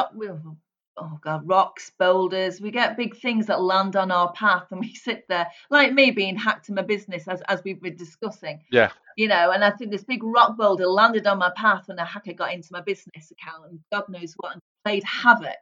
oh 1.00 1.18
god, 1.22 1.46
rocks, 1.46 1.92
boulders. 1.98 2.60
We 2.60 2.70
get 2.70 2.96
big 2.96 3.16
things 3.16 3.46
that 3.46 3.60
land 3.60 3.96
on 3.96 4.10
our 4.10 4.32
path, 4.32 4.66
and 4.70 4.80
we 4.80 4.94
sit 4.94 5.26
there, 5.28 5.46
like 5.70 5.92
me 5.92 6.10
being 6.10 6.36
hacked 6.36 6.68
in 6.68 6.74
my 6.74 6.82
business, 6.82 7.26
as 7.28 7.42
as 7.48 7.62
we've 7.64 7.80
been 7.80 7.96
discussing. 7.96 8.60
Yeah. 8.70 8.90
You 9.16 9.28
know, 9.28 9.50
and 9.50 9.64
I 9.64 9.70
think 9.70 9.90
this 9.90 10.04
big 10.04 10.22
rock 10.22 10.56
boulder 10.56 10.86
landed 10.86 11.26
on 11.26 11.38
my 11.38 11.50
path 11.56 11.88
when 11.88 11.98
a 11.98 12.04
hacker 12.04 12.32
got 12.32 12.54
into 12.54 12.68
my 12.72 12.80
business 12.80 13.32
account, 13.32 13.70
and 13.70 13.80
God 13.92 14.04
knows 14.08 14.34
what, 14.36 14.52
and 14.52 14.62
played 14.84 15.04
havoc. 15.04 15.58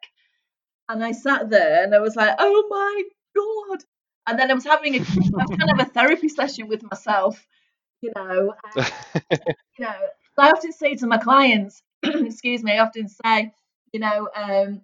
And 0.89 1.05
I 1.05 1.13
sat 1.13 1.51
there, 1.51 1.85
and 1.85 1.95
I 1.95 1.99
was 1.99 2.17
like, 2.17 2.35
oh 2.39 2.67
my 2.69 3.03
god. 3.37 3.85
And 4.27 4.39
then 4.39 4.51
I 4.51 4.55
was 4.55 4.65
having 4.65 4.95
a 4.95 4.99
kind 5.05 5.71
of 5.71 5.79
a 5.79 5.91
therapy 5.91 6.29
session 6.29 6.69
with 6.69 6.83
myself. 6.83 7.47
You 8.01 8.13
know, 8.15 8.55
and 8.77 8.91
you 9.79 9.85
know, 9.85 9.95
I 10.39 10.51
often 10.51 10.73
say 10.73 10.95
to 10.97 11.07
my 11.07 11.19
clients, 11.19 11.83
excuse 12.03 12.63
me, 12.63 12.73
I 12.73 12.79
often 12.79 13.09
say, 13.09 13.53
you 13.93 14.01
know, 14.01 14.29
um, 14.35 14.49
you 14.53 14.69
know, 14.69 14.83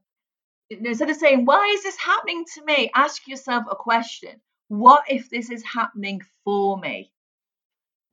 instead 0.71 1.11
of 1.11 1.17
saying, 1.17 1.45
why 1.45 1.67
is 1.75 1.83
this 1.83 1.97
happening 1.99 2.45
to 2.55 2.65
me? 2.65 2.91
Ask 2.95 3.27
yourself 3.29 3.65
a 3.71 3.77
question. 3.77 4.41
What 4.69 5.05
if 5.09 5.31
this 5.31 5.51
is 5.51 5.63
happening 5.65 6.23
for 6.45 6.79
me? 6.79 7.13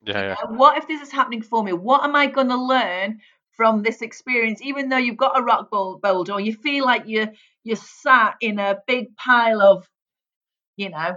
Yeah, 0.06 0.22
yeah. 0.22 0.36
Uh, 0.44 0.54
What 0.54 0.78
if 0.78 0.88
this 0.88 1.02
is 1.02 1.12
happening 1.12 1.42
for 1.42 1.64
me? 1.64 1.74
What 1.74 2.04
am 2.04 2.16
I 2.16 2.28
going 2.28 2.50
to 2.50 2.58
learn 2.58 3.20
from 3.52 3.84
this 3.84 4.02
experience? 4.02 4.62
Even 4.62 4.90
though 4.90 4.98
you've 4.98 5.18
got 5.18 5.38
a 5.40 5.44
rock 5.44 5.70
boulder, 5.72 6.34
or 6.34 6.40
you 6.42 6.54
feel 6.54 6.86
like 6.86 7.04
you're 7.06 7.32
you're 7.64 7.76
sat 7.78 8.36
in 8.42 8.60
a 8.60 8.80
big 8.88 9.16
pile 9.16 9.62
of, 9.62 9.88
you 10.78 10.90
know? 10.90 11.16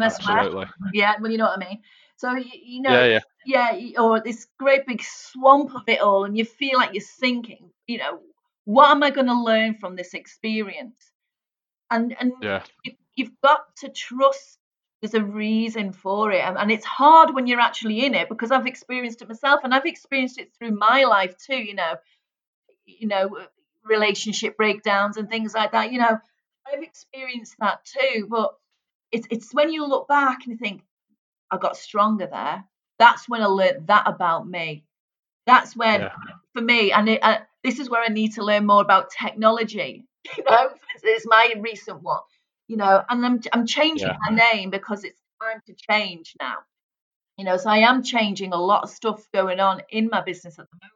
Absolutely. 0.00 0.66
Yeah, 0.92 1.14
well, 1.20 1.30
you 1.30 1.38
know 1.38 1.46
what 1.46 1.62
I 1.62 1.68
mean. 1.68 1.82
So 2.16 2.34
you, 2.34 2.50
you 2.54 2.82
know, 2.82 2.90
Yeah, 2.92 3.20
yeah. 3.46 3.72
yeah, 3.74 4.00
or 4.00 4.20
this 4.20 4.46
great 4.58 4.86
big 4.86 5.02
swamp 5.02 5.74
of 5.74 5.82
it 5.88 6.00
all, 6.00 6.24
and 6.24 6.36
you 6.36 6.44
feel 6.44 6.78
like 6.78 6.92
you're 6.92 7.00
sinking. 7.00 7.70
You 7.86 7.98
know, 7.98 8.20
what 8.68 8.90
am 8.90 9.02
I 9.02 9.08
going 9.08 9.28
to 9.28 9.42
learn 9.42 9.76
from 9.76 9.96
this 9.96 10.12
experience? 10.12 11.10
And 11.90 12.14
and 12.20 12.32
Yeah. 12.42 12.62
you, 12.84 12.92
you've 13.16 13.40
got 13.42 13.60
to 13.76 13.88
trust 13.88 14.58
there's 15.00 15.14
a 15.14 15.24
reason 15.24 15.92
for 15.92 16.32
it, 16.32 16.40
and, 16.40 16.58
and 16.58 16.70
it's 16.70 16.84
hard 16.84 17.32
when 17.34 17.46
you're 17.46 17.60
actually 17.60 18.04
in 18.04 18.14
it 18.14 18.28
because 18.28 18.50
I've 18.50 18.66
experienced 18.66 19.22
it 19.22 19.28
myself, 19.28 19.60
and 19.64 19.74
I've 19.74 19.86
experienced 19.86 20.38
it 20.38 20.52
through 20.52 20.72
my 20.72 21.04
life 21.04 21.34
too. 21.38 21.56
You 21.56 21.76
know, 21.76 21.94
you 22.84 23.08
know, 23.08 23.38
relationship 23.84 24.58
breakdowns 24.58 25.16
and 25.16 25.30
things 25.30 25.54
like 25.54 25.72
that. 25.72 25.90
You 25.90 26.00
know, 26.00 26.18
I've 26.70 26.82
experienced 26.82 27.54
that 27.60 27.86
too, 27.86 28.26
but 28.28 28.50
it's 29.12 29.26
it's 29.30 29.54
when 29.54 29.72
you 29.72 29.86
look 29.86 30.08
back 30.08 30.40
and 30.44 30.52
you 30.52 30.58
think, 30.58 30.82
I 31.50 31.56
got 31.56 31.78
stronger 31.78 32.28
there. 32.30 32.64
That's 32.98 33.30
when 33.30 33.40
I 33.40 33.46
learned 33.46 33.86
that 33.86 34.06
about 34.06 34.46
me. 34.46 34.84
That's 35.46 35.74
when, 35.74 36.02
Yeah. 36.02 36.12
for 36.52 36.60
me, 36.60 36.92
and 36.92 37.08
it, 37.08 37.24
uh, 37.24 37.38
this 37.64 37.78
is 37.78 37.90
where 37.90 38.02
I 38.02 38.08
need 38.08 38.34
to 38.34 38.44
learn 38.44 38.66
more 38.66 38.82
about 38.82 39.10
technology. 39.10 40.04
You 40.36 40.44
know, 40.44 40.70
it's 41.02 41.26
my 41.26 41.54
recent 41.58 42.02
one. 42.02 42.20
You 42.66 42.76
know, 42.76 43.02
and 43.08 43.24
I'm 43.24 43.40
I'm 43.52 43.66
changing 43.66 44.08
Yeah. 44.08 44.16
my 44.28 44.36
name 44.52 44.70
because 44.70 45.04
it's 45.04 45.20
time 45.42 45.62
to 45.66 45.74
change 45.90 46.34
now. 46.40 46.56
You 47.38 47.44
know, 47.46 47.56
so 47.56 47.70
I 47.70 47.78
am 47.78 48.02
changing 48.02 48.52
a 48.52 48.56
lot 48.60 48.84
of 48.84 48.90
stuff 48.90 49.26
going 49.32 49.60
on 49.60 49.82
in 49.90 50.08
my 50.10 50.20
business 50.22 50.58
at 50.58 50.66
the 50.70 50.76
moment. 50.82 50.94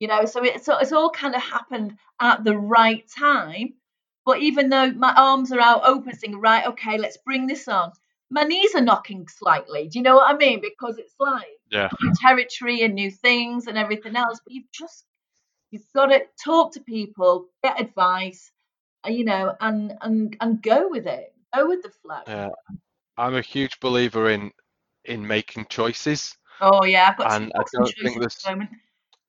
You 0.00 0.08
know, 0.08 0.24
so 0.26 0.44
it's 0.44 0.68
it's 0.68 0.92
all 0.92 1.10
kind 1.10 1.34
of 1.34 1.42
happened 1.42 1.98
at 2.20 2.44
the 2.44 2.56
right 2.56 3.04
time. 3.18 3.74
But 4.24 4.40
even 4.40 4.68
though 4.68 4.90
my 4.92 5.12
arms 5.16 5.52
are 5.52 5.60
out 5.60 5.82
open, 5.84 6.12
thinking, 6.12 6.40
right, 6.40 6.66
okay, 6.66 6.98
let's 6.98 7.16
bring 7.18 7.46
this 7.46 7.66
on. 7.68 7.92
My 8.30 8.42
knees 8.44 8.74
are 8.74 8.82
knocking 8.82 9.26
slightly. 9.28 9.88
Do 9.88 9.98
you 9.98 10.02
know 10.02 10.16
what 10.16 10.32
I 10.32 10.36
mean? 10.36 10.60
Because 10.60 10.98
it's 10.98 11.14
like 11.18 11.46
Yeah. 11.70 11.88
new 12.00 12.12
territory 12.20 12.82
and 12.82 12.94
new 12.94 13.10
things 13.10 13.66
and 13.66 13.78
everything 13.78 14.16
else. 14.16 14.40
But 14.44 14.52
you've 14.52 14.70
just 14.72 15.04
you've 15.70 15.92
got 15.94 16.06
to 16.06 16.24
talk 16.42 16.72
to 16.74 16.80
people, 16.80 17.48
get 17.62 17.80
advice, 17.80 18.52
uh, 19.06 19.10
you 19.10 19.24
know, 19.24 19.56
and 19.60 19.94
and 20.02 20.36
and 20.40 20.62
go 20.62 20.88
with 20.88 21.06
it. 21.06 21.34
Go 21.54 21.68
with 21.68 21.82
the 21.82 21.90
flow. 21.90 22.22
Yeah. 22.26 22.48
I'm 23.18 23.34
a 23.34 23.42
huge 23.42 23.80
believer 23.80 24.30
in 24.30 24.52
in 25.04 25.26
making 25.26 25.66
choices, 25.68 26.36
Oh 26.60 26.84
yeah, 26.84 27.08
I've 27.10 27.18
got 27.18 27.30
and 27.30 27.52
I 27.56 27.62
don't 27.72 27.94
think 28.02 28.20
there's 28.20 28.38
the. 28.44 28.68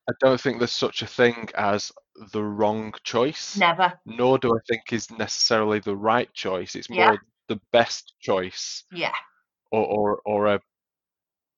I 0.09 0.13
don't 0.21 0.41
think 0.41 0.59
there's 0.59 0.71
such 0.73 1.01
a 1.03 1.07
thing 1.07 1.49
as 1.55 1.91
the 2.33 2.43
wrong 2.43 2.93
choice, 3.03 3.63
Never. 3.65 3.99
nor 4.05 4.37
do 4.39 4.51
I 4.55 4.59
think 4.67 4.93
is 4.93 5.11
necessarily 5.11 5.79
the 5.79 5.97
right 5.97 6.33
choice. 6.33 6.75
It's 6.75 6.89
Yeah. 6.89 7.11
more 7.11 7.19
the 7.47 7.61
best 7.71 8.15
choice, 8.21 8.85
Yeah. 8.91 9.13
or 9.71 9.85
or 9.85 10.21
or 10.25 10.47
a 10.47 10.61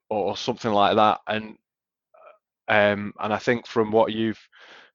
or 0.09 0.35
something 0.37 0.71
like 0.71 0.95
that. 0.95 1.21
And 1.27 1.57
um, 2.71 3.13
and 3.19 3.33
I 3.33 3.37
think 3.37 3.67
from 3.67 3.91
what 3.91 4.13
you've 4.13 4.39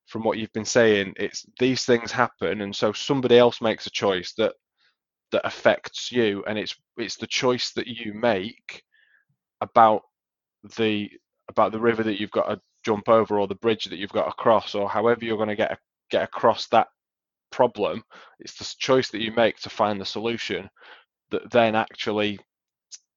from 0.07 0.23
what 0.25 0.39
you've 0.39 0.53
been 0.53 0.65
saying, 0.65 1.15
it's 1.17 1.45
these 1.61 1.85
things 1.85 2.11
happen, 2.11 2.63
and 2.63 2.75
so 2.75 2.93
somebody 2.93 3.39
else 3.39 3.61
makes 3.61 3.87
a 3.87 3.91
choice 3.91 4.33
that 4.39 4.55
that 5.33 5.47
affects 5.47 6.11
you, 6.11 6.43
and 6.47 6.59
it's 6.59 6.75
it's 6.97 7.17
the 7.17 7.27
choice 7.27 7.73
that 7.75 7.87
you 7.87 8.15
make 8.15 8.83
about 9.61 10.03
the 10.79 11.11
about 11.49 11.71
the 11.73 11.81
river 11.81 12.03
that 12.03 12.19
you've 12.19 12.31
got 12.31 12.49
to 12.49 12.61
jump 12.85 13.11
over, 13.11 13.39
or 13.39 13.47
the 13.47 13.55
bridge 13.57 13.85
that 13.85 13.99
you've 13.99 14.11
got 14.11 14.25
to 14.25 14.33
cross, 14.33 14.75
or 14.75 14.89
however 14.89 15.25
you're 15.25 15.37
going 15.37 15.51
to 15.51 15.57
get 15.57 15.79
get 16.11 16.23
across 16.25 16.69
that 16.69 16.89
problem. 17.51 18.03
It's 18.41 18.55
the 18.57 18.75
choice 18.79 19.11
that 19.11 19.21
you 19.23 19.33
make 19.33 19.59
to 19.61 19.71
find 19.71 20.01
the 20.01 20.07
solution 20.07 20.71
that 21.31 21.51
then 21.51 21.75
actually 21.75 22.39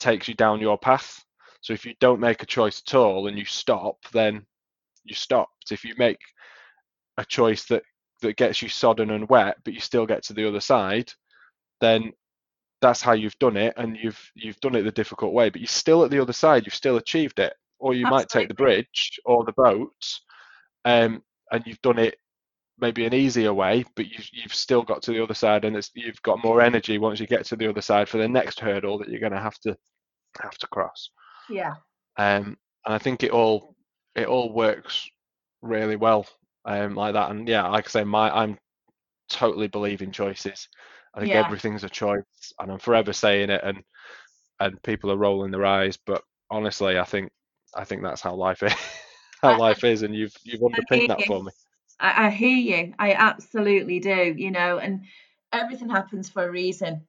takes 0.01 0.27
you 0.27 0.33
down 0.33 0.59
your 0.59 0.77
path. 0.77 1.23
So 1.61 1.73
if 1.73 1.85
you 1.85 1.93
don't 2.01 2.19
make 2.19 2.43
a 2.43 2.47
choice 2.47 2.81
at 2.85 2.95
all 2.95 3.27
and 3.27 3.37
you 3.37 3.45
stop, 3.45 3.97
then 4.11 4.45
you 5.09 5.15
stopped. 5.15 5.71
If 5.71 5.83
you 5.83 5.93
make 5.97 6.19
a 7.17 7.25
choice 7.25 7.65
that 7.65 7.83
that 8.21 8.37
gets 8.37 8.61
you 8.61 8.69
sodden 8.69 9.11
and 9.11 9.29
wet, 9.29 9.57
but 9.63 9.73
you 9.73 9.79
still 9.79 10.05
get 10.05 10.23
to 10.23 10.33
the 10.33 10.47
other 10.47 10.59
side, 10.59 11.11
then 11.81 12.11
that's 12.81 13.01
how 13.01 13.13
you've 13.13 13.39
done 13.39 13.57
it, 13.57 13.73
and 13.77 13.97
you've 14.01 14.19
you've 14.35 14.59
done 14.61 14.75
it 14.75 14.83
the 14.83 14.91
difficult 14.91 15.33
way, 15.33 15.49
but 15.49 15.61
you're 15.61 15.67
still 15.67 16.03
at 16.03 16.11
the 16.11 16.21
other 16.21 16.33
side. 16.33 16.63
You've 16.65 16.73
still 16.73 16.97
achieved 16.97 17.39
it, 17.39 17.53
or 17.79 17.93
you 17.93 18.07
might 18.07 18.29
take 18.29 18.47
the 18.47 18.53
bridge 18.53 19.19
or 19.25 19.43
the 19.43 19.53
boat, 19.53 19.91
um, 20.85 21.21
and 21.51 21.63
you've 21.65 21.81
done 21.81 21.99
it 21.99 22.15
maybe 22.81 23.05
an 23.05 23.13
easier 23.13 23.53
way, 23.53 23.83
but 23.95 24.07
you've 24.07 24.29
you've 24.31 24.53
still 24.53 24.83
got 24.83 25.01
to 25.03 25.11
the 25.11 25.23
other 25.23 25.33
side, 25.33 25.65
and 25.65 25.75
it's, 25.75 25.91
you've 25.93 26.21
got 26.21 26.43
more 26.43 26.61
energy 26.61 26.97
once 26.97 27.19
you 27.19 27.27
get 27.27 27.45
to 27.45 27.55
the 27.55 27.67
other 27.67 27.81
side 27.81 28.07
for 28.07 28.17
the 28.17 28.27
next 28.27 28.59
hurdle 28.59 28.97
that 28.97 29.09
you're 29.09 29.19
going 29.19 29.33
to 29.33 29.39
have 29.39 29.59
to 29.59 29.75
have 30.41 30.57
to 30.57 30.67
cross. 30.67 31.09
Yeah. 31.49 31.75
Um, 32.17 32.57
and 32.85 32.95
I 32.95 32.97
think 32.97 33.23
it 33.23 33.31
all 33.31 33.75
it 34.19 34.27
all 34.27 34.53
works 34.53 35.09
really 35.61 35.95
well 35.95 36.27
um, 36.65 36.95
like 36.95 37.13
that. 37.13 37.31
And 37.31 37.47
yeah, 37.47 37.67
like 37.67 37.87
I 37.87 37.89
say, 37.89 38.03
my 38.03 38.29
I'm 38.31 38.57
totally 39.29 39.67
believe 39.67 40.01
in 40.01 40.11
choices. 40.11 40.69
I 41.13 41.19
think 41.21 41.31
Yeah. 41.31 41.45
everything's 41.45 41.83
a 41.83 41.89
choice, 41.89 42.53
and 42.59 42.71
I'm 42.71 42.79
forever 42.79 43.13
saying 43.13 43.49
it, 43.49 43.61
and 43.63 43.83
and 44.59 44.81
people 44.83 45.11
are 45.11 45.17
rolling 45.17 45.51
their 45.51 45.65
eyes. 45.65 45.97
But 46.05 46.23
honestly, 46.51 46.99
I 46.99 47.03
think 47.05 47.31
I 47.75 47.83
think 47.85 48.03
that's 48.03 48.21
how 48.21 48.35
life 48.35 48.63
is. 48.63 48.73
how 49.41 49.57
life 49.57 49.83
is, 49.83 50.03
and 50.03 50.15
you've 50.15 50.35
you've 50.43 50.63
underpinned 50.63 51.09
that 51.09 51.25
for 51.25 51.43
me. 51.43 51.51
I, 51.99 52.27
I 52.27 52.29
hear 52.29 52.57
you. 52.57 52.93
I 52.99 53.13
absolutely 53.13 53.99
do. 53.99 54.33
You 54.37 54.51
know, 54.51 54.79
and 54.79 55.03
everything 55.51 55.89
happens 55.89 56.29
for 56.29 56.47
a 56.47 56.51
reason. 56.51 57.07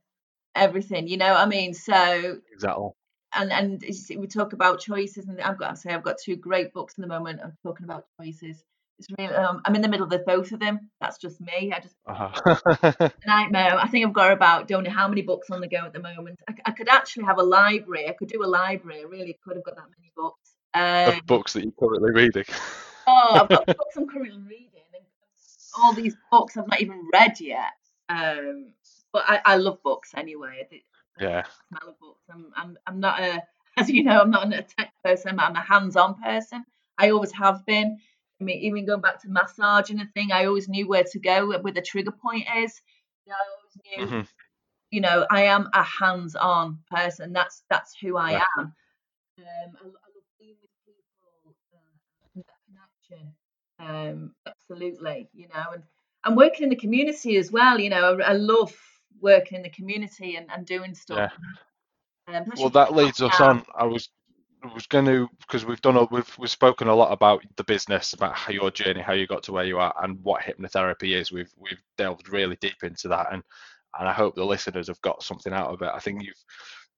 Everything. 0.54 1.08
You 1.08 1.16
know 1.18 1.32
what 1.32 1.40
I 1.40 1.46
mean? 1.46 1.74
So 1.74 2.40
Exactly. 2.52 2.90
And 3.34 3.52
and 3.52 3.84
we 4.16 4.26
talk 4.26 4.52
about 4.52 4.80
choices, 4.80 5.26
and 5.26 5.40
I've 5.40 5.58
got 5.58 5.70
to 5.70 5.76
say 5.76 5.90
I've 5.90 6.02
got 6.02 6.18
two 6.18 6.36
great 6.36 6.72
books 6.72 6.94
in 6.98 7.02
the 7.02 7.08
moment. 7.08 7.40
I'm 7.42 7.56
talking 7.62 7.84
about 7.84 8.06
choices. 8.20 8.62
It's 8.98 9.08
really 9.18 9.34
um, 9.34 9.62
I'm 9.64 9.74
in 9.74 9.80
the 9.80 9.88
middle 9.88 10.12
of 10.12 10.26
both 10.26 10.52
of 10.52 10.60
them. 10.60 10.90
That's 11.00 11.16
just 11.16 11.40
me. 11.40 11.72
I 11.74 11.80
just 11.80 11.96
Uh-huh. 12.06 13.08
nightmare. 13.26 13.78
I 13.78 13.88
think 13.88 14.06
I've 14.06 14.12
got 14.12 14.32
about 14.32 14.68
don't 14.68 14.84
know 14.84 14.90
how 14.90 15.08
many 15.08 15.22
books 15.22 15.50
on 15.50 15.60
the 15.60 15.68
go 15.68 15.78
at 15.78 15.92
the 15.92 16.02
moment. 16.02 16.38
I, 16.48 16.54
I, 16.66 16.70
could 16.72 16.88
actually 16.88 17.24
have 17.24 17.38
a 17.38 17.42
library. 17.42 18.08
I 18.08 18.12
could 18.12 18.28
do 18.28 18.44
a 18.44 18.46
library. 18.46 19.00
I 19.00 19.04
really 19.04 19.38
could 19.42 19.56
have 19.56 19.64
got 19.64 19.76
that 19.76 19.88
many 19.96 20.12
books. 20.14 20.50
Um, 20.74 21.22
books 21.26 21.54
that 21.54 21.64
you're 21.64 21.72
currently 21.72 22.10
reading. 22.12 22.44
oh, 23.06 23.38
I've 23.40 23.48
got 23.48 23.66
books 23.78 23.96
I'm 23.96 24.06
currently 24.06 24.42
reading, 24.46 24.84
and 24.94 25.04
all 25.78 25.94
these 25.94 26.16
books 26.30 26.58
I've 26.58 26.68
not 26.68 26.82
even 26.82 27.08
read 27.10 27.40
yet. 27.40 27.72
Um, 28.10 28.74
but 29.12 29.24
I, 29.26 29.40
I 29.44 29.56
love 29.56 29.82
books 29.82 30.12
anyway. 30.14 30.68
Yeah. 31.20 31.44
smell 31.68 31.90
of 31.90 31.98
books. 32.00 32.24
I'm, 32.32 32.52
I'm, 32.56 32.78
I'm 32.86 33.00
not 33.00 33.20
a, 33.20 33.42
as 33.76 33.90
you 33.90 34.04
know, 34.04 34.20
I'm 34.20 34.30
not 34.30 34.52
a 34.52 34.62
tech 34.62 34.92
person. 35.04 35.38
I'm 35.40 35.56
a 35.56 35.60
hands-on 35.60 36.20
person. 36.20 36.64
I 36.98 37.10
always 37.10 37.32
have 37.32 37.64
been. 37.66 37.98
I 38.40 38.44
mean, 38.44 38.58
even 38.62 38.86
going 38.86 39.02
back 39.02 39.20
to 39.22 39.28
massage 39.28 39.90
and 39.90 40.02
thing, 40.14 40.32
I 40.32 40.46
always 40.46 40.68
knew 40.68 40.88
where 40.88 41.04
to 41.04 41.18
go, 41.20 41.48
where 41.60 41.72
the 41.72 41.82
trigger 41.82 42.12
point 42.12 42.46
is. 42.56 42.80
You 43.26 43.32
know, 43.32 43.36
I 43.36 43.48
always 43.56 44.08
knew. 44.10 44.18
Mhm. 44.18 44.28
You 44.90 45.00
know, 45.02 45.26
I 45.30 45.42
am 45.44 45.68
a 45.74 45.82
hands-on 45.82 46.80
person. 46.90 47.32
That's 47.32 47.62
that's 47.70 47.94
who 48.00 48.16
I 48.16 48.32
Yeah. 48.32 48.44
am. 48.58 48.64
Um, 48.64 48.74
I, 49.38 49.84
I 49.84 49.86
love 49.86 50.28
being 50.38 50.56
with 50.60 50.70
people, 50.86 51.56
uh, 52.36 52.42
connection. 52.66 53.34
Um, 53.78 54.34
absolutely. 54.46 55.28
You 55.32 55.48
know, 55.48 55.72
and 55.74 55.82
and 56.24 56.36
working 56.36 56.64
in 56.64 56.70
the 56.70 56.76
community 56.76 57.36
as 57.36 57.50
well. 57.50 57.78
You 57.80 57.90
know, 57.90 58.18
I, 58.18 58.30
I 58.30 58.32
love 58.34 58.74
working 59.20 59.56
in 59.56 59.62
the 59.62 59.70
community 59.70 60.36
and, 60.36 60.46
and 60.50 60.66
doing 60.66 60.94
stuff. 60.94 61.32
Um, 62.28 62.44
Well, 62.56 62.70
that 62.70 62.94
leads 62.94 63.20
us 63.22 63.40
on. 63.40 63.64
I 63.76 63.84
was 63.84 64.08
was 64.74 64.86
going 64.86 65.06
to 65.06 65.28
because 65.40 65.64
we've 65.64 65.80
done 65.80 65.96
a, 65.96 66.04
we've 66.10 66.38
we've 66.38 66.50
spoken 66.50 66.88
a 66.88 66.94
lot 66.94 67.12
about 67.12 67.42
the 67.56 67.64
business, 67.64 68.12
about 68.12 68.34
how 68.34 68.52
your 68.52 68.70
journey, 68.70 69.00
how 69.00 69.14
you 69.14 69.26
got 69.26 69.42
to 69.44 69.52
where 69.52 69.64
you 69.64 69.78
are, 69.78 69.94
and 70.02 70.18
what 70.22 70.42
hypnotherapy 70.42 71.16
is. 71.16 71.32
We've 71.32 71.50
we've 71.56 71.82
delved 71.98 72.28
really 72.28 72.56
deep 72.60 72.82
into 72.82 73.08
that, 73.08 73.32
and 73.32 73.42
and 73.98 74.08
I 74.08 74.12
hope 74.12 74.34
the 74.34 74.44
listeners 74.44 74.88
have 74.88 75.00
got 75.00 75.22
something 75.22 75.52
out 75.52 75.70
of 75.70 75.82
it. 75.82 75.90
I 75.92 75.98
think 75.98 76.22
you've 76.22 76.44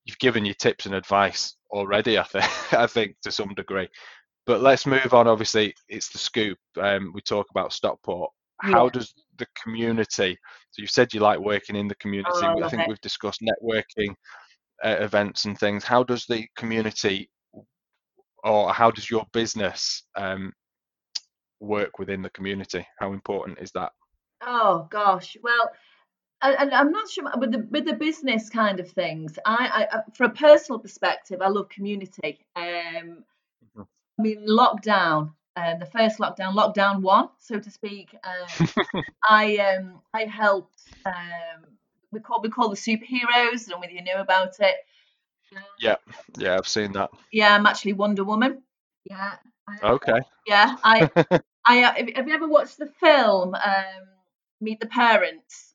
you've 0.04 0.18
given 0.18 0.44
your 0.44 0.54
tips 0.54 0.86
and 0.86 0.94
advice 0.94 1.56
already. 1.70 2.18
I 2.18 2.24
think 2.24 2.44
I 2.72 2.86
think 2.86 3.16
to 3.22 3.32
some 3.32 3.54
degree. 3.54 3.88
But 4.44 4.60
let's 4.60 4.86
move 4.86 5.14
on. 5.14 5.28
Obviously, 5.28 5.74
it's 5.88 6.08
the 6.08 6.18
SKoop. 6.18 6.56
Um, 6.82 7.12
we 7.14 7.20
talk 7.20 7.46
about 7.50 7.72
Stockport. 7.72 8.32
How 8.62 8.84
Yeah. 8.84 8.90
does 8.90 9.14
the 9.38 9.46
community? 9.60 10.38
So 10.70 10.82
you 10.82 10.86
said 10.86 11.12
you 11.12 11.20
like 11.20 11.40
working 11.40 11.76
in 11.76 11.88
the 11.88 11.96
community. 11.96 12.30
Oh, 12.44 12.62
I 12.62 12.66
I 12.66 12.68
think 12.68 12.82
it. 12.82 12.88
we've 12.88 13.00
discussed 13.00 13.40
networking 13.42 14.14
uh, 14.84 14.96
events 15.00 15.44
and 15.44 15.58
things. 15.58 15.84
How 15.84 16.02
does 16.04 16.26
the 16.26 16.46
community, 16.56 17.28
or 18.44 18.72
how 18.72 18.90
does 18.90 19.10
your 19.10 19.26
business 19.32 20.04
um, 20.16 20.52
work 21.60 21.98
within 21.98 22.22
the 22.22 22.30
community? 22.30 22.86
How 22.98 23.12
important 23.12 23.58
is 23.58 23.72
that? 23.72 23.92
Oh 24.42 24.86
gosh. 24.90 25.36
Well, 25.42 25.70
and 26.42 26.72
I'm 26.74 26.90
not 26.90 27.08
sure 27.10 27.24
with 27.38 27.52
the 27.52 27.66
with 27.70 27.84
the 27.84 27.94
business 27.94 28.48
kind 28.50 28.80
of 28.80 28.90
things. 28.90 29.38
I, 29.44 29.88
I, 29.92 29.98
for 30.14 30.24
a 30.24 30.30
personal 30.30 30.78
perspective, 30.78 31.40
I 31.40 31.48
love 31.48 31.68
community. 31.68 32.44
Um, 32.56 33.24
Mhm. 33.62 33.86
I 34.18 34.22
mean, 34.22 34.46
lockdown, 34.46 35.34
um, 35.56 35.78
the 35.78 35.86
first 35.86 36.18
lockdown, 36.18 36.54
lockdown 36.54 37.00
one, 37.02 37.28
so 37.38 37.58
to 37.58 37.70
speak. 37.70 38.14
Um, 38.24 39.02
I 39.28 39.56
um 39.58 40.00
I 40.14 40.24
helped. 40.24 40.80
Um, 41.04 41.64
we 42.10 42.20
call 42.20 42.40
we 42.42 42.48
call 42.50 42.68
the 42.68 42.76
superheroes. 42.76 43.22
I 43.32 43.46
don't 43.56 43.68
know 43.70 43.78
whether 43.80 43.92
you 43.92 44.04
know 44.04 44.20
about 44.20 44.54
it. 44.60 44.76
Yeah, 45.78 45.96
yeah, 46.38 46.56
I've 46.56 46.68
seen 46.68 46.92
that. 46.92 47.10
yeah, 47.32 47.54
I'm 47.54 47.66
actually 47.66 47.92
Wonder 47.94 48.24
Woman. 48.24 48.62
Yeah. 49.04 49.34
I, 49.68 49.90
Okay. 49.90 50.20
Yeah, 50.46 50.76
I 50.82 51.10
I 51.66 51.82
uh, 51.84 51.92
have 52.16 52.28
you 52.28 52.34
ever 52.34 52.48
watched 52.48 52.78
the 52.78 52.86
film 53.00 53.54
um, 53.54 54.04
Meet 54.60 54.80
the 54.80 54.86
Parents? 54.86 55.74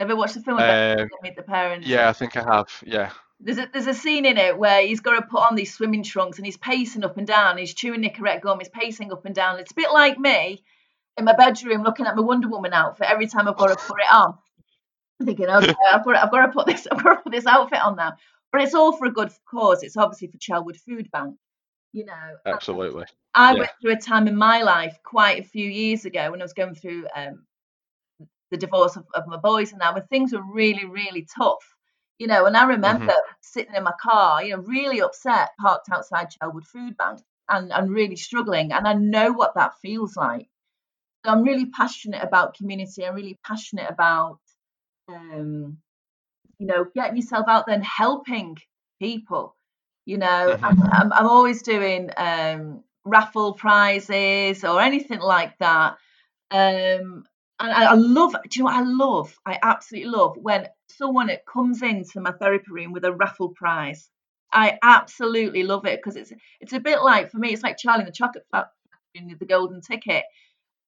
Ever 0.00 0.16
watched 0.16 0.34
the 0.34 0.40
film 0.42 0.58
about 0.58 0.98
Um, 1.00 1.08
Meet 1.22 1.36
the 1.36 1.42
Parents? 1.42 1.86
yeah, 1.86 2.08
I 2.08 2.12
think 2.12 2.36
I 2.36 2.42
have. 2.42 2.68
Yeah. 2.84 3.10
There's 3.38 3.58
a 3.58 3.68
there's 3.72 3.86
a 3.86 3.94
scene 3.94 4.24
in 4.24 4.38
it 4.38 4.58
where 4.58 4.86
he's 4.86 5.00
got 5.00 5.20
to 5.20 5.26
put 5.26 5.42
on 5.42 5.54
these 5.54 5.74
swimming 5.74 6.02
trunks 6.02 6.38
and 6.38 6.46
he's 6.46 6.56
pacing 6.56 7.04
up 7.04 7.18
and 7.18 7.26
down. 7.26 7.58
He's 7.58 7.74
chewing 7.74 8.02
Nicorette 8.02 8.40
gum. 8.40 8.58
He's 8.58 8.68
pacing 8.68 9.12
up 9.12 9.26
and 9.26 9.34
down. 9.34 9.58
It's 9.60 9.72
a 9.72 9.74
bit 9.74 9.92
like 9.92 10.18
me, 10.18 10.62
in 11.16 11.24
my 11.24 11.34
bedroom 11.34 11.82
looking 11.82 12.06
at 12.06 12.16
my 12.16 12.22
Wonder 12.22 12.48
Woman 12.48 12.72
outfit 12.72 13.08
every 13.10 13.26
time 13.26 13.48
I've 13.48 13.56
got 13.56 13.68
to 13.68 13.76
put 13.76 14.00
it 14.00 14.12
on. 14.12 14.38
I'm 15.20 15.26
thinking, 15.26 15.46
okay, 15.46 15.74
I've 15.92 16.04
got, 16.04 16.12
to, 16.12 16.22
I've 16.22 16.30
got 16.30 16.46
to 16.46 16.52
put 16.52 16.66
this, 16.66 16.86
I've 16.92 17.02
got 17.02 17.16
to 17.16 17.22
put 17.22 17.32
this 17.32 17.46
outfit 17.46 17.80
on 17.80 17.96
now. 17.96 18.14
But 18.52 18.62
it's 18.62 18.74
all 18.74 18.92
for 18.92 19.06
a 19.06 19.12
good 19.12 19.30
cause. 19.50 19.82
It's 19.82 19.96
obviously 19.96 20.28
for 20.28 20.38
Chelwood 20.38 20.76
Food 20.76 21.10
Bank. 21.10 21.36
You 21.92 22.04
know, 22.04 22.36
Absolutely. 22.44 23.04
I 23.34 23.52
Yeah. 23.52 23.60
went 23.60 23.70
through 23.80 23.92
a 23.92 23.96
time 23.96 24.28
in 24.28 24.36
my 24.36 24.62
life 24.62 24.98
quite 25.02 25.40
a 25.40 25.44
few 25.44 25.68
years 25.68 26.04
ago 26.04 26.30
when 26.30 26.40
I 26.40 26.44
was 26.44 26.52
going 26.52 26.74
through 26.74 27.06
um, 27.14 27.44
the 28.50 28.56
divorce 28.56 28.96
of, 28.96 29.06
of 29.14 29.26
my 29.26 29.36
boys 29.36 29.72
and 29.72 29.80
that, 29.80 29.94
when 29.94 30.06
things 30.06 30.32
were 30.32 30.42
really, 30.42 30.84
really 30.84 31.26
tough. 31.36 31.75
You 32.18 32.26
know, 32.28 32.46
and 32.46 32.56
I 32.56 32.64
remember 32.64 33.12
sitting 33.42 33.74
in 33.74 33.84
my 33.84 33.92
car, 34.00 34.42
you 34.42 34.56
know, 34.56 34.62
really 34.62 35.00
upset, 35.00 35.50
parked 35.60 35.88
outside 35.92 36.30
Chelwood 36.30 36.66
Food 36.66 36.96
Bank 36.96 37.20
and, 37.48 37.72
and 37.72 37.90
really 37.90 38.16
struggling. 38.16 38.72
And 38.72 38.86
I 38.88 38.94
know 38.94 39.32
what 39.32 39.54
that 39.56 39.78
feels 39.82 40.16
like. 40.16 40.48
So 41.24 41.32
I'm 41.32 41.42
really 41.42 41.66
passionate 41.66 42.22
about 42.22 42.54
community. 42.56 43.04
I'm 43.06 43.14
really 43.14 43.38
passionate 43.46 43.90
about, 43.90 44.38
um, 45.08 45.78
you 46.58 46.66
know, 46.66 46.86
getting 46.94 47.16
yourself 47.16 47.46
out 47.48 47.66
there 47.66 47.74
and 47.76 47.84
helping 47.84 48.56
people. 49.00 49.56
You 50.06 50.18
know, 50.18 50.56
Mhm. 50.56 50.62
I'm, 50.62 50.82
I'm, 50.92 51.12
I'm 51.12 51.26
always 51.28 51.62
doing 51.62 52.10
um, 52.16 52.84
raffle 53.04 53.54
prizes 53.54 54.64
or 54.64 54.80
anything 54.80 55.20
like 55.20 55.58
that. 55.58 55.96
Um, 56.50 57.24
and 57.60 57.72
I, 57.72 57.84
I 57.92 57.94
love, 57.94 58.32
do 58.32 58.58
you 58.58 58.64
know 58.64 58.66
what 58.66 58.76
I 58.76 58.84
love? 58.84 59.38
I 59.46 59.58
absolutely 59.62 60.10
love 60.10 60.36
when 60.38 60.68
someone 60.88 61.28
that 61.28 61.46
comes 61.46 61.82
into 61.82 62.20
my 62.20 62.32
therapy 62.32 62.70
room 62.70 62.92
with 62.92 63.04
a 63.04 63.12
raffle 63.12 63.50
prize. 63.50 64.08
I 64.52 64.78
absolutely 64.82 65.64
love 65.64 65.86
it 65.86 65.98
because 65.98 66.16
it's 66.16 66.32
it's 66.60 66.72
a 66.72 66.80
bit 66.80 67.02
like 67.02 67.30
for 67.30 67.38
me, 67.38 67.52
it's 67.52 67.62
like 67.62 67.78
Charlie 67.78 68.00
and 68.00 68.08
the 68.08 68.12
Chocolate 68.12 68.46
Factory 68.50 68.72
the 69.38 69.46
golden 69.46 69.80
ticket. 69.80 70.24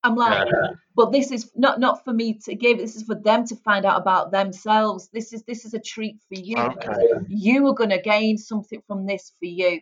I'm 0.04 0.14
like, 0.14 0.46
Yeah. 0.46 0.72
but 0.94 1.12
this 1.12 1.32
is 1.32 1.50
not 1.56 1.80
not 1.80 2.04
for 2.04 2.12
me 2.12 2.38
to 2.44 2.54
give. 2.54 2.78
This 2.78 2.96
is 2.96 3.02
for 3.02 3.14
them 3.16 3.44
to 3.46 3.56
find 3.56 3.84
out 3.84 4.00
about 4.00 4.30
themselves. 4.30 5.08
This 5.12 5.32
is 5.32 5.42
this 5.44 5.64
is 5.64 5.74
a 5.74 5.80
treat 5.80 6.18
for 6.28 6.38
you. 6.38 6.56
Okay. 6.56 7.24
You 7.28 7.66
are 7.66 7.74
going 7.74 7.90
to 7.90 8.00
gain 8.00 8.38
something 8.38 8.82
from 8.86 9.06
this 9.06 9.32
for 9.38 9.46
you. 9.46 9.80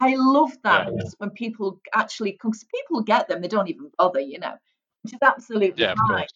I 0.00 0.14
love 0.16 0.52
that 0.64 0.86
Yeah. 0.86 0.90
because 0.90 1.14
when 1.18 1.30
people 1.30 1.80
actually 1.94 2.32
because 2.32 2.64
people 2.74 3.02
get 3.02 3.28
them, 3.28 3.40
they 3.40 3.48
don't 3.48 3.68
even 3.68 3.90
bother, 3.98 4.20
you 4.20 4.40
know, 4.40 4.54
which 5.02 5.14
is 5.14 5.20
absolutely 5.22 5.84
Yeah, 5.84 5.94
fine. 6.08 6.26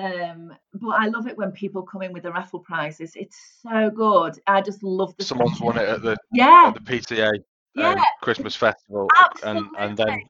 Um, 0.00 0.54
but 0.74 0.90
I 0.90 1.08
love 1.08 1.26
it 1.26 1.36
when 1.36 1.52
people 1.52 1.82
come 1.82 2.02
in 2.02 2.12
with 2.12 2.22
the 2.22 2.32
raffle 2.32 2.60
prizes. 2.60 3.12
It's 3.16 3.36
so 3.62 3.90
good. 3.90 4.38
I 4.46 4.62
just 4.62 4.82
love 4.82 5.14
the 5.16 5.24
Someone's 5.24 5.60
won 5.60 5.76
it 5.76 5.88
at 5.88 6.02
the 6.02 6.16
yeah, 6.32 6.72
at 6.74 6.74
the 6.74 6.80
PTA 6.80 7.32
yeah, 7.74 7.90
um, 7.90 7.98
Christmas 8.22 8.56
festival, 8.56 9.08
and 9.42 9.66
and 9.78 9.96
then. 9.96 10.22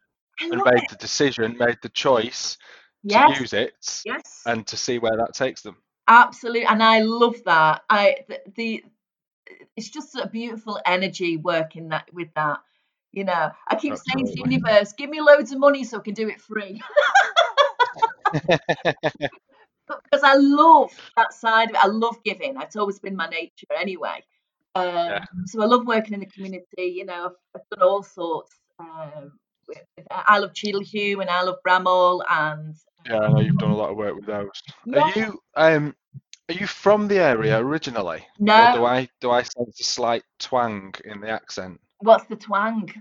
And 0.42 0.62
made 0.64 0.84
it. 0.84 0.88
the 0.88 0.96
decision, 0.96 1.58
made 1.58 1.76
the 1.82 1.90
choice 1.90 2.56
to 3.06 3.36
use 3.38 3.52
it 3.52 3.74
yes. 4.06 4.40
and 4.46 4.66
to 4.68 4.76
see 4.78 4.98
where 4.98 5.14
that 5.18 5.34
takes 5.34 5.60
them. 5.60 5.76
Absolutely, 6.08 6.64
and 6.64 6.82
I 6.82 7.00
love 7.00 7.36
that. 7.44 7.82
I 7.90 8.16
the, 8.26 8.40
the 8.56 8.84
it's 9.76 9.90
just 9.90 10.16
a 10.16 10.26
beautiful 10.28 10.80
energy 10.86 11.36
working 11.36 11.90
that 11.90 12.12
with 12.14 12.28
that. 12.36 12.60
You 13.12 13.24
know, 13.24 13.50
I 13.68 13.74
keep 13.74 13.96
saying 13.96 14.26
to 14.26 14.32
the 14.32 14.50
universe, 14.50 14.92
give 14.92 15.10
me 15.10 15.20
loads 15.20 15.52
of 15.52 15.58
money 15.58 15.84
so 15.84 15.98
I 15.98 16.00
can 16.00 16.14
do 16.14 16.28
it 16.28 16.40
free. 16.40 16.80
because 20.04 20.22
I 20.24 20.34
love 20.36 20.90
that 21.16 21.32
side 21.32 21.70
of 21.70 21.76
it. 21.76 21.84
I 21.84 21.88
love 21.88 22.16
giving. 22.24 22.56
It's 22.60 22.76
always 22.76 22.98
been 22.98 23.16
my 23.16 23.28
nature 23.28 23.66
anyway. 23.78 24.22
Um, 24.74 24.86
Yeah. 25.10 25.24
So 25.46 25.62
I 25.62 25.66
love 25.66 25.86
working 25.86 26.14
in 26.14 26.20
the 26.20 26.26
community. 26.26 26.66
You 26.78 27.06
know, 27.06 27.26
I've, 27.26 27.60
I've 27.62 27.78
done 27.78 27.88
all 27.88 28.02
sorts. 28.02 28.56
Um, 28.78 29.32
with, 29.68 29.78
with- 29.96 30.06
I 30.10 30.38
love 30.38 30.54
Cheadle 30.54 30.82
Hulme 30.82 31.20
and 31.20 31.30
I 31.30 31.42
love 31.42 31.56
Bramhall 31.66 32.22
and 32.30 32.74
Yeah, 33.06 33.18
I 33.20 33.28
know 33.30 33.40
you've 33.40 33.58
done 33.58 33.70
a 33.70 33.76
lot 33.76 33.90
of 33.90 33.96
work 33.96 34.14
with 34.16 34.26
those. 34.26 34.50
yeah, 34.86 35.00
Are 35.02 35.18
you 35.18 35.40
um 35.56 35.94
are 36.48 36.54
you 36.54 36.66
from 36.66 37.08
the 37.08 37.18
area 37.20 37.58
originally? 37.58 38.26
Or 38.40 38.68
do 38.68 38.84
I 38.84 39.08
do 39.20 39.30
I 39.30 39.42
sense 39.42 39.80
a 39.80 39.84
slight 39.84 40.24
twang 40.38 40.94
in 41.04 41.20
the 41.20 41.28
accent? 41.30 41.80
what's 41.98 42.24
the 42.26 42.36
twang? 42.36 42.92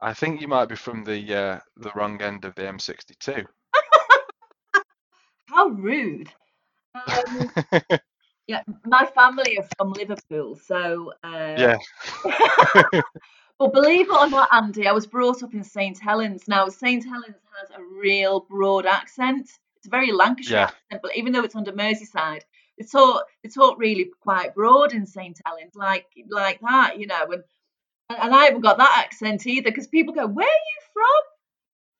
I 0.00 0.12
think 0.14 0.40
you 0.40 0.48
might 0.48 0.68
be 0.68 0.76
from 0.76 1.04
the 1.04 1.34
uh, 1.34 1.60
the 1.78 1.90
wrong 1.94 2.20
end 2.22 2.44
of 2.44 2.54
the 2.54 2.62
M62. 2.62 3.46
How 5.48 5.68
rude. 5.68 6.28
Um, 6.94 7.50
yeah, 8.46 8.62
my 8.84 9.06
family 9.06 9.58
are 9.58 9.66
from 9.76 9.92
Liverpool, 9.92 10.56
so 10.56 11.12
uh, 11.24 11.76
Yeah. 12.24 12.90
But 13.58 13.72
believe 13.72 14.06
it 14.10 14.12
or 14.14 14.28
not, 14.28 14.48
Andy, 14.52 14.86
I 14.86 14.92
was 14.92 15.06
brought 15.06 15.42
up 15.42 15.54
in 15.54 15.64
St 15.64 15.98
Helens. 15.98 16.46
Now, 16.46 16.68
St 16.68 17.02
Helens 17.02 17.36
has 17.58 17.70
a 17.70 17.82
real 17.82 18.40
broad 18.40 18.84
accent. 18.84 19.48
It's 19.76 19.86
a 19.86 19.90
very 19.90 20.12
Lancashire 20.12 20.58
Yeah. 20.58 20.64
accent, 20.64 21.02
but 21.02 21.16
even 21.16 21.32
though 21.32 21.42
it's 21.42 21.56
under 21.56 21.72
Merseyside, 21.72 22.42
they 22.78 22.84
talk 22.84 23.24
they 23.42 23.48
talk 23.48 23.78
really 23.78 24.10
quite 24.20 24.54
broad 24.54 24.92
in 24.92 25.06
St 25.06 25.40
Helens, 25.46 25.74
like 25.74 26.06
like 26.28 26.60
that, 26.60 26.98
you 26.98 27.06
know. 27.06 27.32
And 27.32 27.42
and 28.10 28.34
I 28.34 28.44
haven't 28.44 28.60
got 28.60 28.76
that 28.76 29.02
accent 29.04 29.46
either 29.46 29.70
because 29.70 29.86
people 29.86 30.12
go, 30.12 30.26
"Where 30.26 30.46
are 30.46 30.66
you 30.70 30.80
from?" 30.92 31.22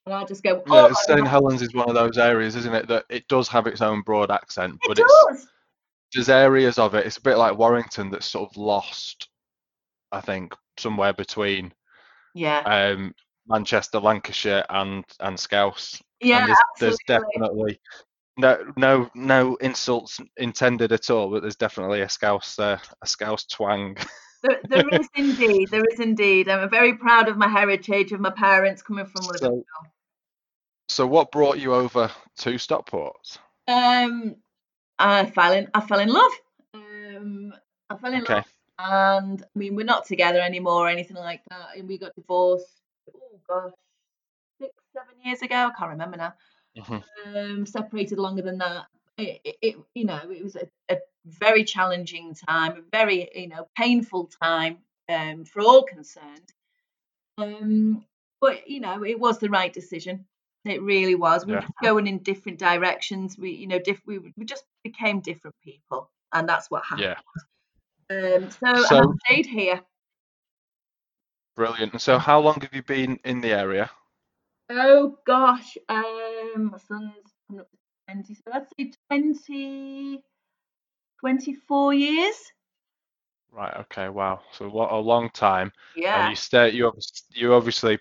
And 0.07 0.15
I 0.15 0.25
just 0.25 0.43
go, 0.45 0.63
Yeah, 0.67 0.89
"Oh, 0.89 0.93
St 0.93 1.21
my 1.21 1.29
Helens 1.29 1.63
is 1.63 1.75
one 1.75 1.89
of 1.89 1.95
those 1.95 2.17
areas, 2.17 2.55
isn't 2.55 2.75
it, 2.75 2.87
that 2.89 3.05
it 3.11 3.27
does 3.27 3.49
have 3.49 3.67
its 3.67 3.83
own 3.83 4.03
broad 4.03 4.31
accent, 4.31 4.75
it 4.75 4.89
but 4.89 4.99
it's 5.01 5.25
does." 5.29 5.49
there's 6.15 6.29
areas 6.29 6.79
of 6.79 6.95
it. 6.95 7.07
It's 7.07 7.17
a 7.17 7.23
bit 7.23 7.37
like 7.37 7.59
Warrington 7.59 8.11
that's 8.11 8.27
sort 8.27 8.49
of 8.51 8.57
lost, 8.57 9.29
I 10.13 10.21
think, 10.21 10.55
somewhere 10.79 11.13
between 11.13 11.75
Yeah, 12.35 12.61
um, 12.61 13.15
Manchester, 13.49 13.99
Lancashire, 13.99 14.65
and 14.71 15.05
and 15.21 15.39
Scouse. 15.39 16.01
yeah, 16.21 16.39
And 16.39 16.49
there's 16.49 16.59
there's 16.79 16.99
definitely 17.09 17.81
no 18.37 18.73
no 18.77 19.11
no 19.15 19.57
insults 19.57 20.21
intended 20.37 20.93
at 20.93 21.11
all, 21.11 21.31
but 21.31 21.43
there's 21.43 21.57
definitely 21.57 22.03
a 22.03 22.09
Scouse 22.09 22.59
uh, 22.61 22.79
a 23.03 23.07
Scouse 23.07 23.45
twang. 23.47 23.97
There, 24.43 24.61
there 24.69 25.01
is 25.01 25.09
indeed, 25.17 25.71
there 25.71 25.83
is 25.93 25.99
indeed. 25.99 26.49
I'm 26.49 26.69
very 26.71 26.95
proud 26.95 27.29
of 27.29 27.37
my 27.37 27.49
heritage 27.49 28.13
of 28.13 28.21
my 28.21 28.31
parents 28.31 28.83
coming 28.83 29.07
from 29.07 29.27
Liverpool. 29.27 29.65
So 29.65 29.87
so 30.89 31.07
what 31.07 31.33
brought 31.33 31.59
you 31.59 31.75
over 31.75 32.11
to 32.39 32.59
Stockport? 32.59 33.39
Um, 33.69 34.37
I 34.99 35.27
fell 35.27 35.53
in. 35.53 35.69
I 35.75 35.81
fell 35.81 35.99
in 36.01 36.09
love. 36.09 36.33
Um, 36.75 37.53
I 37.91 37.97
fell 37.97 38.13
in 38.13 38.23
Okay. 38.23 38.35
love, 38.35 38.47
and 38.79 39.43
I 39.43 39.59
mean, 39.59 39.75
we're 39.77 39.85
not 39.85 40.05
together 40.07 40.41
anymore 40.41 40.87
or 40.87 40.89
anything 40.89 41.17
like 41.17 41.43
that. 41.51 41.77
And 41.77 41.89
we 41.89 41.99
got 41.99 42.15
divorced. 42.17 42.81
Oh 43.15 43.41
gosh, 43.49 43.73
six, 44.61 44.73
seven 44.93 45.15
years 45.25 45.43
ago. 45.43 45.55
I 45.55 45.79
can't 45.79 45.91
remember 45.91 46.17
now. 46.17 46.35
Mhm. 46.77 47.05
Um, 47.27 47.67
separated 47.67 48.19
longer 48.19 48.43
than 48.43 48.59
that. 48.59 48.87
It, 49.19 49.41
it, 49.45 49.57
it 49.63 49.77
you 49.95 50.05
know, 50.05 50.31
it 50.31 50.43
was 50.43 50.57
a, 50.57 50.69
a 50.91 50.99
very 51.27 51.65
challenging 51.65 52.35
time, 52.35 52.77
a 52.79 52.83
very, 52.93 53.29
you 53.35 53.49
know, 53.49 53.69
painful 53.77 54.31
time 54.43 54.79
um, 55.09 55.45
for 55.45 55.63
all 55.63 55.83
concerned. 55.85 56.53
Um, 57.39 58.05
but 58.41 58.69
you 58.69 58.81
know, 58.81 59.05
it 59.05 59.19
was 59.19 59.39
the 59.39 59.51
right 59.51 59.73
decision. 59.73 60.27
It 60.71 60.83
really 60.83 61.15
was. 61.15 61.47
We 61.47 61.53
were 61.55 61.61
just 61.61 61.73
going 61.83 62.07
in 62.07 62.19
different 62.19 62.59
directions. 62.59 63.37
We, 63.39 63.53
you 63.53 63.67
know, 63.67 63.79
diff- 63.79 64.07
we, 64.07 64.19
we 64.37 64.45
just 64.45 64.65
became 64.85 65.21
different 65.21 65.57
people, 65.63 66.11
and 66.33 66.49
that's 66.49 66.71
what 66.71 66.85
happened. 66.85 67.17
Yeah. 68.11 68.37
Um, 68.37 68.51
so, 68.51 68.83
So- 68.85 68.99
I 68.99 69.33
stayed 69.33 69.47
here. 69.47 69.81
Brilliant. 71.57 71.93
And 71.93 72.03
so 72.03 72.19
how 72.19 72.39
long 72.41 72.61
have 72.61 72.75
you 72.75 72.83
been 72.83 73.19
in 73.25 73.41
the 73.41 73.49
area? 73.49 73.91
Oh 74.69 75.17
gosh, 75.27 75.79
um, 75.89 76.71
my 76.73 76.79
son's 76.79 77.13
coming 77.49 77.61
up 77.61 77.71
to 77.71 77.79
twenty, 78.07 78.35
so 78.35 78.43
I'd 78.53 78.67
say 78.79 78.93
20, 79.09 80.23
24 81.21 81.95
years. 81.95 82.35
Right. 83.53 83.75
Okay. 83.75 84.09
Wow. 84.11 84.41
So 84.53 84.69
what 84.69 84.93
a 84.93 84.97
long 84.97 85.31
time. 85.31 85.73
And 85.95 86.03
Yeah, 86.05 86.29
you 86.29 86.37
stay. 86.37 86.71
You 86.73 86.89
obviously, 86.89 87.41
you 87.41 87.55
obviously, 87.55 87.95
uh, 87.95 87.99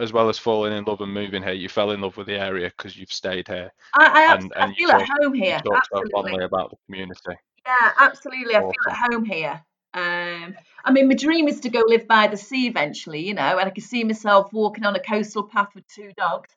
as 0.00 0.12
well 0.12 0.28
as 0.28 0.38
falling 0.38 0.72
in 0.72 0.84
love 0.84 1.00
and 1.00 1.12
moving 1.12 1.42
here, 1.42 1.52
you 1.52 1.68
fell 1.68 1.90
in 1.92 2.00
love 2.00 2.16
with 2.16 2.26
the 2.26 2.38
area 2.38 2.72
because 2.76 2.96
you've 2.96 3.12
stayed 3.12 3.46
here. 3.48 3.70
I, 3.98 4.06
I, 4.30 4.34
and- 4.34 4.52
I 4.56 4.64
and 4.66 4.74
you 4.76 4.86
feel 4.88 4.96
at 4.96 5.06
talk- 5.06 5.18
home 5.22 5.34
You 5.34 5.42
here. 5.42 5.60
so 5.64 5.76
Absolutely. 5.76 6.44
about 6.44 6.70
the 6.70 6.76
community. 6.86 7.34
Yeah, 7.66 7.92
absolutely. 7.98 8.56
I 8.56 8.60
feel 8.60 8.72
at 8.88 8.96
home 9.12 9.24
here. 9.24 9.62
Um, 9.92 10.54
I 10.84 10.92
mean, 10.92 11.08
my 11.08 11.14
dream 11.14 11.48
is 11.48 11.60
to 11.60 11.68
go 11.68 11.82
live 11.86 12.06
by 12.06 12.28
the 12.28 12.36
sea 12.36 12.66
eventually, 12.68 13.20
you 13.26 13.34
know, 13.34 13.58
and 13.58 13.66
I 13.66 13.70
can 13.70 13.82
see 13.82 14.04
myself 14.04 14.52
walking 14.52 14.84
on 14.84 14.94
a 14.96 15.00
coastal 15.00 15.42
path 15.42 15.68
with 15.74 15.86
two 15.88 16.12
dogs. 16.16 16.48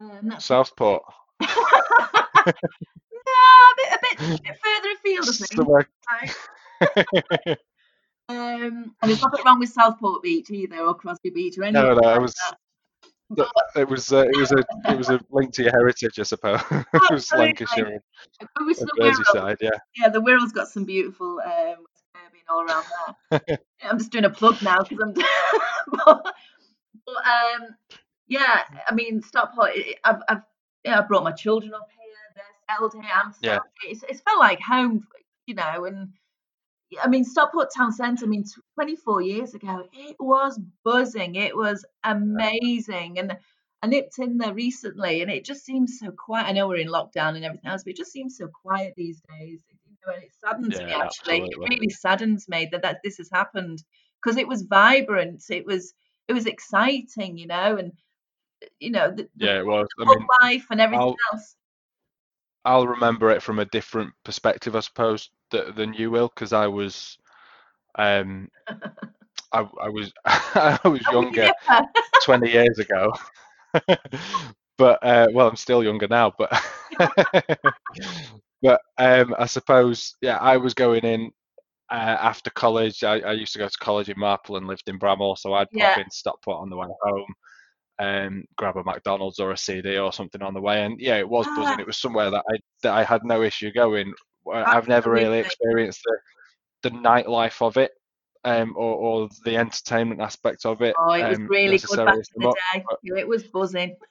Um, 0.00 0.20
that's 0.28 0.44
Southport. 0.44 1.02
no, 1.40 1.46
a 1.48 2.52
bit, 3.76 3.92
a 3.92 3.98
bit, 4.02 4.20
a 4.20 4.42
bit 4.42 4.58
further 4.62 4.90
afield, 4.94 5.28
I 6.10 6.26
think. 7.46 7.58
Um, 8.28 8.94
and 9.00 9.10
there's 9.10 9.22
nothing 9.22 9.44
wrong 9.44 9.58
with 9.58 9.70
Southport 9.70 10.22
Beach 10.22 10.50
either, 10.50 10.80
or 10.80 10.94
Crosby 10.94 11.30
Beach, 11.30 11.56
or 11.58 11.64
anything. 11.64 11.82
No, 11.82 11.94
no, 11.94 12.00
like 12.00 12.16
it 12.16 12.22
was 12.22 12.34
it 13.76 13.88
was 13.88 14.12
uh, 14.12 14.26
it 14.28 14.36
was 14.36 14.52
a 14.52 14.64
it 14.90 14.98
was 14.98 15.08
a 15.10 15.20
link 15.30 15.52
to 15.54 15.62
your 15.62 15.72
heritage, 15.72 16.18
I 16.18 16.22
suppose. 16.22 16.60
it 16.70 17.10
was. 17.10 17.30
Lancashire 17.32 17.86
and 17.86 18.00
the 18.40 18.86
Wirral, 18.98 19.12
Merseyside, 19.12 19.56
yeah. 19.60 19.70
yeah, 19.96 20.08
the 20.08 20.20
Wirral's 20.20 20.52
got 20.52 20.68
some 20.68 20.84
beautiful 20.84 21.40
um, 21.44 21.84
all 22.48 22.62
around 22.62 22.84
there. 23.30 23.58
I'm 23.82 23.98
just 23.98 24.10
doing 24.10 24.24
a 24.24 24.30
plug 24.30 24.60
now 24.62 24.82
because 24.82 24.98
I'm. 25.02 25.12
but, 26.04 26.34
but 27.06 27.16
um, 27.16 27.76
yeah, 28.26 28.62
I 28.88 28.94
mean, 28.94 29.22
Stockport. 29.22 29.72
I've, 30.04 30.22
I've, 30.28 30.42
yeah, 30.84 30.98
I 30.98 31.02
brought 31.02 31.24
my 31.24 31.32
children 31.32 31.74
up 31.74 31.88
here. 31.90 32.14
They're 32.34 32.74
settled 32.74 32.94
here. 32.94 33.12
I'm 33.14 33.34
Yeah. 33.42 33.58
here. 33.82 33.92
It's, 33.92 34.04
it's 34.08 34.20
felt 34.20 34.38
like 34.38 34.60
home, 34.60 35.06
you 35.46 35.54
know. 35.54 35.84
And 35.84 36.12
I 37.02 37.08
mean, 37.08 37.24
Stockport 37.24 37.68
Town 37.76 37.92
Centre. 37.92 38.24
I 38.24 38.28
mean, 38.28 38.44
24 38.74 39.20
years 39.22 39.54
ago, 39.54 39.84
it 39.92 40.16
was 40.18 40.58
buzzing. 40.84 41.34
It 41.34 41.56
was 41.56 41.84
amazing, 42.04 43.18
and 43.18 43.36
I 43.82 43.86
nipped 43.86 44.18
in 44.18 44.38
there 44.38 44.54
recently, 44.54 45.22
and 45.22 45.30
it 45.30 45.44
just 45.44 45.64
seems 45.64 45.98
so 45.98 46.10
quiet. 46.10 46.46
I 46.46 46.52
know 46.52 46.66
we're 46.66 46.76
in 46.76 46.88
lockdown 46.88 47.36
and 47.36 47.44
everything 47.44 47.70
else, 47.70 47.84
but 47.84 47.90
it 47.90 47.96
just 47.96 48.12
seems 48.12 48.36
so 48.36 48.48
quiet 48.48 48.94
these 48.96 49.20
days. 49.38 49.62
And 50.06 50.22
it 50.22 50.32
saddens 50.42 50.78
me 50.78 50.84
actually. 50.84 51.42
absolutely. 51.42 51.48
It 51.50 51.68
really 51.68 51.90
saddens 51.90 52.48
me 52.48 52.68
that, 52.72 52.82
that 52.82 53.00
this 53.04 53.18
has 53.18 53.28
happened 53.30 53.82
because 54.22 54.38
it 54.38 54.48
was 54.48 54.62
vibrant. 54.62 55.44
It 55.50 55.66
was 55.66 55.92
it 56.28 56.32
was 56.32 56.46
exciting, 56.46 57.38
you 57.38 57.46
know, 57.46 57.76
and 57.76 57.92
you 58.80 58.90
know 58.90 59.10
the, 59.10 59.28
the 59.36 59.46
Yeah, 59.46 59.58
it 59.58 59.66
was. 59.66 59.86
I 59.98 60.04
mean, 60.04 60.26
life 60.42 60.66
and 60.70 60.80
everything 60.80 61.02
I'll 61.02 61.16
else. 61.32 61.56
I'll 62.64 62.86
remember 62.86 63.30
it 63.30 63.42
from 63.42 63.58
a 63.58 63.64
different 63.64 64.12
perspective, 64.24 64.74
I 64.74 64.80
suppose, 64.80 65.30
th 65.50 65.74
than 65.76 65.94
you 65.94 66.10
will, 66.10 66.28
because 66.28 66.52
I 66.52 66.66
was 66.68 67.18
um 67.96 68.48
I 69.52 69.60
I 69.82 69.88
was 69.88 70.12
I 70.24 70.78
was 70.84 71.08
younger 71.08 71.50
20 72.20 72.50
years 72.50 72.78
ago. 72.78 73.12
But 74.78 74.98
uh, 75.04 75.28
well, 75.32 75.48
I'm 75.48 75.56
still 75.56 75.82
younger 75.82 76.08
now, 76.08 76.32
but 76.38 76.50
but 78.62 78.80
um, 78.98 79.34
I 79.38 79.46
suppose 79.46 80.14
yeah, 80.20 80.36
I 80.38 80.56
was 80.56 80.74
going 80.74 81.04
in 81.04 81.30
uh, 81.90 81.94
after 82.20 82.50
college. 82.50 83.04
I, 83.04 83.20
I 83.20 83.32
used 83.32 83.52
to 83.54 83.58
go 83.58 83.68
to 83.68 83.78
college 83.78 84.08
in 84.08 84.18
Marple 84.18 84.56
and 84.56 84.66
lived 84.66 84.88
in 84.88 84.98
Bramhall, 84.98 85.36
so 85.38 85.54
I'd 85.54 85.68
Yeah. 85.72 85.94
pop 85.94 85.98
in 85.98 86.10
Stockport 86.10 86.60
on 86.60 86.70
the 86.70 86.76
way 86.76 86.86
home, 87.02 87.34
um, 87.98 88.44
grab 88.56 88.76
a 88.76 88.84
McDonald's 88.84 89.38
or 89.40 89.52
a 89.52 89.58
CD 89.58 89.98
or 89.98 90.12
something 90.12 90.42
on 90.42 90.54
the 90.54 90.60
way, 90.60 90.84
and 90.84 91.00
yeah, 91.00 91.16
it 91.16 91.28
was 91.28 91.48
buzzing. 91.48 91.78
Ah, 91.78 91.80
It 91.80 91.86
was 91.86 91.98
somewhere 92.00 92.30
that 92.30 92.44
I 92.50 92.56
that 92.82 92.94
I 92.94 93.04
had 93.04 93.22
no 93.24 93.42
issue 93.42 93.72
going. 93.72 94.12
I've 94.52 94.88
never 94.88 95.10
really 95.10 95.38
experienced 95.38 96.02
the 96.04 96.18
the 96.82 96.90
nightlife 96.90 97.60
of 97.60 97.76
it, 97.76 97.92
um, 98.44 98.74
or, 98.76 98.94
or 98.94 99.28
the 99.44 99.56
entertainment 99.56 100.20
aspect 100.20 100.64
of 100.64 100.80
it, 100.82 100.94
Oh, 100.98 101.12
it 101.12 101.28
was 101.28 101.38
um, 101.38 101.48
really 101.48 101.78
good 101.78 102.04
back 102.04 102.16
in 102.34 102.42
the 102.42 102.54
day. 102.74 102.84
But, 102.88 103.18
It 103.18 103.28
was 103.28 103.44
buzzing. 103.44 103.96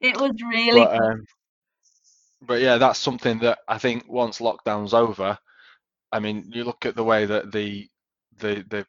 It 0.00 0.20
was 0.20 0.32
really 0.42 0.80
but 0.80 1.00
um, 1.00 1.24
but 2.42 2.60
yeah, 2.60 2.76
that's 2.76 2.98
something 2.98 3.38
that 3.40 3.60
I 3.66 3.78
think 3.78 4.04
once 4.08 4.40
lockdown's 4.40 4.92
over, 4.92 5.38
I 6.12 6.18
mean, 6.18 6.50
you 6.52 6.64
look 6.64 6.84
at 6.84 6.96
the 6.96 7.04
way 7.04 7.24
that 7.24 7.50
the 7.50 7.88
the 8.38 8.62
the 8.68 8.86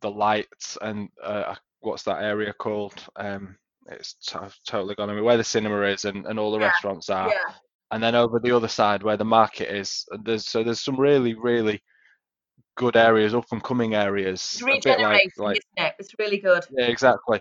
the 0.00 0.10
lights 0.10 0.76
and 0.80 1.08
uh, 1.22 1.54
what's 1.80 2.02
that 2.04 2.22
area 2.22 2.52
called? 2.52 2.94
Um, 3.16 3.56
it's 3.86 4.14
t- 4.14 4.38
totally 4.66 4.94
gone. 4.96 5.10
I 5.10 5.14
mean, 5.14 5.24
where 5.24 5.36
the 5.36 5.44
cinema 5.44 5.82
is 5.82 6.04
and, 6.04 6.26
and 6.26 6.38
all 6.38 6.50
the 6.50 6.58
Yeah, 6.58 6.66
restaurants 6.66 7.08
are, 7.08 7.28
yeah, 7.28 7.54
and 7.90 8.02
then 8.02 8.14
over 8.14 8.38
the 8.38 8.54
other 8.54 8.68
side 8.68 9.02
where 9.02 9.16
the 9.16 9.24
market 9.24 9.74
is, 9.74 10.04
there's 10.24 10.46
so 10.46 10.62
there's 10.62 10.80
some 10.80 10.96
really 10.96 11.34
really 11.34 11.82
good 12.76 12.96
areas, 12.96 13.34
up 13.34 13.44
and 13.50 13.62
coming 13.62 13.94
areas, 13.94 14.62
it's 14.66 14.86
a 14.86 14.88
bit 14.88 15.00
like 15.00 15.28
like 15.36 15.60
isn't 15.76 15.86
it? 15.86 15.94
It's 15.98 16.14
really 16.18 16.38
good. 16.38 16.64
yeah, 16.70 16.86
exactly. 16.86 17.40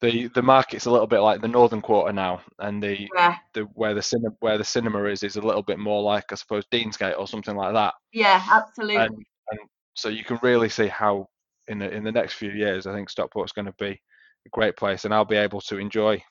The 0.00 0.28
the 0.28 0.42
market's 0.42 0.86
a 0.86 0.90
little 0.90 1.06
bit 1.08 1.20
like 1.20 1.40
the 1.40 1.48
northern 1.48 1.80
quarter 1.80 2.12
now, 2.12 2.42
and 2.58 2.82
the 2.82 3.08
Yeah, 3.14 3.36
the 3.54 3.62
where 3.74 3.94
the 3.94 4.02
cinema 4.02 4.34
where 4.40 4.58
the 4.58 4.64
cinema 4.64 5.04
is 5.04 5.22
is 5.22 5.36
a 5.36 5.40
little 5.40 5.62
bit 5.62 5.78
more 5.78 6.02
like 6.02 6.24
I 6.30 6.36
suppose 6.36 6.64
Deansgate 6.70 7.18
or 7.18 7.26
something 7.26 7.56
like 7.56 7.74
that. 7.74 7.94
yeah, 8.12 8.44
absolutely. 8.48 8.96
And 8.96 9.14
and 9.50 9.60
so 9.94 10.08
you 10.08 10.24
can 10.24 10.38
really 10.42 10.68
see 10.68 10.88
how 10.88 11.28
in 11.68 11.78
the 11.78 11.90
in 11.90 12.04
the 12.04 12.12
next 12.12 12.34
few 12.34 12.50
years 12.50 12.86
I 12.86 12.92
think 12.92 13.10
Stockport's 13.10 13.52
going 13.52 13.66
to 13.66 13.74
be 13.78 14.00
a 14.46 14.48
great 14.50 14.76
place, 14.76 15.04
and 15.04 15.12
I'll 15.12 15.24
be 15.24 15.36
able 15.36 15.60
to 15.62 15.78
enjoy 15.78 16.22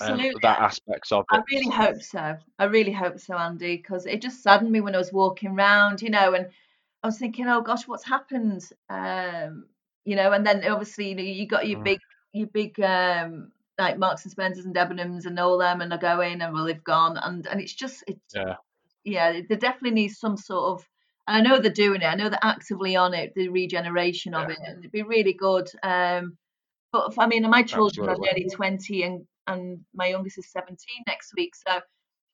um, 0.00 0.22
Absolutely. 0.22 0.40
that 0.42 0.58
aspects 0.60 1.12
of 1.12 1.24
it. 1.32 1.32
I 1.32 1.42
really 1.52 1.70
hope 1.70 2.02
so. 2.02 2.38
I 2.58 2.64
really 2.66 2.92
hope 2.92 3.18
so, 3.20 3.36
Andy, 3.38 3.76
because 3.76 4.06
it 4.06 4.22
just 4.22 4.42
saddened 4.42 4.72
me 4.72 4.80
when 4.80 4.94
I 4.94 4.98
was 4.98 5.12
walking 5.12 5.54
round, 5.56 6.02
you 6.02 6.10
know, 6.10 6.34
and 6.34 6.48
I 7.02 7.08
was 7.08 7.18
thinking, 7.18 7.48
oh 7.48 7.62
gosh, 7.62 7.88
what's 7.88 8.04
happened? 8.04 8.62
Um, 8.90 9.66
you 10.04 10.16
know, 10.16 10.32
and 10.32 10.46
then 10.46 10.64
obviously, 10.66 11.10
you 11.10 11.14
know, 11.16 11.22
you 11.22 11.46
got 11.48 11.68
your 11.68 11.78
Mm, 11.78 11.84
big, 11.84 12.00
your 12.32 12.48
big, 12.48 12.80
um, 12.80 13.52
like 13.78 13.98
Marks 13.98 14.24
and 14.24 14.32
Spencers 14.32 14.66
and 14.66 14.74
Debenhams 14.74 15.26
and 15.26 15.38
all 15.40 15.58
them, 15.58 15.80
and 15.82 15.92
are 15.92 15.98
going, 15.98 16.40
and 16.42 16.54
well, 16.54 16.64
they've 16.66 16.84
gone, 16.84 17.16
and 17.18 17.46
and 17.46 17.60
it's 17.60 17.74
just, 17.74 18.04
it's 18.08 18.20
Yeah, 18.34 18.56
yeah, 19.04 19.40
there 19.48 19.58
definitely 19.58 19.92
needs 19.92 20.18
some 20.18 20.36
sort 20.36 20.80
of, 20.80 20.88
and 21.26 21.36
I 21.36 21.40
know 21.40 21.60
they're 21.60 21.70
doing 21.72 22.02
it. 22.02 22.06
I 22.06 22.14
know 22.14 22.28
they're 22.28 22.38
actively 22.42 22.96
on 22.96 23.14
it, 23.14 23.34
the 23.34 23.48
regeneration 23.48 24.34
of 24.34 24.48
yeah, 24.48 24.50
it, 24.50 24.58
and 24.66 24.78
it'd 24.80 24.92
be 24.92 25.02
really 25.02 25.32
good. 25.34 25.68
Um, 25.82 26.36
but 26.92 27.08
if- 27.12 27.18
I 27.18 27.26
mean, 27.26 27.48
my 27.50 27.62
children 27.62 28.08
are 28.08 28.16
nearly 28.18 28.48
20 28.54 29.02
and 29.04 29.26
and 29.48 29.80
my 29.94 30.06
youngest 30.06 30.38
is 30.38 30.50
17 30.50 30.76
next 31.06 31.32
week, 31.36 31.54
so 31.54 31.80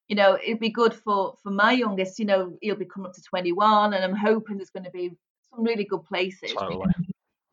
you 0.09 0.17
know 0.17 0.37
it'd 0.43 0.61
be 0.61 0.71
good 0.71 0.95
for 0.95 1.35
for 1.43 1.51
my 1.51 1.73
youngest. 1.73 2.19
You 2.19 2.27
know, 2.27 2.59
he'll 2.61 2.77
be 2.77 2.85
coming 2.85 3.09
up 3.09 3.15
to 3.15 3.23
21, 3.23 3.95
and 3.95 4.05
I'm 4.05 4.17
hoping 4.17 4.57
there's 4.57 4.71
going 4.71 4.85
to 4.85 4.91
be 4.91 5.17
some 5.51 5.65
really 5.65 5.85
good 5.85 6.05
places. 6.05 6.53
Totally. 6.53 6.87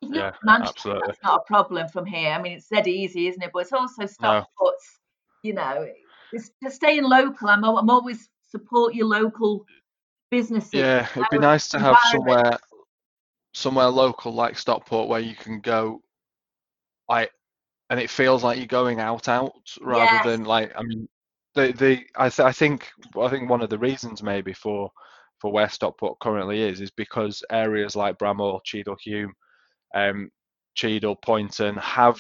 You 0.02 0.10
can 0.10 0.12
go 0.12 0.18
Yeah, 0.20 0.32
Manchester, 0.44 0.76
absolutely. 0.78 1.04
that's 1.08 1.24
not 1.24 1.42
a 1.42 1.48
problem 1.48 1.88
from 1.90 2.06
here. 2.06 2.32
I 2.32 2.42
mean, 2.42 2.54
it's 2.54 2.68
dead 2.68 2.88
easy, 2.88 3.28
isn't 3.28 3.42
it? 3.42 3.52
But 3.54 3.60
it's 3.60 3.74
also 3.74 4.02
No, 4.02 4.08
Stockport's. 4.08 5.00
You 5.44 5.54
know, 5.54 5.88
it's 6.34 6.52
just 6.62 6.76
staying 6.76 7.04
local. 7.04 7.50
I'm 7.50 7.64
I'm 7.64 7.90
always 7.90 8.30
support 8.50 8.94
your 8.94 9.08
local 9.08 9.66
businesses. 10.30 10.74
yeah, 10.74 11.08
it'd 11.16 11.28
be 11.32 11.40
nice 11.40 11.68
to 11.70 11.80
have 11.80 11.98
somewhere 12.12 12.58
somewhere 13.54 13.88
local 13.88 14.34
like 14.34 14.58
Stockport 14.58 15.10
where 15.10 15.20
you 15.20 15.36
can 15.36 15.60
go 15.60 16.02
like 17.10 17.32
and 17.92 18.02
it 18.02 18.12
feels 18.12 18.44
like 18.44 18.58
you're 18.60 18.68
going 18.68 19.02
out 19.02 19.30
out 19.30 19.54
rather 19.84 20.20
Yes. 20.20 20.26
than 20.26 20.46
like 20.46 20.74
I 20.78 20.84
mean 20.84 21.10
the 21.56 21.74
the 21.74 22.06
I 22.18 22.30
th 22.30 22.42
I 22.42 22.54
think 22.54 22.92
I 23.20 23.30
think 23.30 23.50
one 23.52 23.64
of 23.64 23.72
the 23.72 23.80
reasons 23.80 24.24
maybe 24.24 24.54
for 24.54 24.92
for 25.42 25.54
where 25.54 25.70
Stockport 25.70 26.20
currently 26.22 26.64
is 26.64 26.82
is 26.82 26.92
because 26.92 27.44
areas 27.52 27.96
like 27.98 28.20
Bramhall, 28.20 28.62
Cheadle 28.66 28.98
Hulme, 29.08 29.32
um, 29.96 30.30
Cheadle, 30.76 31.18
Poynton 31.18 31.78
have 31.78 32.20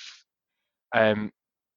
um 0.95 1.31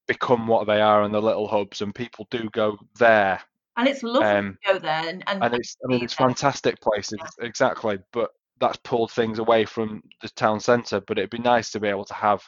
become 0.08 0.46
what 0.48 0.66
they 0.66 0.80
are 0.82 1.02
and 1.04 1.14
the 1.14 1.22
little 1.22 1.48
hubs 1.48 1.82
and 1.82 1.94
people 1.94 2.26
do 2.30 2.50
go 2.52 2.78
there 2.98 3.40
And 3.76 3.88
it's 3.88 4.02
lovely 4.02 4.24
um 4.24 4.58
to 4.66 4.72
go 4.72 4.78
there 4.78 5.08
and, 5.08 5.24
and, 5.28 5.42
and 5.42 5.54
it's 5.54 5.76
I 5.84 5.88
mean 5.88 6.02
it's 6.04 6.14
there. 6.18 6.26
fantastic 6.26 6.80
places 6.80 7.20
Yeah. 7.20 7.30
exactly 7.40 7.98
but 8.12 8.30
that's 8.60 8.78
pulled 8.78 9.12
things 9.12 9.38
away 9.40 9.66
from 9.66 10.02
the 10.22 10.30
town 10.30 10.60
centre 10.60 11.00
but 11.06 11.18
it'd 11.18 11.30
be 11.30 11.38
nice 11.38 11.70
to 11.72 11.80
be 11.80 11.88
able 11.88 12.04
to 12.06 12.14
have 12.14 12.42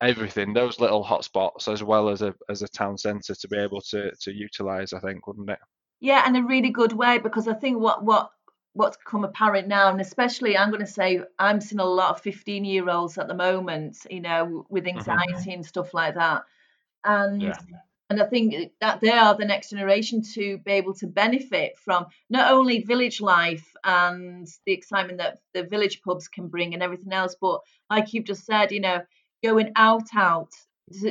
everything 0.00 0.52
those 0.52 0.80
little 0.80 1.04
hotspots 1.04 1.72
as 1.72 1.82
well 1.82 2.08
as 2.08 2.22
a 2.22 2.34
as 2.48 2.62
a 2.62 2.68
town 2.68 2.96
centre 2.98 3.34
to 3.34 3.48
be 3.48 3.58
able 3.58 3.80
to 3.80 4.12
to 4.20 4.32
utilize 4.32 4.92
I 4.92 5.00
think 5.00 5.26
wouldn't 5.26 5.50
it? 5.50 5.58
Yeah, 6.00 6.26
in 6.28 6.36
a 6.36 6.42
really 6.46 6.70
good 6.70 6.92
way 6.92 7.18
because 7.18 7.48
I 7.48 7.54
think 7.54 7.78
what 7.78 8.04
what 8.04 8.30
what's 8.74 8.96
come 8.96 9.24
apparent 9.24 9.66
now, 9.68 9.90
and 9.90 10.00
especially 10.00 10.56
I'm 10.56 10.70
going 10.70 10.84
to 10.84 10.86
say 10.86 11.20
I'm 11.38 11.60
seeing 11.60 11.80
a 11.80 11.84
lot 11.84 12.10
of 12.10 12.20
15 12.22 12.64
year 12.64 12.88
olds 12.88 13.18
at 13.18 13.26
the 13.28 13.34
moment, 13.34 14.06
you 14.10 14.20
know, 14.20 14.66
with 14.70 14.86
hmm 14.94 15.18
anxiety 15.26 15.52
and 15.52 15.66
stuff 15.66 15.94
like 15.94 16.14
that, 16.14 16.44
and 17.04 17.54
yeah. 17.60 17.78
and 18.10 18.22
I 18.22 18.26
think 18.26 18.72
that 18.80 19.00
they 19.00 19.10
are 19.10 19.34
the 19.36 19.44
next 19.46 19.70
generation 19.70 20.22
to 20.34 20.58
be 20.58 20.72
able 20.72 20.94
to 20.96 21.06
benefit 21.08 21.78
from 21.78 22.06
not 22.30 22.52
only 22.52 22.80
village 22.82 23.20
life 23.20 23.74
and 23.84 24.48
the 24.66 24.72
excitement 24.72 25.18
that 25.18 25.40
the 25.54 25.64
village 25.64 26.02
pubs 26.02 26.28
can 26.28 26.48
bring 26.48 26.74
and 26.74 26.82
everything 26.82 27.12
else, 27.12 27.36
but 27.40 27.62
like 27.90 28.14
you've 28.14 28.24
just 28.26 28.46
said, 28.46 28.72
you 28.72 28.80
know, 28.80 29.02
going 29.42 29.72
out 29.76 30.08
out. 30.14 30.50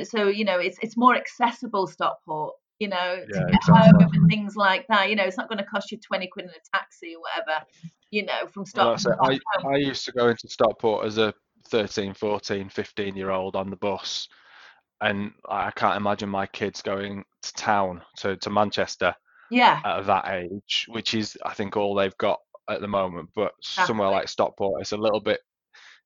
So 0.04 0.28
you 0.28 0.44
know, 0.44 0.58
it's 0.58 0.78
it's 0.82 0.96
more 0.96 1.14
accessible 1.14 1.86
Stockport, 1.86 2.54
you 2.78 2.88
know, 2.88 3.16
to 3.16 3.34
yeah 3.34 3.50
get 3.50 3.62
home 3.64 4.08
and 4.12 4.28
things 4.28 4.56
like 4.56 4.86
that. 4.88 5.08
You 5.08 5.16
know, 5.16 5.24
it's 5.24 5.36
not 5.36 5.48
going 5.48 5.58
to 5.58 5.64
cost 5.64 5.92
you 5.92 5.98
20 5.98 6.26
quid 6.28 6.46
in 6.46 6.50
a 6.50 6.76
taxi 6.76 7.14
or 7.14 7.20
whatever, 7.20 7.64
you 8.10 8.24
know, 8.24 8.46
from 8.48 8.66
Stockport 8.66 9.16
home. 9.18 9.40
I 9.64 9.68
I 9.68 9.76
used 9.76 10.04
to 10.06 10.12
go 10.12 10.28
into 10.28 10.48
Stockport 10.48 11.06
as 11.06 11.18
a 11.18 11.32
13 11.68 12.14
14 12.14 12.68
15 12.68 13.16
year 13.16 13.30
old 13.30 13.54
on 13.54 13.70
the 13.70 13.76
bus 13.76 14.28
and 15.00 15.32
I 15.48 15.70
can't 15.70 15.96
imagine 15.96 16.28
my 16.28 16.46
kids 16.46 16.82
going 16.82 17.24
to 17.42 17.52
town 17.54 18.02
to 18.18 18.36
to 18.36 18.50
Manchester 18.50 19.14
Yeah, 19.50 19.80
at 19.84 20.06
that 20.06 20.28
age, 20.28 20.86
which 20.88 21.14
is 21.14 21.36
I 21.44 21.54
think 21.54 21.76
all 21.76 21.94
they've 21.94 22.16
got 22.18 22.40
at 22.68 22.80
the 22.80 22.88
moment. 22.88 23.30
But 23.34 23.52
somewhere 23.60 24.08
exactly. 24.08 24.14
like 24.14 24.28
Stockport, 24.28 24.80
it's 24.80 24.92
a 24.92 24.96
little 24.96 25.20
bit 25.20 25.40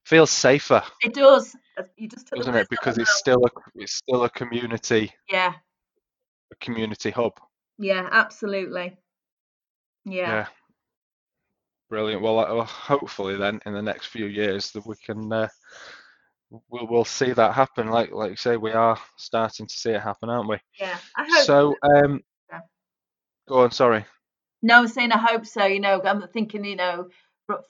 feels 0.05 0.31
safer, 0.31 0.83
It 1.03 1.15
does. 1.15 1.57
You 1.97 2.09
just 2.09 2.29
doesn't 2.31 2.55
it? 2.55 2.69
Because 2.69 2.99
it's 2.99 3.17
still 3.17 3.45
a 3.47 3.51
it's 3.75 3.95
still 3.95 4.25
a 4.25 4.31
community 4.31 5.13
Yeah, 5.29 5.55
a 6.53 6.57
community 6.57 7.11
hub. 7.11 7.33
yeah, 7.79 8.09
absolutely. 8.11 8.97
Yeah. 10.05 10.31
Yeah, 10.31 10.47
brilliant. 11.89 12.23
Well, 12.23 12.37
well, 12.37 12.65
hopefully 12.65 13.37
then 13.37 13.61
in 13.67 13.73
the 13.73 13.83
next 13.83 14.07
few 14.07 14.27
years 14.27 14.71
that 14.73 14.87
we 14.87 14.97
can 14.97 15.33
uh, 15.33 15.49
we'll 16.69 16.87
we'll 16.89 17.05
see 17.05 17.33
that 17.33 17.55
happen. 17.55 17.89
Like 17.89 18.11
like 18.13 18.31
you 18.31 18.37
say, 18.37 18.57
we 18.57 18.73
are 18.73 18.99
starting 19.17 19.67
to 19.67 19.75
see 19.75 19.91
it 19.91 20.03
happen, 20.03 20.29
aren't 20.29 20.49
we? 20.49 20.59
Yeah, 20.79 20.97
I 21.17 21.25
hope 21.25 21.45
So 21.47 21.77
um, 21.83 22.21
so. 22.51 22.59
go 23.49 23.61
on. 23.61 23.71
Sorry. 23.71 24.05
No, 24.63 24.79
I'm 24.79 24.89
saying 24.89 25.13
I 25.13 25.19
hope 25.19 25.47
so. 25.47 25.65
You 25.65 25.81
know, 25.81 26.01
I'm 26.03 26.27
thinking, 26.29 26.65
you 26.65 26.77
know, 26.77 27.09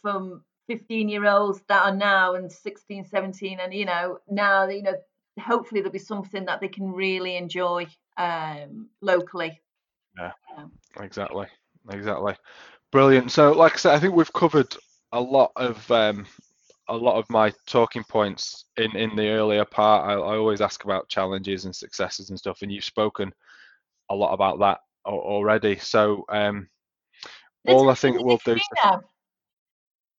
from 0.02 0.44
15 0.72 1.10
year 1.10 1.26
olds 1.26 1.60
that 1.68 1.84
are 1.84 1.94
now 1.94 2.34
and 2.34 2.50
16, 2.50 3.04
17, 3.04 3.60
and, 3.60 3.74
you 3.74 3.84
know, 3.84 4.18
now, 4.30 4.66
you 4.66 4.82
know, 4.82 4.94
hopefully 5.38 5.82
there'll 5.82 5.92
be 5.92 5.98
something 5.98 6.46
that 6.46 6.62
they 6.62 6.68
can 6.68 6.90
really 6.90 7.36
enjoy 7.36 7.86
um, 8.16 8.88
locally. 9.02 9.60
Yeah, 10.18 10.32
exactly, 10.98 11.46
exactly. 11.90 12.34
Brilliant. 12.90 13.30
So, 13.32 13.52
like 13.52 13.74
I 13.74 13.76
said, 13.76 13.94
I 13.94 13.98
think 13.98 14.14
we've 14.14 14.32
covered 14.32 14.74
a 15.12 15.20
lot 15.20 15.52
of 15.56 15.90
um, 15.90 16.26
a 16.88 16.96
lot 16.96 17.18
of 17.18 17.28
my 17.28 17.52
talking 17.66 18.04
points 18.04 18.64
in 18.78 18.96
in 18.96 19.14
the 19.14 19.28
earlier 19.28 19.66
part. 19.66 20.08
I, 20.08 20.14
I 20.14 20.36
always 20.36 20.62
ask 20.62 20.84
about 20.84 21.08
challenges 21.08 21.66
and 21.66 21.76
successes 21.76 22.30
and 22.30 22.38
stuff, 22.38 22.62
and 22.62 22.72
you've 22.72 22.84
spoken 22.84 23.32
a 24.08 24.14
lot 24.14 24.32
about 24.32 24.58
that 24.60 24.80
already. 25.04 25.76
So, 25.76 26.24
um, 26.30 26.68
all 27.66 27.90
I 27.90 27.94
think 27.94 28.22
we'll 28.22 28.40
do. 28.44 28.58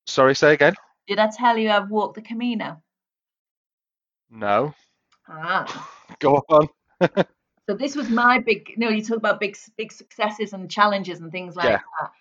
Sorry, 0.07 0.35
say 0.35 0.53
again. 0.53 0.73
Did 1.07 1.19
I 1.19 1.29
tell 1.35 1.57
you 1.57 1.69
I've 1.69 1.89
walked 1.89 2.15
the 2.15 2.21
Camino? 2.21 2.81
No. 4.29 4.73
Ah. 5.27 5.89
Go 6.19 6.43
on. 6.49 6.67
so 7.67 7.75
this 7.75 7.95
was 7.95 8.09
my 8.09 8.39
big. 8.39 8.69
You 8.69 8.75
no, 8.77 8.89
know, 8.89 8.95
you 8.95 9.03
talk 9.03 9.17
about 9.17 9.39
big, 9.39 9.57
big 9.77 9.91
successes 9.91 10.53
and 10.53 10.69
challenges 10.69 11.19
and 11.19 11.31
things 11.31 11.55
like 11.55 11.69
yeah. 11.69 11.79
that. 11.99 12.11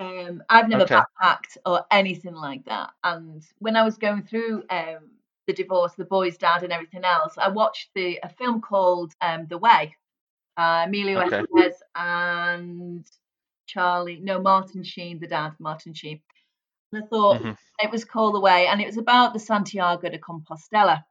Um, 0.00 0.42
I've 0.48 0.68
never 0.68 0.84
okay. 0.84 0.96
backpacked 0.96 1.58
or 1.66 1.84
anything 1.90 2.34
like 2.34 2.64
that. 2.64 2.90
And 3.04 3.44
when 3.58 3.76
I 3.76 3.82
was 3.82 3.98
going 3.98 4.22
through 4.22 4.64
um, 4.70 5.10
the 5.46 5.52
divorce, 5.52 5.92
the 5.92 6.06
boy's 6.06 6.38
dad, 6.38 6.62
and 6.62 6.72
everything 6.72 7.04
else, 7.04 7.34
I 7.36 7.48
watched 7.48 7.90
the 7.94 8.18
a 8.22 8.28
film 8.28 8.60
called 8.60 9.12
um, 9.20 9.46
The 9.48 9.58
Way. 9.58 9.96
Uh, 10.56 10.84
Emilio 10.86 11.20
okay. 11.22 11.42
Estevez 11.42 11.74
and 11.94 13.06
Charlie, 13.66 14.20
no, 14.20 14.40
Martin 14.40 14.82
Sheen, 14.82 15.20
the 15.20 15.26
dad, 15.26 15.52
Martin 15.58 15.94
Sheen. 15.94 16.20
And 16.92 17.04
I 17.04 17.06
thought 17.06 17.40
mm-hmm. 17.40 17.52
it 17.80 17.90
was 17.90 18.04
called 18.04 18.34
The 18.34 18.40
Way, 18.40 18.66
and 18.66 18.80
it 18.80 18.86
was 18.86 18.96
about 18.96 19.32
the 19.32 19.38
Santiago 19.38 20.08
de 20.08 20.18
Compostela, 20.18 21.02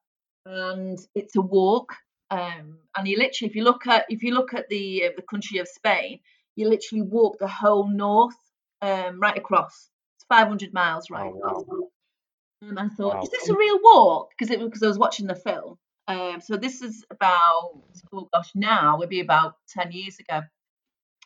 and 0.45 0.99
it's 1.15 1.35
a 1.35 1.41
walk. 1.41 1.93
Um, 2.31 2.77
and 2.95 3.07
you 3.07 3.17
literally, 3.17 3.49
if 3.49 3.55
you 3.55 3.63
look 3.63 3.87
at 3.87 4.05
if 4.09 4.21
you 4.21 4.33
look 4.33 4.53
at 4.53 4.69
the 4.69 5.05
uh, 5.05 5.09
the 5.15 5.23
country 5.23 5.59
of 5.59 5.67
Spain, 5.67 6.19
you 6.55 6.69
literally 6.69 7.01
walk 7.01 7.37
the 7.39 7.47
whole 7.47 7.87
north 7.87 8.35
um, 8.81 9.19
right 9.19 9.37
across. 9.37 9.89
It's 10.17 10.25
500 10.29 10.73
miles 10.73 11.09
right 11.09 11.31
oh, 11.33 11.37
across. 11.37 11.63
Wow. 11.67 11.89
Um, 12.61 12.77
I 12.77 12.89
thought, 12.89 13.15
wow. 13.15 13.23
is 13.23 13.29
this 13.29 13.49
a 13.49 13.55
real 13.55 13.79
walk? 13.81 14.31
Because 14.37 14.51
it 14.51 14.59
because 14.59 14.83
I 14.83 14.87
was 14.87 14.99
watching 14.99 15.27
the 15.27 15.35
film. 15.35 15.77
Um, 16.07 16.41
so 16.41 16.57
this 16.57 16.81
is 16.81 17.05
about 17.11 17.71
oh 18.13 18.27
gosh, 18.33 18.49
now 18.55 18.97
would 18.97 19.09
be 19.09 19.21
about 19.21 19.55
10 19.69 19.91
years 19.91 20.19
ago. 20.19 20.41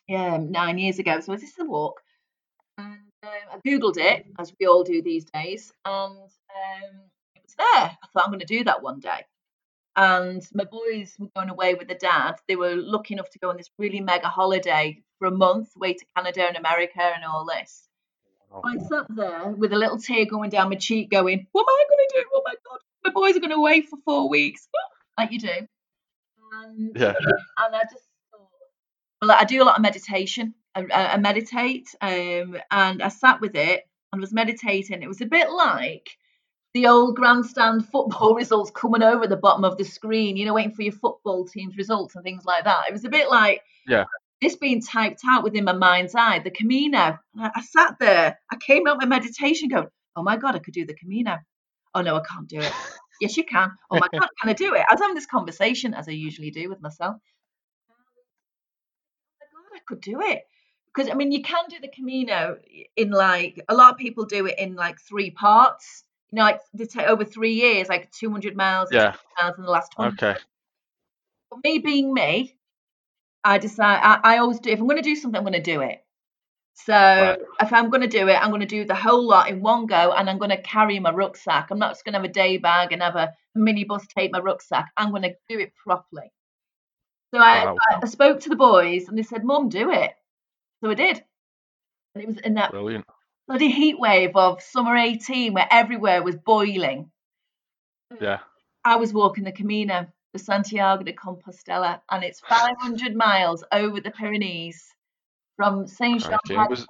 Yeah, 0.08 0.38
nine 0.38 0.78
years 0.78 0.99
ago. 0.99 1.22
So 1.22 1.34
is 1.34 1.41
this 1.41 1.58
a 1.60 1.66
walk? 1.66 2.01
And 2.78 2.99
um, 3.24 3.30
I 3.51 3.67
googled 3.67 3.97
it, 3.97 4.26
as 4.38 4.53
we 4.59 4.67
all 4.67 4.84
do 4.84 5.01
these 5.01 5.26
days, 5.26 5.71
and 5.86 6.17
um, 6.17 6.99
it 7.36 7.41
was 7.43 7.55
there. 7.57 7.65
I 7.67 8.07
thought 8.13 8.26
I'm 8.26 8.32
going 8.32 8.39
to 8.39 8.45
do 8.45 8.63
that 8.65 8.84
one 8.84 8.99
day. 8.99 9.26
And 9.95 10.41
my 10.53 10.63
boys 10.65 11.15
were 11.19 11.30
going 11.36 11.49
away 11.49 11.76
with 11.76 11.88
the 11.88 11.95
dad. 11.95 12.36
They 12.47 12.55
were 12.55 12.76
lucky 12.76 13.13
enough 13.13 13.30
to 13.32 13.39
go 13.39 13.49
on 13.49 13.57
this 13.57 13.69
really 13.78 14.01
mega 14.01 14.28
holiday 14.28 14.97
for 15.19 15.28
a 15.28 15.32
month, 15.32 15.69
way 15.76 15.93
to 15.93 16.05
Canada 16.15 16.47
and 16.47 16.57
America 16.57 17.01
and 17.01 17.24
all 17.24 17.45
this. 17.45 17.88
I 18.63 18.78
sat 18.78 19.05
there 19.09 19.49
with 19.49 19.74
a 19.74 19.78
little 19.78 19.97
tear 19.97 20.26
going 20.26 20.49
down 20.49 20.69
my 20.69 20.76
cheek, 20.76 21.09
going, 21.09 21.47
"What 21.51 21.61
am 21.61 21.67
I 21.69 21.86
going 21.89 22.07
to 22.07 22.15
do? 22.15 22.30
Oh 22.36 22.41
my 22.45 22.53
god, 22.67 22.80
my 23.03 23.11
boys 23.11 23.36
are 23.36 23.39
going 23.39 23.51
away 23.51 23.82
for 23.82 23.97
four 24.05 24.30
weeks, 24.30 24.67
like 25.17 25.32
you 25.32 25.39
do." 25.39 25.67
And, 26.51 26.91
yeah. 26.95 27.13
And 27.57 27.76
I 27.76 27.82
just 27.84 28.05
thought, 29.28 29.36
well, 29.36 29.38
I 29.39 29.45
do 29.45 29.61
a 29.61 29.65
lot 29.65 29.78
of 29.78 29.82
meditation. 29.82 30.53
I, 30.76 30.86
I 30.91 31.17
meditate, 31.17 31.93
um, 32.01 32.57
and 32.71 33.03
I 33.03 33.09
sat 33.09 33.41
with 33.41 33.55
it 33.55 33.84
and 34.11 34.19
was 34.19 34.34
meditating. 34.34 35.03
It 35.03 35.07
was 35.07 35.21
a 35.21 35.26
bit 35.28 35.51
like 35.51 36.09
the 36.74 36.88
old 36.88 37.15
grandstand 37.15 37.88
football 37.91 38.36
results 38.36 38.71
coming 38.71 39.03
over 39.03 39.28
the 39.28 39.38
bottom 39.38 39.63
of 39.63 39.78
the 39.78 39.84
screen, 39.84 40.36
you 40.36 40.45
know, 40.45 40.53
waiting 40.53 40.74
for 40.74 40.82
your 40.82 40.93
football 40.93 41.45
team's 41.45 41.78
results 41.78 42.15
and 42.15 42.24
things 42.24 42.45
like 42.45 42.63
that. 42.63 42.86
It 42.88 42.93
was 42.93 43.05
a 43.05 43.09
bit 43.09 43.30
like 43.30 43.61
yeah 43.88 44.05
this 44.43 44.55
being 44.57 44.82
typed 44.82 45.21
out 45.28 45.43
within 45.43 45.63
my 45.63 45.74
mind's 45.74 46.13
eye, 46.13 46.39
the 46.39 46.51
Camino. 46.51 47.17
I, 47.39 47.51
I 47.55 47.61
sat 47.61 47.95
there, 47.99 48.38
I 48.51 48.55
came 48.57 48.86
out 48.88 48.99
my 48.99 49.05
meditation 49.05 49.69
going, 49.69 49.88
oh 50.15 50.24
my 50.24 50.38
God, 50.38 50.55
I 50.55 50.59
could 50.59 50.74
do 50.74 50.86
the 50.86 50.93
Camino. 50.93 51.38
Oh 51.95 52.01
no, 52.01 52.17
I 52.17 52.21
can't 52.30 52.47
do 52.47 52.59
it. 52.59 52.71
yes, 53.21 53.38
you 53.38 53.45
can. 53.45 53.71
Oh 53.89 53.97
my 53.97 54.07
God, 54.19 54.28
can 54.41 54.49
I 54.49 54.53
do 54.53 54.74
it? 54.76 54.86
I 54.89 54.93
was 54.93 55.01
having 55.01 55.15
this 55.15 55.26
conversation 55.26 55.93
as 55.93 56.07
I 56.07 56.11
usually 56.11 56.51
do 56.51 56.69
with 56.69 56.82
myself. 56.82 57.15
My 59.89 59.95
God, 59.95 59.95
I 59.95 59.95
could 59.95 60.01
do 60.01 60.21
it. 60.21 60.43
Because 60.93 61.09
I 61.09 61.15
mean, 61.15 61.31
you 61.31 61.41
can 61.41 61.65
do 61.69 61.77
the 61.81 61.88
Camino 61.88 62.57
in 62.95 63.09
like 63.09 63.59
a 63.67 63.73
lot 63.73 63.91
of 63.91 63.97
people 63.97 64.25
do 64.25 64.45
it 64.45 64.59
in 64.59 64.75
like 64.75 64.99
three 64.99 65.31
parts. 65.31 66.03
You 66.31 66.38
know, 66.38 66.43
like 66.43 66.59
they 66.73 66.86
take 66.86 67.07
over 67.07 67.25
three 67.25 67.53
years, 67.53 67.89
like 67.89 68.11
200 68.11 68.55
miles, 68.55 68.89
yeah, 68.91 69.15
miles 69.41 69.57
in 69.57 69.63
the 69.63 69.71
last 69.71 69.93
100. 69.97 70.23
Okay. 70.23 70.39
But 71.49 71.59
me 71.63 71.79
being 71.79 72.13
me, 72.13 72.55
I 73.43 73.57
decide 73.57 73.99
I, 74.03 74.36
I 74.36 74.38
always 74.38 74.59
do 74.59 74.69
if 74.69 74.79
I'm 74.79 74.88
going 74.88 75.01
to 75.01 75.03
do 75.03 75.15
something, 75.15 75.38
I'm 75.38 75.43
going 75.43 75.53
to 75.53 75.61
do 75.61 75.81
it. 75.81 76.03
So 76.75 76.93
right. 76.93 77.39
if 77.61 77.71
I'm 77.71 77.89
going 77.89 78.01
to 78.01 78.07
do 78.07 78.27
it, 78.27 78.34
I'm 78.34 78.49
going 78.49 78.61
to 78.61 78.67
do 78.67 78.84
the 78.84 78.95
whole 78.95 79.27
lot 79.27 79.49
in 79.49 79.61
one 79.61 79.86
go, 79.86 80.11
and 80.11 80.29
I'm 80.29 80.39
going 80.39 80.49
to 80.49 80.61
carry 80.61 80.99
my 80.99 81.11
rucksack. 81.11 81.69
I'm 81.69 81.79
not 81.79 81.91
just 81.91 82.03
going 82.03 82.13
to 82.13 82.19
have 82.19 82.29
a 82.29 82.34
day 82.34 82.57
bag 82.57 82.91
and 82.91 83.01
have 83.01 83.15
a 83.15 83.34
minibus 83.55 84.07
take 84.07 84.31
my 84.31 84.39
rucksack. 84.39 84.91
I'm 84.97 85.11
going 85.11 85.23
to 85.23 85.36
do 85.47 85.59
it 85.59 85.73
properly. 85.75 86.31
So 87.34 87.39
I, 87.39 87.63
oh, 87.63 87.73
wow. 87.73 87.77
I, 87.89 87.99
I 88.03 88.05
spoke 88.05 88.41
to 88.41 88.49
the 88.49 88.55
boys, 88.55 89.07
and 89.07 89.17
they 89.17 89.23
said, 89.23 89.43
"Mum, 89.43 89.69
do 89.69 89.91
it." 89.91 90.11
So 90.84 90.91
I 90.91 90.93
did, 90.93 91.23
and 92.13 92.23
it 92.23 92.27
was 92.27 92.38
in 92.38 92.53
that 92.55 92.71
Brilliant. 92.71 93.05
bloody 93.47 93.71
heat 93.71 93.99
wave 93.99 94.36
of 94.36 94.61
summer 94.61 94.95
18, 94.95 95.53
where 95.53 95.67
everywhere 95.71 96.21
was 96.21 96.36
boiling. 96.36 97.09
Yeah. 98.21 98.39
I 98.86 98.97
was 98.97 99.13
walking 99.13 99.45
the 99.45 99.51
Camino 99.51 100.07
the 100.34 100.39
Santiago 100.39 101.03
de 101.03 101.13
Compostela, 101.13 102.01
and 102.09 102.23
it's 102.23 102.39
500 102.41 103.15
miles 103.15 103.63
over 103.71 104.01
the 104.01 104.11
Pyrenees 104.11 104.84
from 105.55 105.88
Saint 105.88 106.21
Jean 106.21 106.39
Pied 106.47 106.86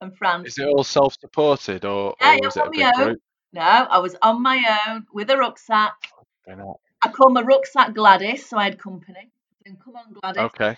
and 0.00 0.16
France. 0.16 0.48
Is 0.48 0.58
it 0.58 0.66
all 0.66 0.84
self-supported, 0.84 1.84
or, 1.84 2.14
yeah, 2.20 2.34
or 2.34 2.38
was 2.42 2.56
it 2.56 2.66
a 2.66 2.70
big 2.70 2.82
own. 2.82 3.04
group? 3.04 3.18
No, 3.52 3.62
I 3.62 3.98
was 3.98 4.16
on 4.22 4.42
my 4.42 4.78
own 4.88 5.06
with 5.12 5.30
a 5.30 5.36
rucksack. 5.36 5.94
I 7.02 7.08
call 7.08 7.30
my 7.30 7.42
rucksack 7.42 7.94
Gladys, 7.94 8.48
so 8.48 8.58
I 8.58 8.64
had 8.64 8.78
company. 8.78 9.30
Come 9.82 9.96
on, 9.96 10.12
Gladys. 10.12 10.42
Okay. 10.42 10.76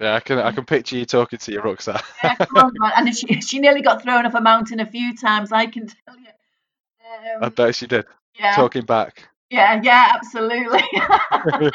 Yeah, 0.00 0.14
I 0.14 0.20
can 0.20 0.38
I 0.38 0.52
can 0.52 0.64
picture 0.64 0.96
you 0.96 1.04
talking 1.04 1.38
to 1.38 1.52
your 1.52 1.62
rucksack. 1.62 2.02
yeah, 2.24 2.34
come 2.36 2.72
on, 2.80 2.92
and 2.96 3.14
she 3.14 3.40
she 3.42 3.58
nearly 3.58 3.82
got 3.82 4.02
thrown 4.02 4.24
off 4.24 4.34
a 4.34 4.40
mountain 4.40 4.80
a 4.80 4.86
few 4.86 5.14
times. 5.16 5.52
I 5.52 5.66
can 5.66 5.86
tell 5.86 6.16
you. 6.16 7.34
Um, 7.34 7.44
I 7.44 7.48
bet 7.50 7.74
she 7.74 7.86
did. 7.86 8.06
Yeah. 8.38 8.54
Talking 8.54 8.86
back. 8.86 9.28
Yeah, 9.50 9.80
yeah, 9.82 10.12
absolutely. 10.14 10.80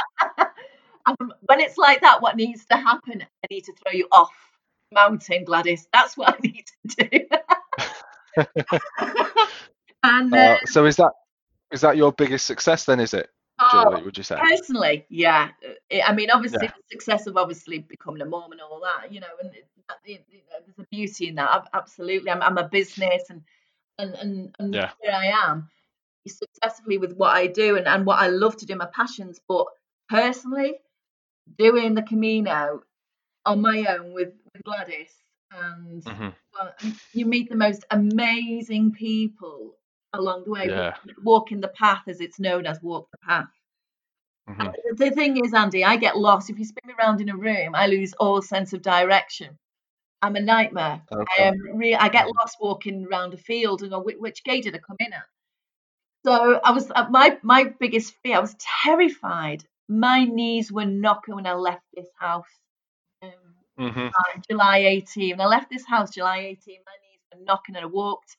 um, 1.06 1.32
when 1.42 1.60
it's 1.60 1.78
like 1.78 2.02
that, 2.02 2.22
what 2.24 2.36
needs 2.36 2.66
to 2.66 2.78
happen? 2.78 3.22
I 3.22 3.48
need 3.52 3.66
to 3.66 3.74
throw 3.74 3.92
you 3.92 4.08
off 4.12 4.32
mountain, 4.92 5.44
Gladys. 5.44 5.88
That's 5.94 6.18
what 6.18 6.34
I 6.34 6.38
need 6.44 6.66
to 6.90 7.08
do. 7.08 7.20
and 10.04 10.34
uh, 10.34 10.38
uh, 10.38 10.58
so 10.66 10.86
is 10.86 10.96
that 10.96 11.12
is 11.72 11.82
that 11.82 11.98
your 11.98 12.12
biggest 12.12 12.48
success 12.48 12.86
then? 12.86 13.00
Is 13.00 13.14
it? 13.14 13.30
Oh, 13.60 14.02
would 14.04 14.18
you 14.18 14.24
say? 14.24 14.36
Personally, 14.36 15.06
yeah. 15.10 15.50
I 16.06 16.14
mean, 16.14 16.30
obviously, 16.30 16.60
yeah. 16.64 16.72
the 16.78 16.84
success 16.92 17.26
of 17.28 17.38
obviously 17.38 17.80
becoming 17.80 18.22
a 18.22 18.26
mom 18.26 18.52
and 18.52 18.62
all 18.62 18.82
that, 18.82 19.12
you 19.12 19.20
know, 19.20 19.28
and 19.42 19.52
there's 20.06 20.78
a 20.78 20.84
beauty 20.92 21.28
in 21.30 21.36
that. 21.36 21.68
Absolutely, 21.74 22.30
I'm, 22.30 22.42
I'm 22.42 22.58
a 22.58 22.68
business, 22.68 23.24
and 23.30 23.42
and 23.98 24.14
and, 24.16 24.56
and 24.60 24.76
yeah. 24.76 24.92
here 25.02 25.12
I 25.14 25.28
am 25.50 25.70
successfully 26.28 26.98
with 26.98 27.14
what 27.14 27.36
I 27.36 27.48
do 27.48 27.78
and, 27.78 27.88
and 27.88 28.06
what 28.06 28.20
I 28.20 28.28
love 28.28 28.58
to 28.58 28.66
do, 28.66 28.76
my 28.76 28.88
passions. 28.94 29.40
But 29.48 29.66
personally, 30.10 30.76
doing 31.58 31.94
the 31.94 32.02
Camino 32.04 32.82
on 33.46 33.62
my 33.62 33.86
own 33.90 34.14
with, 34.14 34.34
with 34.54 34.64
Gladys, 34.64 35.14
and 35.52 36.04
mm-hmm. 36.04 36.30
well, 36.54 36.74
you 37.14 37.26
meet 37.26 37.50
the 37.50 37.56
most 37.56 37.86
amazing 37.92 38.92
people 38.92 39.76
along 40.14 40.44
the 40.46 40.52
way, 40.52 40.68
yeah. 40.68 40.96
walking 41.24 41.62
the 41.62 41.68
path 41.68 42.04
as 42.08 42.22
it's 42.22 42.40
known 42.40 42.66
as 42.66 42.82
walk 42.82 43.10
the 43.12 43.18
path. 43.18 43.48
Mm-hmm. 44.50 44.96
The 44.96 45.12
thing 45.12 45.44
is, 45.44 45.54
Andy, 45.54 45.84
I 45.84 45.98
get 45.98 46.18
lost. 46.18 46.50
If 46.50 46.58
you 46.58 46.66
spin 46.66 46.88
me 46.88 46.94
around 46.98 47.20
in 47.20 47.30
a 47.30 47.36
room, 47.36 47.76
I 47.76 47.88
lose 47.88 48.14
all 48.14 48.42
sense 48.42 48.74
of 48.74 48.82
direction. 48.82 49.58
I'm 50.22 50.36
a 50.36 50.42
nightmare. 50.42 51.02
Okay. 51.12 51.48
I, 51.48 51.52
re- 51.74 51.96
I 51.96 52.10
get 52.10 52.26
mm-hmm. 52.26 52.38
lost 52.40 52.58
walking 52.60 53.06
around 53.06 53.34
a 53.34 53.38
field 53.38 53.82
and 53.82 53.92
go, 53.92 54.02
which, 54.02 54.18
which 54.18 54.44
gate 54.44 54.64
did 54.64 54.76
I 54.76 54.80
come 54.80 54.98
in 55.00 55.14
at? 55.14 55.26
So 56.26 56.60
I 56.64 56.72
was 56.72 56.92
uh, 56.94 57.08
my 57.10 57.38
my 57.44 57.72
biggest 57.80 58.16
fear. 58.24 58.38
I 58.38 58.40
was 58.40 58.56
terrified. 58.84 59.64
My 59.88 60.26
knees 60.26 60.72
were 60.72 60.86
knocking 60.86 61.36
when 61.36 61.48
I 61.48 61.54
left 61.54 61.84
this 61.94 62.08
house. 62.20 62.46
Um, 63.22 63.32
mm-hmm. 63.80 64.40
July 64.50 64.80
18. 64.80 65.38
When 65.38 65.42
I 65.42 65.46
left 65.46 65.70
this 65.70 65.86
house 65.86 66.12
July 66.12 66.40
18, 66.40 66.80
my 66.86 66.92
knees 67.04 67.20
were 67.32 67.46
knocking, 67.46 67.76
and 67.76 67.86
I 67.86 67.88
walked 67.88 68.36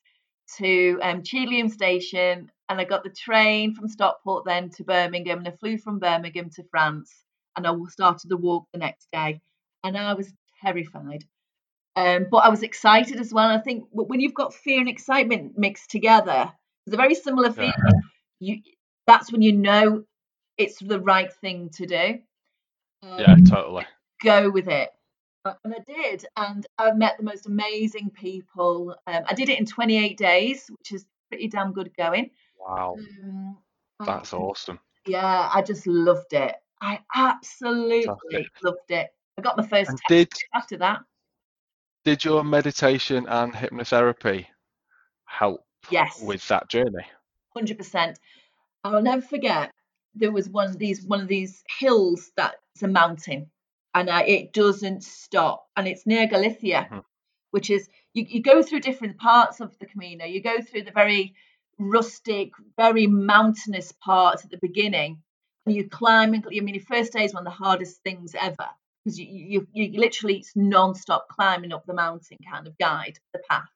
to 0.57 0.99
um, 1.03 1.24
Station, 1.24 2.51
and 2.68 2.80
I 2.80 2.84
got 2.84 3.05
the 3.05 3.11
train 3.11 3.74
from 3.74 3.88
Stockport 3.88 4.44
then 4.44 4.70
to 4.70 4.84
Birmingham, 4.84 5.38
and 5.38 5.49
I 5.49 5.53
flew 5.53 5.78
from 5.78 5.99
Birmingham 5.99 6.51
to 6.51 6.64
France, 6.70 7.14
and 7.57 7.66
I 7.66 7.74
started 7.88 8.28
the 8.28 8.36
walk 8.36 8.66
the 8.72 8.78
next 8.78 9.09
day, 9.12 9.40
and 9.84 9.96
I 9.96 10.14
was 10.14 10.32
terrified. 10.62 11.24
Um, 11.96 12.26
but 12.30 12.38
I 12.38 12.49
was 12.49 12.62
excited 12.62 13.18
as 13.18 13.32
well. 13.32 13.49
I 13.49 13.59
think 13.59 13.84
when 13.90 14.20
you've 14.20 14.34
got 14.34 14.55
fear 14.55 14.78
and 14.78 14.88
excitement 14.88 15.59
mixed 15.59 15.90
together, 15.90 16.53
it's 16.86 16.94
a 16.94 16.96
very 16.96 17.14
similar 17.14 17.51
feeling. 17.51 17.72
Yeah. 17.76 18.01
You 18.40 18.62
that's 19.07 19.32
when 19.32 19.42
you 19.42 19.53
know 19.53 20.05
it's 20.57 20.78
the 20.78 21.01
right 21.01 21.32
thing 21.32 21.70
to 21.74 21.86
do. 21.86 22.18
Yeah, 23.03 23.32
Um, 23.32 23.44
totally. 23.44 23.86
go 24.22 24.51
with 24.51 24.68
it. 24.68 24.90
Uh, 25.45 25.55
And 25.64 25.74
I 25.74 25.78
did, 25.86 26.26
and 26.36 26.66
I 26.78 26.93
met 26.93 27.16
the 27.16 27.22
most 27.24 27.47
amazing 27.47 28.11
people. 28.11 28.95
Um, 29.07 29.22
I 29.26 29.34
did 29.34 29.49
it 29.49 29.59
in 29.59 29.66
28 29.66 30.16
days, 30.18 30.66
which 30.78 30.93
is 30.93 31.07
pretty 31.28 31.49
damn 31.49 31.72
good 31.72 31.95
going. 31.97 32.30
Wow, 32.59 32.97
Um, 32.99 33.59
that's 34.07 34.32
awesome. 34.32 34.80
yeah, 35.07 35.51
I 35.53 35.62
just 35.62 35.86
loved 35.86 36.32
it. 36.32 36.55
I 36.80 37.01
absolutely 37.14 38.07
Fantastic. 38.07 38.53
loved 38.62 38.91
it. 38.91 39.09
I 39.39 39.43
got 39.43 39.57
my 39.57 39.66
first 39.66 39.91
And 39.91 40.01
did 40.09 40.28
after 40.55 40.76
that. 40.78 41.01
did 42.05 42.24
your 42.24 42.43
meditation 42.45 43.26
and 43.28 43.53
hypnotherapy 43.53 44.47
help 45.26 45.64
Yes, 45.91 46.20
with 46.22 46.47
that 46.49 46.68
journey? 46.68 47.07
hundred 47.55 47.78
percent. 47.78 48.18
I'll 48.84 49.03
never 49.03 49.22
forget. 49.22 49.72
There 50.14 50.32
was 50.32 50.49
one 50.49 50.68
of 50.68 50.78
these 50.78 51.05
one 51.05 51.20
of 51.20 51.28
these 51.28 51.62
hills 51.78 52.30
that's 52.36 52.82
a 52.82 52.89
mountain, 52.89 53.51
and 53.99 54.09
uh, 54.09 54.22
it 54.26 54.53
doesn't 54.53 55.03
stop, 55.03 55.66
and 55.76 55.88
it's 55.88 56.07
near 56.07 56.26
Galicia, 56.28 56.88
Mhm. 56.90 57.05
which 57.51 57.68
is 57.70 57.88
you, 58.14 58.24
you 58.28 58.40
go 58.42 58.62
through 58.62 58.80
different 58.80 59.18
parts 59.18 59.61
of 59.61 59.76
the 59.78 59.86
Camino. 59.86 60.24
You 60.24 60.40
go 60.42 60.61
through 60.62 60.82
the 60.84 60.92
very 61.03 61.34
rustic, 61.78 62.51
very 62.76 63.07
mountainous 63.07 63.92
parts 63.92 64.44
at 64.44 64.51
the 64.51 64.59
beginning, 64.68 65.22
and 65.66 65.74
you 65.76 65.88
climb. 65.88 66.34
and- 66.34 66.46
I 66.46 66.61
mean, 66.61 66.74
your 66.74 66.84
first 66.84 67.12
day 67.12 67.24
is 67.24 67.34
one 67.34 67.46
of 67.46 67.53
the 67.53 67.64
hardest 67.64 68.03
things 68.03 68.34
ever 68.49 68.68
because 69.05 69.18
you, 69.18 69.26
you 69.53 69.66
you 69.92 70.01
literally 70.01 70.36
it's 70.38 70.55
non-stop 70.57 71.28
climbing 71.28 71.72
up 71.72 71.84
the 71.86 71.94
mountain 71.94 72.38
kind 72.51 72.66
of 72.68 72.76
guide 72.78 73.18
the 73.32 73.40
path. 73.51 73.68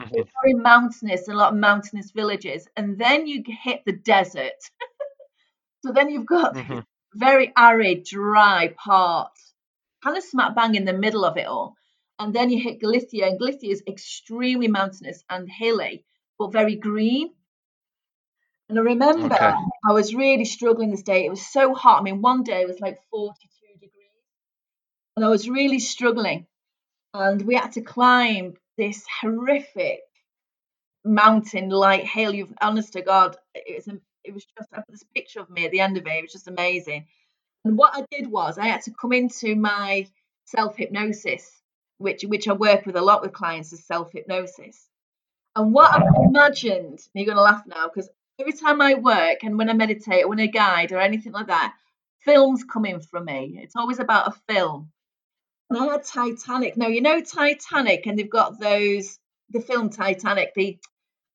Mhm. 0.00 0.10
It's 0.14 0.32
very 0.42 0.54
mountainous, 0.54 1.28
a 1.28 1.34
lot 1.34 1.52
of 1.52 1.58
mountainous 1.58 2.10
villages, 2.12 2.66
and 2.76 2.98
then 2.98 3.26
you 3.26 3.42
hit 3.46 3.82
the 3.84 3.92
desert. 4.14 4.60
so 5.84 5.92
then 5.92 6.10
you've 6.10 6.26
got 6.26 6.54
Mhm. 6.54 6.84
very 7.14 7.52
arid, 7.56 8.04
dry 8.04 8.68
part, 8.76 9.32
kind 10.02 10.16
of 10.16 10.22
smack 10.24 10.54
bang 10.54 10.74
in 10.74 10.84
the 10.84 10.92
middle 10.92 11.24
of 11.24 11.36
it 11.36 11.46
all. 11.46 11.76
And 12.18 12.34
then 12.34 12.50
you 12.50 12.62
hit 12.62 12.80
Galicia, 12.80 13.26
and 13.26 13.38
Galicia 13.38 13.66
is 13.68 13.82
extremely 13.88 14.68
mountainous 14.68 15.24
and 15.30 15.48
hilly, 15.48 16.04
but 16.38 16.52
very 16.52 16.76
green. 16.76 17.32
And 18.68 18.78
I 18.78 18.82
remember 18.82 19.34
Okay. 19.34 19.52
I 19.88 19.92
was 19.92 20.14
really 20.14 20.44
struggling 20.44 20.90
this 20.90 21.02
day. 21.02 21.24
It 21.26 21.30
was 21.30 21.44
so 21.44 21.74
hot. 21.74 22.00
I 22.00 22.02
mean, 22.02 22.22
one 22.22 22.42
day 22.44 22.60
it 22.62 22.68
was 22.68 22.80
like 22.80 22.98
42 23.10 23.74
degrees, 23.80 23.90
and 25.16 25.24
I 25.24 25.28
was 25.28 25.48
really 25.48 25.80
struggling. 25.80 26.46
And 27.14 27.42
we 27.42 27.56
had 27.56 27.72
to 27.72 27.82
climb 27.82 28.54
this 28.76 29.04
horrific 29.20 30.00
mountain 31.04 31.70
like 31.70 32.04
hill. 32.04 32.34
You've 32.34 32.54
honest 32.60 32.92
to 32.94 33.02
God, 33.02 33.36
it 33.54 33.84
was 33.86 33.96
it 34.24 34.34
was 34.34 34.44
just 34.44 34.68
this 34.88 35.04
picture 35.14 35.40
of 35.40 35.50
me 35.50 35.64
at 35.64 35.72
the 35.72 35.80
end 35.80 35.96
of 35.96 36.06
it. 36.06 36.10
It 36.10 36.22
was 36.22 36.32
just 36.32 36.48
amazing. 36.48 37.06
And 37.64 37.76
what 37.76 37.94
I 37.94 38.04
did 38.10 38.30
was 38.30 38.58
I 38.58 38.66
had 38.66 38.82
to 38.82 38.92
come 38.92 39.12
into 39.12 39.54
my 39.54 40.06
self 40.44 40.76
hypnosis, 40.76 41.50
which 41.98 42.22
which 42.24 42.48
I 42.48 42.52
work 42.52 42.86
with 42.86 42.96
a 42.96 43.02
lot 43.02 43.22
with 43.22 43.32
clients 43.32 43.72
is 43.72 43.84
self 43.84 44.12
hypnosis. 44.12 44.86
And 45.56 45.72
what 45.74 45.92
I 45.92 46.02
imagined, 46.24 47.00
you're 47.14 47.26
gonna 47.26 47.42
laugh 47.42 47.64
now, 47.66 47.88
because 47.88 48.08
every 48.38 48.52
time 48.52 48.80
I 48.80 48.94
work 48.94 49.44
and 49.44 49.58
when 49.58 49.68
I 49.68 49.74
meditate 49.74 50.24
or 50.24 50.28
when 50.28 50.40
I 50.40 50.46
guide 50.46 50.92
or 50.92 50.98
anything 50.98 51.32
like 51.32 51.48
that, 51.48 51.74
films 52.24 52.64
come 52.64 52.86
in 52.86 53.00
from 53.00 53.26
me. 53.26 53.58
It's 53.62 53.76
always 53.76 53.98
about 53.98 54.28
a 54.28 54.52
film. 54.52 54.90
And 55.70 55.78
I 55.78 55.86
had 55.86 56.04
Titanic. 56.04 56.76
Now 56.76 56.88
you 56.88 57.02
know 57.02 57.20
Titanic, 57.20 58.06
and 58.06 58.18
they've 58.18 58.30
got 58.30 58.58
those 58.60 59.18
the 59.50 59.60
film 59.60 59.90
Titanic, 59.90 60.54
the 60.54 60.78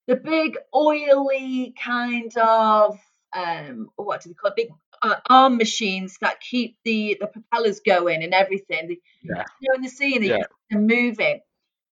the 0.08 0.16
big 0.16 0.58
oily 0.74 1.74
kind 1.82 2.36
of 2.38 3.00
um 3.36 3.90
what 3.96 4.22
do 4.22 4.30
they 4.30 4.36
call 4.36 4.52
it? 4.52 4.56
Big 4.56 4.70
uh, 5.06 5.16
arm 5.30 5.58
machines 5.58 6.18
that 6.22 6.42
keep 6.42 6.78
the 6.84 7.18
the 7.20 7.28
propellers 7.28 7.80
going 7.86 8.24
and 8.24 8.34
everything. 8.34 8.98
Yeah. 9.24 9.44
you 9.62 9.70
know 9.70 9.76
in 9.76 9.82
the 9.82 9.90
sea 9.90 10.16
and 10.16 10.26
Yeah. 10.26 10.46
moving. 10.72 11.42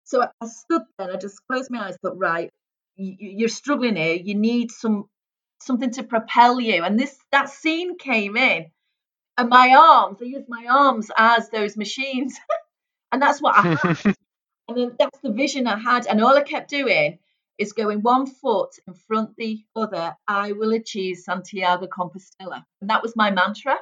So 0.04 0.22
I, 0.22 0.28
I 0.40 0.46
stood 0.46 0.82
there 0.98 1.08
and 1.08 1.16
I 1.16 1.20
just 1.20 1.40
closed 1.46 1.70
my 1.70 1.86
eyes. 1.88 1.96
Thought, 2.02 2.18
right, 2.18 2.50
you, 2.96 3.16
you're 3.18 3.48
struggling 3.48 3.96
here. 3.96 4.14
You 4.14 4.34
need 4.34 4.70
some 4.70 5.06
something 5.60 5.90
to 5.92 6.02
propel 6.04 6.60
you. 6.60 6.84
And 6.84 6.98
this 6.98 7.18
that 7.32 7.48
scene 7.50 7.98
came 7.98 8.36
in, 8.36 8.66
and 9.38 9.48
my 9.48 9.74
arms. 9.74 10.18
I 10.22 10.26
used 10.26 10.48
my 10.48 10.66
arms 10.70 11.10
as 11.16 11.50
those 11.50 11.76
machines, 11.76 12.38
and 13.12 13.22
that's 13.22 13.40
what 13.40 13.56
I 13.56 13.62
had. 13.62 14.14
And 14.68 14.76
then 14.78 14.96
that's 14.98 15.18
the 15.20 15.32
vision 15.32 15.66
I 15.66 15.78
had. 15.78 16.06
And 16.06 16.22
all 16.22 16.36
I 16.36 16.42
kept 16.42 16.70
doing 16.70 17.18
is 17.58 17.72
going 17.72 18.02
one 18.02 18.26
foot 18.26 18.70
in 18.86 18.94
front 18.94 19.36
the 19.36 19.64
other. 19.74 20.16
I 20.26 20.52
will 20.52 20.72
achieve 20.72 21.18
Santiago 21.18 21.86
Compostela. 21.86 22.64
And 22.80 22.90
that 22.90 23.02
was 23.02 23.16
my 23.16 23.30
mantra. 23.30 23.76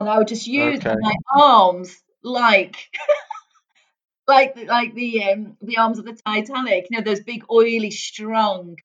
And 0.00 0.08
I 0.08 0.18
would 0.18 0.28
just 0.28 0.46
use 0.46 0.80
Okay. 0.80 0.94
my 1.00 1.14
arms 1.34 2.02
like 2.22 2.76
like 4.26 4.54
the- 4.54 4.66
like 4.66 4.94
the 4.94 5.22
um 5.24 5.56
the 5.60 5.78
arms 5.78 5.98
of 5.98 6.04
the 6.04 6.14
Titanic, 6.14 6.88
you 6.90 6.98
know, 6.98 7.04
those 7.04 7.20
big 7.20 7.44
oily, 7.50 7.90
strong 7.90 8.76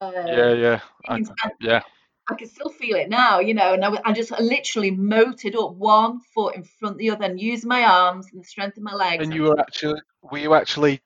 uh 0.00 0.12
Yeah, 0.26 0.52
yeah, 0.52 0.80
I, 1.08 1.20
yeah. 1.60 1.82
I 2.28 2.34
can 2.34 2.48
still 2.48 2.70
feel 2.70 2.96
it 2.96 3.08
now, 3.08 3.40
you 3.40 3.54
know, 3.54 3.74
and 3.74 3.84
I, 3.84 4.00
I 4.04 4.12
just 4.12 4.30
literally 4.30 4.90
motored 4.90 5.56
up 5.56 5.74
one 5.74 6.20
foot 6.34 6.54
in 6.54 6.62
front 6.64 6.94
of 6.94 6.98
the 6.98 7.10
other 7.10 7.24
and 7.24 7.40
used 7.40 7.66
my 7.66 7.82
arms 7.84 8.28
and 8.32 8.40
the 8.40 8.46
strength 8.46 8.76
of 8.76 8.82
my 8.82 8.94
legs. 8.94 9.24
And 9.24 9.34
you 9.34 9.42
were 9.42 9.58
actually, 9.58 10.00
were 10.22 10.38
you 10.38 10.54
actually 10.54 11.00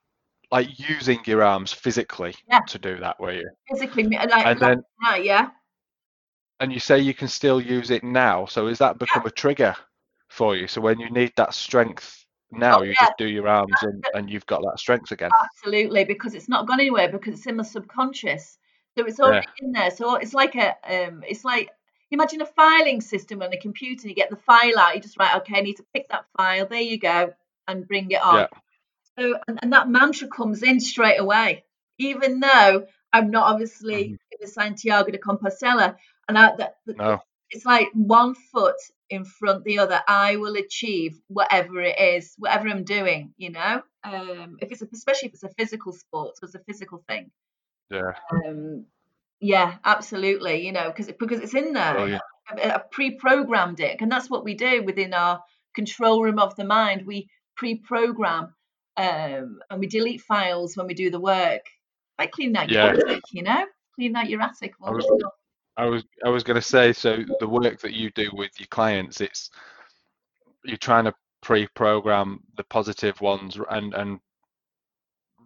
like 0.51 0.79
using 0.79 1.21
your 1.27 1.43
arms 1.43 1.73
physically 1.73 2.35
Yeah. 2.49 2.61
to 2.69 2.79
do 2.79 2.99
that, 2.99 3.19
were 3.21 3.33
you? 3.33 3.51
physically, 3.69 4.05
like, 4.05 4.31
And 4.31 4.61
like 4.61 4.79
then, 4.79 4.85
yeah. 5.23 5.51
and 6.61 6.73
you 6.73 6.81
say 6.81 6.99
you 6.99 7.15
can 7.15 7.29
still 7.29 7.61
use 7.61 7.91
it 7.91 8.03
now. 8.03 8.47
So 8.47 8.67
has 8.69 8.79
that 8.79 8.99
become 8.99 9.27
a 9.27 9.31
trigger 9.31 9.75
for 10.29 10.57
you? 10.57 10.67
So 10.67 10.81
when 10.81 10.99
you 10.99 11.11
need 11.11 11.33
that 11.37 11.55
strength 11.55 12.25
now, 12.51 12.79
Oh, 12.79 12.83
you 12.83 12.91
yeah, 12.91 13.07
just 13.07 13.19
do 13.19 13.27
your 13.27 13.49
arms 13.49 13.83
and, 13.83 14.05
and 14.15 14.31
you've 14.31 14.47
got 14.47 14.63
that 14.63 14.79
strength 14.79 15.11
again. 15.13 15.31
absolutely, 15.33 16.05
because 16.05 16.35
it's 16.35 16.49
not 16.49 16.67
gone 16.67 16.81
anywhere 16.81 17.09
because 17.11 17.35
it's 17.35 17.47
in 17.47 17.57
my 17.57 17.63
subconscious. 17.63 18.59
So 18.97 19.05
it's 19.05 19.19
Yeah. 19.19 19.27
already 19.27 19.47
in 19.61 19.73
there. 19.73 19.91
So 19.91 20.15
it's 20.17 20.33
like 20.35 20.55
a, 20.55 20.75
um, 20.85 21.23
it's 21.29 21.45
like 21.45 21.71
imagine 22.11 22.41
a 22.41 22.47
filing 22.47 23.01
system 23.01 23.43
on 23.43 23.53
a 23.53 23.59
computer. 23.59 24.09
You 24.09 24.15
get 24.15 24.31
the 24.31 24.37
file 24.37 24.79
out. 24.79 24.95
You 24.95 25.01
just 25.01 25.19
write, 25.19 25.35
okay, 25.37 25.59
I 25.59 25.61
need 25.61 25.77
to 25.77 25.87
pick 25.93 26.09
that 26.09 26.25
file. 26.37 26.67
There 26.67 26.81
you 26.81 26.99
go, 26.99 27.35
and 27.69 27.87
bring 27.87 28.11
it 28.11 28.23
on. 28.23 28.47
Yeah. 29.19 29.25
So 29.25 29.39
and, 29.49 29.59
and 29.63 29.73
that 29.73 29.89
mantra 29.89 30.29
comes 30.29 30.63
in 30.63 30.81
straight 30.81 31.19
away, 31.19 31.65
even 31.99 32.41
though 32.41 32.87
I'm 33.13 33.31
not 33.31 33.53
obviously 33.53 34.05
Mhm. 34.05 34.19
in 34.33 34.39
the 34.41 34.47
Santiago 34.47 35.11
de 35.11 35.19
Compostela, 35.19 35.97
and 36.29 36.39
I, 36.39 36.57
that, 36.57 36.75
No. 36.87 37.21
it's 37.51 37.65
like 37.65 37.89
one 37.95 38.35
foot 38.35 38.77
in 39.09 39.25
front 39.25 39.65
the 39.65 39.79
other. 39.79 40.03
I 40.07 40.37
will 40.37 40.57
achieve 40.57 41.19
whatever 41.29 41.81
it 41.81 41.99
is, 41.99 42.35
whatever 42.39 42.69
I'm 42.69 42.85
doing. 42.85 43.33
You 43.37 43.51
know, 43.53 43.83
um, 44.05 44.57
if 44.61 44.73
it's 44.73 44.83
a, 44.83 44.89
especially 44.93 45.29
if 45.29 45.35
it's 45.35 45.45
a 45.45 45.51
physical 45.51 45.93
sport, 45.93 46.37
so 46.37 46.45
it's 46.45 46.55
a 46.57 46.61
physical 46.61 47.03
thing. 47.09 47.31
Yeah. 47.91 48.13
Um, 48.31 48.87
yeah, 49.41 49.77
absolutely. 49.85 50.67
You 50.67 50.73
know, 50.73 50.89
because 50.89 51.07
because 51.19 51.41
it's 51.41 51.55
in 51.55 51.73
there. 51.73 51.95
Brilliant. 51.95 52.23
I, 52.49 52.71
I 52.71 52.79
pre-programmed 52.91 53.81
it, 53.81 54.01
and 54.01 54.11
that's 54.11 54.29
what 54.29 54.45
we 54.45 54.55
do 54.55 54.83
within 54.83 55.15
our 55.15 55.43
control 55.75 56.23
room 56.23 56.39
of 56.39 56.57
the 56.57 56.65
mind. 56.65 57.07
We 57.07 57.29
pre-program 57.57 58.55
um, 58.97 59.61
and 59.71 59.81
we 59.81 59.87
delete 59.87 60.21
files 60.21 60.77
when 60.77 60.87
we 60.87 60.95
do 60.95 61.11
the 61.11 61.21
work. 61.21 61.63
Like 62.19 62.31
cleaning 62.33 62.57
out 62.57 62.71
Yeah. 62.71 62.93
your 62.93 63.09
attic, 63.09 63.23
you 63.31 63.43
know, 63.43 63.67
cleaning 63.95 64.17
out 64.17 64.31
your 64.31 64.41
attic. 64.43 64.75
I 64.83 64.91
was. 64.91 65.07
I 65.79 65.85
was, 65.85 66.05
I 66.25 66.31
was 66.31 66.43
going 66.43 66.55
to 66.55 66.63
say, 66.63 66.95
so 66.95 67.19
the 67.39 67.47
work 67.47 67.81
that 67.81 67.93
you 67.93 68.11
do 68.13 68.31
with 68.33 68.59
your 68.59 68.67
clients, 68.69 69.21
it's 69.21 69.51
you're 70.65 70.79
trying 70.79 71.05
to 71.05 71.15
pre-program 71.43 72.41
the 72.57 72.65
positive 72.65 73.21
ones 73.21 73.59
and 73.71 73.93
and 73.93 74.19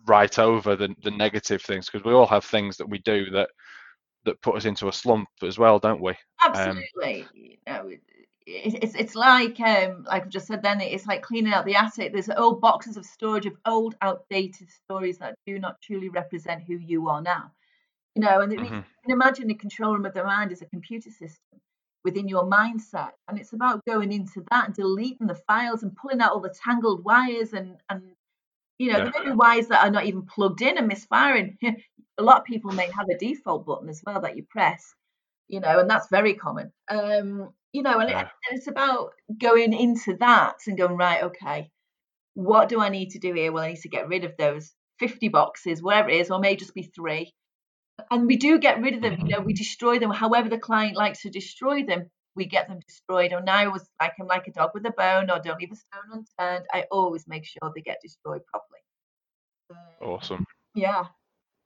write 0.07 0.39
over 0.39 0.77
the 0.77 0.95
the 1.03 1.11
negative 1.11 1.63
things 1.63 1.87
because 1.87 2.05
we 2.05 2.13
all 2.13 2.27
have 2.27 2.45
things 2.45 2.77
that 2.77 2.89
we 2.89 2.99
do 2.99 3.29
that 3.31 3.51
that 4.25 4.41
put 4.41 4.55
us 4.55 4.67
into 4.67 4.87
a 4.87 4.93
slump 4.93 5.29
as 5.43 5.59
well, 5.59 5.79
don't 5.79 6.01
we? 6.01 6.11
Um, 6.11 6.17
Absolutely. 6.55 7.27
you 7.35 7.57
know, 7.67 7.91
it's 8.53 8.95
it's 8.95 9.15
like 9.15 9.61
um 9.61 10.05
like 10.05 10.25
I've 10.25 10.29
just 10.29 10.47
said 10.47 10.63
then 10.63 10.81
it's 10.81 11.07
like 11.07 11.23
cleaning 11.23 11.53
out 11.53 11.65
the 11.67 11.77
attic. 11.77 12.13
There's 12.13 12.29
old 12.31 12.61
boxes 12.61 12.97
of 12.97 13.07
storage 13.07 13.47
of 13.47 13.57
old 13.67 13.97
outdated 14.03 14.71
stories 14.71 15.19
that 15.19 15.37
do 15.47 15.59
not 15.59 15.81
truly 15.83 16.09
represent 16.09 16.63
who 16.65 16.77
you 16.77 17.09
are 17.09 17.23
now. 17.23 17.53
You 18.15 18.23
know, 18.23 18.41
and 18.41 18.51
we 18.53 18.59
mhm. 18.59 18.69
can 18.69 19.11
imagine 19.13 19.49
the 19.49 19.55
control 19.55 19.95
room 19.95 20.07
of 20.07 20.15
the 20.15 20.25
mind 20.25 20.53
as 20.53 20.63
a 20.63 20.67
computer 20.67 21.11
system 21.11 21.61
within 22.05 22.29
your 22.29 22.45
mindset. 22.45 23.13
And 23.29 23.39
it's 23.39 23.53
about 23.53 23.85
going 23.87 24.13
into 24.13 24.45
that 24.51 24.67
and 24.67 24.75
deleting 24.75 25.27
the 25.29 25.35
files 25.35 25.83
and 25.83 25.97
pulling 25.97 26.21
out 26.21 26.33
all 26.33 26.41
the 26.41 26.55
tangled 26.65 27.05
wires 27.05 27.53
and 27.53 27.77
and 27.89 28.03
you 28.79 28.93
know, 28.93 28.99
Yeah. 28.99 29.11
there 29.11 29.25
may 29.25 29.31
be 29.31 29.37
wires 29.37 29.69
that 29.69 29.85
are 29.85 29.91
not 29.91 30.07
even 30.07 30.23
plugged 30.27 30.63
in 30.63 30.79
and 30.79 30.89
misfiring. 30.89 31.59
a 32.19 32.23
lot 32.23 32.39
of 32.39 32.45
people 32.45 32.73
may 32.73 32.91
have 32.91 33.09
a 33.11 33.19
default 33.19 33.67
button 33.67 33.89
as 33.89 34.03
well 34.07 34.21
that 34.23 34.37
you 34.37 34.45
press, 34.45 34.95
you 35.49 35.61
know, 35.61 35.81
and 35.81 35.91
that's 35.91 36.09
very 36.09 36.35
common. 36.35 36.73
Um, 36.89 37.53
you 37.73 37.83
know, 37.83 37.99
and, 38.01 38.11
it, 38.11 38.13
Yeah. 38.13 38.29
and 38.49 38.59
it's 38.59 38.67
about 38.69 39.13
going 39.39 39.73
into 39.73 40.17
that 40.19 40.57
and 40.67 40.77
going, 40.79 40.97
right, 40.97 41.25
okay, 41.25 41.71
what 42.35 42.69
do 42.69 42.81
I 42.81 42.89
need 42.89 43.11
to 43.11 43.19
do 43.19 43.33
here? 43.35 43.53
Well, 43.53 43.65
I 43.65 43.69
need 43.69 43.81
to 43.83 43.89
get 43.89 44.09
rid 44.09 44.25
of 44.25 44.37
those 44.37 44.73
50 44.99 45.29
boxes, 45.29 45.83
whatever 45.83 46.11
it 46.11 46.21
is, 46.21 46.31
or 46.31 46.39
may 46.39 46.57
just 46.57 46.75
be 46.75 46.83
three. 46.85 47.33
and 48.11 48.27
we 48.27 48.37
do 48.37 48.59
get 48.59 48.81
rid 48.81 48.95
of 48.95 49.03
them. 49.03 49.13
You 49.13 49.19
mm-hmm. 49.19 49.29
know, 49.29 49.41
we 49.41 49.53
destroy 49.53 49.99
them. 49.99 50.11
However, 50.11 50.49
the 50.49 50.59
client 50.59 50.97
likes 50.97 51.23
to 51.23 51.31
destroy 51.31 51.85
them, 51.85 52.11
we 52.35 52.47
get 52.47 52.69
them 52.69 52.81
destroyed. 52.87 53.33
And 53.33 53.45
now 53.45 53.57
I 53.57 53.67
was 53.69 53.87
like, 54.01 54.15
I'm 54.21 54.27
like 54.27 54.47
a 54.49 54.53
dog 54.53 54.71
with 54.75 54.87
a 54.87 54.91
bone, 54.93 55.31
or 55.31 55.39
don't 55.41 55.61
leave 55.61 55.73
a 55.73 55.77
stone 55.77 56.25
unturned. 56.39 56.67
I 56.73 56.87
always 56.91 57.27
make 57.29 57.45
sure 57.45 57.71
they 57.75 57.83
get 57.83 57.99
destroyed 58.03 58.43
properly. 58.47 58.81
Awesome. 60.01 60.47
Yeah. 60.75 61.05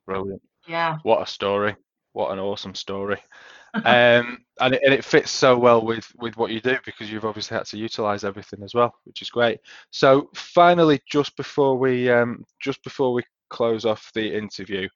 Brilliant. 0.07 0.43
Yeah. 0.67 0.99
What 1.03 1.23
a 1.23 1.27
story. 1.27 1.77
What 2.15 2.33
an 2.33 2.39
awesome 2.39 2.75
story. 2.75 3.21
um, 3.75 4.39
and, 4.61 4.75
it, 4.75 4.83
and 4.85 4.95
it 4.95 5.05
fits 5.05 5.31
so 5.31 5.59
well 5.59 5.85
with 5.85 6.11
with 6.17 6.37
what 6.37 6.53
you 6.53 6.61
do 6.61 6.79
because 6.87 7.11
you've 7.11 7.25
obviously 7.25 7.57
had 7.57 7.67
to 7.67 7.77
utilize 7.77 8.25
everything 8.25 8.63
as 8.63 8.73
well, 8.73 8.95
which 9.05 9.21
is 9.21 9.31
great. 9.31 9.59
So 9.91 10.31
finally, 10.35 11.01
just 11.11 11.37
before 11.37 11.77
we 11.77 12.09
um, 12.11 12.45
just 12.61 12.83
before 12.85 13.13
we 13.13 13.25
close 13.51 13.85
off 13.85 14.11
the 14.15 14.35
interview, 14.35 14.89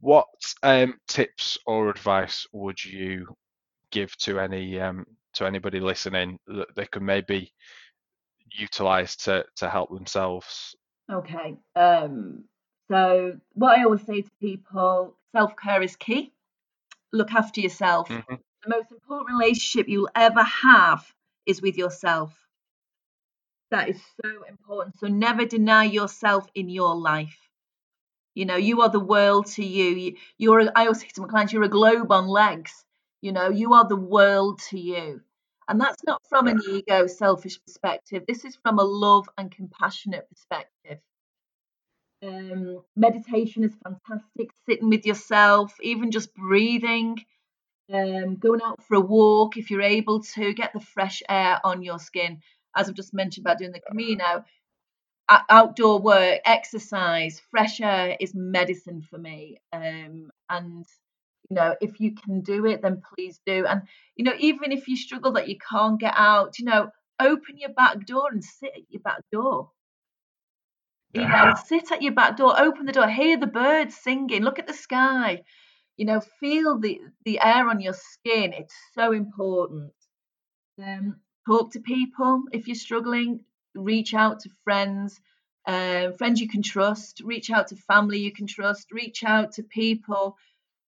what 0.00 0.26
um, 0.62 0.94
tips 1.08 1.56
or 1.66 1.88
advice 1.88 2.46
would 2.52 2.84
you 2.84 3.26
give 3.90 4.14
to 4.18 4.40
any 4.40 4.80
um, 4.80 5.06
to 5.34 5.46
anybody 5.46 5.78
listening 5.78 6.38
that 6.48 6.74
they 6.74 6.86
can 6.86 7.04
maybe 7.04 7.52
utilize 8.50 9.16
to 9.16 9.44
to 9.56 9.70
help 9.70 9.90
themselves? 9.90 10.74
Okay. 11.10 11.56
Um, 11.76 12.44
so 12.88 13.38
what 13.54 13.78
I 13.78 13.84
always 13.84 14.02
say 14.02 14.22
to 14.22 14.30
people, 14.40 15.16
self 15.32 15.54
care 15.56 15.82
is 15.82 15.96
key. 15.96 16.32
Look 17.14 17.32
after 17.32 17.62
yourself. 17.62 18.10
Mhm. 18.10 18.40
The 18.64 18.70
most 18.70 18.92
important 18.92 19.30
relationship 19.30 19.88
you'll 19.88 20.10
ever 20.16 20.42
have 20.42 21.06
is 21.46 21.62
with 21.62 21.78
yourself. 21.78 22.34
That 23.70 23.88
is 23.90 24.00
so 24.22 24.44
important. 24.44 24.98
So 24.98 25.08
never 25.08 25.44
deny 25.46 25.84
yourself 25.84 26.48
in 26.54 26.68
your 26.70 26.94
life. 26.96 27.38
You 28.34 28.46
know, 28.46 28.56
you 28.56 28.82
are 28.82 28.90
the 28.90 29.00
world 29.00 29.46
to 29.56 29.64
you. 29.64 29.90
you 29.96 30.16
you're. 30.38 30.62
I 30.76 30.82
always 30.86 31.00
say 31.02 31.08
to 31.14 31.22
my 31.22 31.28
clients, 31.28 31.52
you're 31.52 31.64
a 31.64 31.68
globe 31.68 32.12
on 32.12 32.28
legs. 32.28 32.84
You 33.22 33.32
know, 33.32 33.50
you 33.50 33.74
are 33.74 33.86
the 33.88 33.96
world 33.96 34.60
to 34.70 34.78
you. 34.78 35.22
And 35.68 35.80
that's 35.80 36.04
not 36.04 36.22
from 36.28 36.48
an 36.48 36.60
ego, 36.68 37.06
selfish 37.06 37.60
perspective. 37.64 38.24
This 38.28 38.44
is 38.44 38.56
from 38.56 38.78
a 38.78 38.84
love 38.84 39.28
and 39.38 39.50
compassionate 39.50 40.28
perspective. 40.30 41.00
Um, 42.24 42.82
meditation 42.96 43.64
is 43.64 43.74
fantastic. 43.82 44.50
Sitting 44.66 44.88
with 44.88 45.04
yourself, 45.04 45.74
even 45.82 46.10
just 46.10 46.34
breathing, 46.34 47.18
um, 47.92 48.36
going 48.36 48.60
out 48.62 48.82
for 48.82 48.96
a 48.96 49.00
walk 49.00 49.56
if 49.56 49.70
you're 49.70 49.82
able 49.82 50.22
to, 50.22 50.54
get 50.54 50.72
the 50.72 50.80
fresh 50.80 51.22
air 51.28 51.60
on 51.64 51.82
your 51.82 51.98
skin. 51.98 52.40
As 52.76 52.88
I've 52.88 52.94
just 52.94 53.14
mentioned 53.14 53.46
about 53.46 53.58
doing 53.58 53.72
the 53.72 53.80
Camino, 53.80 54.44
outdoor 55.28 56.00
work, 56.00 56.40
exercise, 56.44 57.40
fresh 57.50 57.80
air 57.80 58.16
is 58.20 58.34
medicine 58.34 59.02
for 59.02 59.18
me. 59.18 59.58
Um, 59.72 60.30
and 60.48 60.86
you 61.50 61.56
know, 61.56 61.76
if 61.80 62.00
you 62.00 62.14
can 62.14 62.40
do 62.40 62.64
it, 62.66 62.80
then 62.82 63.02
please 63.14 63.40
do. 63.44 63.66
And 63.66 63.82
you 64.16 64.24
know, 64.24 64.34
even 64.38 64.72
if 64.72 64.88
you 64.88 64.96
struggle 64.96 65.32
that 65.32 65.48
you 65.48 65.56
can't 65.58 66.00
get 66.00 66.14
out, 66.16 66.58
you 66.58 66.64
know, 66.64 66.90
open 67.20 67.58
your 67.58 67.72
back 67.72 68.04
door 68.06 68.28
and 68.30 68.42
sit 68.42 68.72
at 68.74 68.82
your 68.90 69.02
back 69.02 69.20
door. 69.30 69.70
You 71.14 71.28
know, 71.28 71.54
sit 71.66 71.92
at 71.92 72.02
your 72.02 72.12
back 72.12 72.36
door, 72.36 72.60
open 72.60 72.86
the 72.86 72.92
door, 72.92 73.08
hear 73.08 73.36
the 73.36 73.46
birds 73.46 73.96
singing, 73.96 74.42
look 74.42 74.58
at 74.58 74.66
the 74.66 74.72
sky. 74.72 75.42
You 75.96 76.06
know, 76.06 76.20
feel 76.20 76.78
the 76.80 77.00
the 77.24 77.38
air 77.40 77.68
on 77.68 77.80
your 77.80 77.92
skin. 77.92 78.52
It's 78.52 78.74
so 78.94 79.12
important. 79.12 79.92
Um, 80.82 81.20
talk 81.46 81.72
to 81.72 81.80
people 81.80 82.42
if 82.52 82.66
you're 82.66 82.74
struggling. 82.74 83.44
Reach 83.76 84.12
out 84.12 84.40
to 84.40 84.50
friends, 84.64 85.20
uh, 85.66 86.10
friends 86.12 86.40
you 86.40 86.48
can 86.48 86.62
trust. 86.62 87.22
Reach 87.24 87.50
out 87.50 87.68
to 87.68 87.76
family 87.76 88.18
you 88.18 88.32
can 88.32 88.48
trust. 88.48 88.90
Reach 88.90 89.22
out 89.22 89.52
to 89.52 89.62
people 89.62 90.36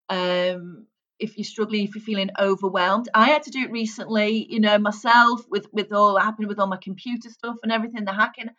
um, 0.08 0.86
if 1.20 1.38
you're 1.38 1.44
struggling, 1.44 1.84
if 1.84 1.94
you're 1.94 2.02
feeling 2.02 2.30
overwhelmed. 2.38 3.08
I 3.14 3.26
had 3.26 3.44
to 3.44 3.50
do 3.50 3.60
it 3.60 3.70
recently, 3.70 4.46
you 4.50 4.58
know, 4.58 4.78
myself 4.78 5.44
with 5.48 5.68
with 5.72 5.92
all 5.92 6.18
happened 6.18 6.48
with 6.48 6.58
all 6.58 6.66
my 6.66 6.78
computer 6.82 7.30
stuff 7.30 7.58
and 7.62 7.70
everything, 7.70 8.04
the 8.04 8.12
hacking. 8.12 8.50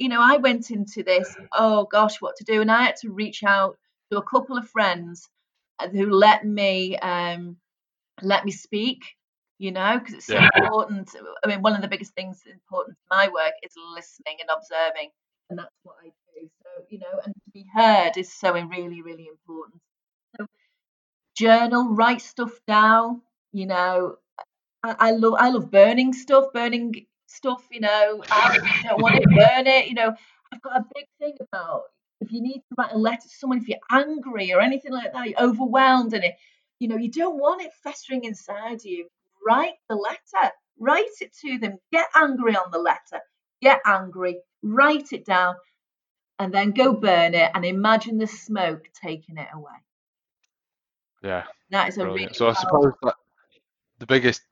You 0.00 0.10
know, 0.10 0.20
I 0.22 0.38
went 0.38 0.72
into 0.72 1.04
this, 1.04 1.36
oh 1.54 1.86
gosh, 1.92 2.20
what 2.22 2.36
to 2.38 2.44
do, 2.44 2.62
and 2.62 2.72
I 2.72 2.84
had 2.84 2.96
to 3.02 3.12
reach 3.12 3.44
out 3.44 3.78
to 4.12 4.18
a 4.18 4.24
couple 4.24 4.58
of 4.58 4.68
friends 4.70 5.28
uh, 5.80 5.88
who 5.88 6.10
let 6.10 6.44
me 6.46 6.98
um, 6.98 7.58
let 8.22 8.44
me 8.44 8.52
speak. 8.52 9.02
You 9.58 9.72
know, 9.72 9.98
because 9.98 10.14
it's 10.14 10.26
so 10.28 10.38
Yeah. 10.38 10.48
important. 10.48 11.10
I 11.44 11.48
mean, 11.48 11.62
one 11.62 11.74
of 11.76 11.82
the 11.82 11.88
biggest 11.88 12.14
things 12.14 12.42
important 12.46 12.96
to 12.98 13.16
my 13.16 13.28
work 13.28 13.54
is 13.62 13.72
listening 13.94 14.38
and 14.40 14.50
observing, 14.56 15.10
and 15.50 15.58
that's 15.58 15.74
what 15.84 15.96
I 16.02 16.06
do. 16.08 16.50
So, 16.64 16.84
you 16.90 16.98
know, 17.00 17.20
and 17.24 17.34
to 17.34 17.50
be 17.52 17.66
heard 17.74 18.16
is 18.16 18.32
so 18.32 18.52
really, 18.52 19.02
really 19.02 19.28
important. 19.28 19.82
So, 20.38 20.46
journal, 21.36 21.94
write 21.94 22.20
stuff 22.22 22.52
down. 22.66 23.22
You 23.52 23.66
know, 23.66 24.16
I, 24.82 24.96
I 24.98 25.12
love 25.12 25.34
I 25.38 25.50
love 25.50 25.70
burning 25.70 26.12
stuff, 26.14 26.52
burning 26.54 27.06
stuff. 27.30 27.66
You 27.70 27.80
know, 27.80 28.22
I 28.30 28.58
don't 28.82 29.02
want 29.02 29.16
to 29.16 29.28
burn 29.28 29.66
it. 29.66 29.88
You 29.88 29.94
know, 29.94 30.14
I've 30.52 30.62
got 30.62 30.80
a 30.80 30.84
big 30.94 31.06
thing 31.18 31.36
about 31.40 31.82
if 32.20 32.32
you 32.32 32.42
need 32.42 32.58
to 32.58 32.74
write 32.76 32.92
a 32.92 32.98
letter 32.98 33.22
to 33.22 33.28
someone, 33.28 33.58
if 33.58 33.68
you're 33.68 33.78
angry 33.90 34.52
or 34.52 34.60
anything 34.60 34.92
like 34.92 35.12
that, 35.12 35.28
you're 35.28 35.40
overwhelmed, 35.40 36.12
and 36.12 36.24
it, 36.24 36.34
you 36.78 36.88
know, 36.88 36.96
you 36.96 37.10
don't 37.10 37.38
want 37.38 37.62
it 37.62 37.72
festering 37.82 38.24
inside 38.24 38.84
you. 38.84 39.06
Write 39.46 39.74
the 39.88 39.96
letter, 39.96 40.52
write 40.78 41.06
it 41.20 41.34
to 41.40 41.58
them. 41.58 41.78
Get 41.92 42.06
angry 42.14 42.56
on 42.56 42.70
the 42.70 42.78
letter. 42.78 43.22
Get 43.62 43.80
angry, 43.86 44.38
write 44.62 45.12
it 45.12 45.24
down, 45.24 45.54
and 46.38 46.52
then 46.52 46.72
go 46.72 46.92
burn 46.92 47.34
it, 47.34 47.50
and 47.54 47.64
imagine 47.64 48.18
the 48.18 48.26
smoke 48.26 48.88
taking 49.02 49.38
it 49.38 49.48
away. 49.54 49.72
Yeah. 51.22 51.44
That 51.70 51.88
is 51.88 51.98
a 51.98 52.04
really 52.04 52.28
So 52.32 52.48
I 52.48 52.54
suppose 52.54 52.92
that 53.02 53.14
the 53.98 54.06
biggest 54.06 54.42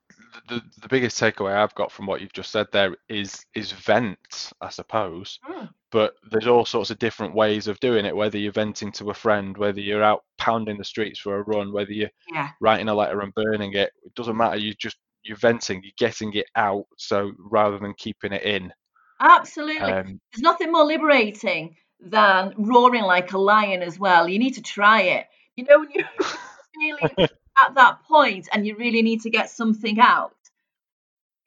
the, 0.48 0.62
the 0.80 0.88
biggest 0.88 1.20
takeaway 1.20 1.54
I've 1.54 1.74
got 1.74 1.92
from 1.92 2.06
what 2.06 2.20
you've 2.20 2.32
just 2.32 2.50
said 2.50 2.66
there 2.72 2.96
is 3.08 3.44
is 3.54 3.72
vent, 3.72 4.52
I 4.60 4.70
suppose. 4.70 5.38
Mm. 5.48 5.70
But 5.90 6.14
there's 6.30 6.46
all 6.46 6.64
sorts 6.64 6.90
of 6.90 6.98
different 6.98 7.34
ways 7.34 7.66
of 7.66 7.80
doing 7.80 8.04
it, 8.04 8.14
whether 8.16 8.38
you're 8.38 8.52
venting 8.52 8.92
to 8.92 9.10
a 9.10 9.14
friend, 9.14 9.56
whether 9.56 9.80
you're 9.80 10.02
out 10.02 10.24
pounding 10.36 10.78
the 10.78 10.84
streets 10.84 11.18
for 11.18 11.38
a 11.38 11.42
run, 11.42 11.72
whether 11.72 11.92
you're 11.92 12.10
Yeah, 12.32 12.50
writing 12.60 12.88
a 12.88 12.94
letter 12.94 13.20
and 13.20 13.34
burning 13.34 13.72
it. 13.72 13.92
It 14.04 14.14
doesn't 14.14 14.36
matter. 14.36 14.56
You 14.56 14.74
just 14.74 14.96
you're 15.22 15.36
venting, 15.36 15.82
you're 15.82 15.92
getting 15.98 16.32
it 16.34 16.46
out. 16.56 16.86
So 16.96 17.32
rather 17.38 17.78
than 17.78 17.94
keeping 17.94 18.32
it 18.32 18.42
in, 18.42 18.72
absolutely. 19.20 19.80
um, 19.80 20.20
There's 20.32 20.42
nothing 20.42 20.72
more 20.72 20.84
liberating 20.84 21.76
than 22.00 22.54
roaring 22.56 23.04
like 23.04 23.32
a 23.32 23.38
lion 23.38 23.82
as 23.82 23.98
well. 23.98 24.28
You 24.28 24.38
need 24.38 24.54
to 24.54 24.62
try 24.62 25.02
it. 25.02 25.26
You 25.56 25.64
know, 25.64 25.80
when 25.80 25.90
you're 25.92 26.08
feeling 26.74 27.28
at 27.64 27.74
that 27.74 28.02
point 28.04 28.48
and 28.52 28.66
you 28.66 28.76
really 28.76 29.02
need 29.02 29.22
to 29.22 29.30
get 29.30 29.50
something 29.50 29.98
out. 30.00 30.34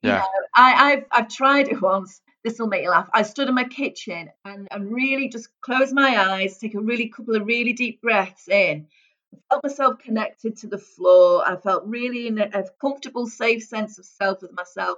You 0.01 0.09
Yeah. 0.09 0.19
know, 0.19 0.27
I, 0.55 0.91
I've 0.93 1.05
I've 1.11 1.27
tried 1.27 1.67
it 1.67 1.81
once. 1.81 2.21
This 2.43 2.57
will 2.57 2.67
make 2.67 2.83
you 2.83 2.89
laugh. 2.89 3.09
I 3.13 3.21
stood 3.21 3.49
in 3.49 3.55
my 3.55 3.65
kitchen 3.65 4.31
and, 4.45 4.67
and 4.71 4.91
really 4.91 5.29
just 5.29 5.49
closed 5.61 5.93
my 5.93 6.17
eyes, 6.19 6.57
take 6.57 6.73
a 6.73 6.81
really 6.81 7.07
couple 7.09 7.35
of 7.35 7.45
really 7.45 7.73
deep 7.73 8.01
breaths 8.01 8.47
in. 8.47 8.87
I 9.33 9.37
felt 9.49 9.63
myself 9.63 9.99
connected 9.99 10.57
to 10.57 10.67
the 10.67 10.79
floor. 10.79 11.47
I 11.47 11.55
felt 11.57 11.85
really 11.85 12.25
in 12.27 12.39
a, 12.39 12.49
a 12.51 12.63
comfortable, 12.81 13.27
safe 13.27 13.63
sense 13.63 13.99
of 13.99 14.05
self 14.05 14.41
with 14.41 14.53
myself. 14.53 14.97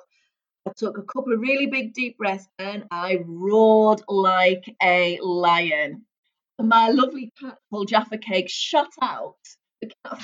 I 0.66 0.72
took 0.78 0.97
a 0.97 1.04
couple 1.04 1.34
of 1.34 1.41
really 1.41 1.66
big 1.66 1.93
deep 1.93 2.18
breaths 2.18 2.47
and 2.58 2.86
I 2.89 3.20
roared 3.26 4.01
like 4.08 4.74
a 4.82 5.20
lion. 5.22 6.06
And 6.58 6.70
my 6.70 6.88
lovely 6.89 7.34
cat 7.39 7.58
called 7.70 7.89
Jaffa 7.89 8.18
Cake 8.20 8.49
shut 8.49 8.89
out. 9.01 9.36
The 9.82 9.91
cat 10.06 10.22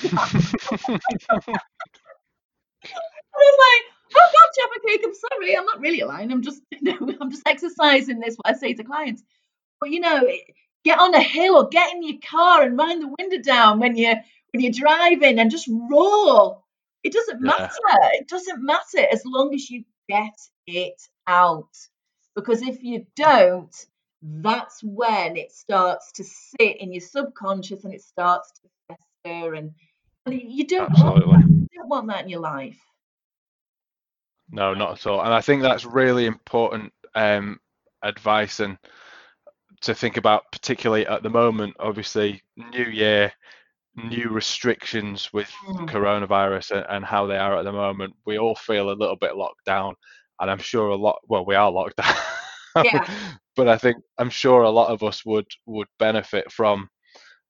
I 3.33 3.35
was 3.35 3.57
like, 3.59 3.88
oh 4.19 4.31
God, 4.33 4.49
Jaffa 4.63 4.79
Cake, 4.87 5.03
I'm 5.05 5.13
sorry, 5.15 5.57
I'm 5.57 5.65
not 5.65 5.81
really 5.81 6.01
a 6.01 6.07
lion. 6.07 6.31
I'm 6.31 6.43
just, 6.43 6.61
you 6.71 6.81
know, 6.83 7.15
I'm 7.21 7.31
just 7.31 7.47
exercising 7.47 8.19
this, 8.19 8.35
what 8.35 8.55
I 8.55 8.57
say 8.57 8.73
to 8.75 8.83
clients. 8.83 9.23
But 9.79 9.91
you 9.91 9.99
know, 9.99 10.25
eh, 10.25 10.37
get 10.83 10.99
on 10.99 11.13
a 11.15 11.21
hill 11.21 11.55
or 11.57 11.69
get 11.69 11.93
in 11.93 12.03
your 12.03 12.19
car 12.29 12.63
and 12.63 12.77
wind 12.77 13.01
the 13.03 13.15
window 13.19 13.41
down 13.41 13.79
when 13.79 13.95
you're 13.95 14.17
when 14.53 14.63
you're 14.63 14.73
driving 14.73 15.39
and 15.39 15.51
just 15.51 15.69
roar. 15.69 16.63
It 17.03 17.13
doesn't 17.13 17.41
Yeah. 17.41 17.47
matter. 17.47 18.11
It 18.13 18.27
doesn't 18.27 18.63
matter 18.63 19.05
as 19.11 19.23
long 19.25 19.53
as 19.53 19.69
you 19.69 19.85
get 20.09 20.35
it 20.67 21.01
out. 21.27 21.69
Because 22.35 22.61
if 22.61 22.83
you 22.83 23.05
don't, 23.15 23.75
that's 24.21 24.83
when 24.83 25.37
it 25.37 25.51
starts 25.51 26.11
to 26.13 26.23
sit 26.23 26.77
in 26.81 26.91
your 26.93 27.01
subconscious 27.01 27.83
and 27.85 27.93
it 27.93 28.01
starts 28.01 28.51
to 28.61 28.97
fester 29.23 29.53
and, 29.55 29.71
and 30.25 30.41
you 30.41 30.67
don't 30.67 30.91
want 30.91 31.19
that. 31.31 31.45
You 31.71 31.79
don't 31.79 31.89
want 31.89 32.07
that 32.07 32.23
in 32.23 32.29
your 32.29 32.41
life. 32.41 32.79
No, 34.51 34.73
not 34.73 34.93
at 34.93 35.07
all. 35.07 35.21
And 35.21 35.33
I 35.33 35.41
think 35.41 35.61
that's 35.61 35.85
really 35.85 36.25
important 36.25 36.91
um, 37.15 37.59
advice 38.03 38.59
and 38.59 38.77
to 39.81 39.93
think 39.95 40.17
about, 40.17 40.43
particularly 40.51 41.05
at 41.07 41.23
the 41.23 41.29
moment. 41.29 41.75
Obviously, 41.79 42.41
new 42.57 42.85
year, 42.85 43.31
new 43.95 44.29
restrictions 44.29 45.31
with 45.33 45.49
Mm. 45.67 45.89
coronavirus 45.89 46.71
and, 46.71 46.85
and 46.89 47.05
how 47.05 47.25
they 47.27 47.37
are 47.37 47.57
at 47.57 47.63
the 47.65 47.71
moment. 47.71 48.13
We 48.25 48.37
all 48.39 48.55
feel 48.55 48.89
a 48.89 48.93
little 48.99 49.15
bit 49.15 49.35
locked 49.35 49.65
down, 49.65 49.95
and 50.39 50.49
I'm 50.49 50.57
sure 50.59 50.89
a 50.89 50.95
lot. 50.95 51.19
Well, 51.27 51.45
we 51.45 51.55
are 51.55 51.71
locked 51.71 51.95
down, 52.75 52.85
Yeah. 52.85 53.07
but 53.55 53.67
I 53.67 53.77
think 53.77 53.97
I'm 54.17 54.29
sure 54.29 54.63
a 54.63 54.69
lot 54.69 54.89
of 54.89 55.03
us 55.03 55.25
would 55.25 55.47
would 55.65 55.87
benefit 55.99 56.51
from 56.51 56.89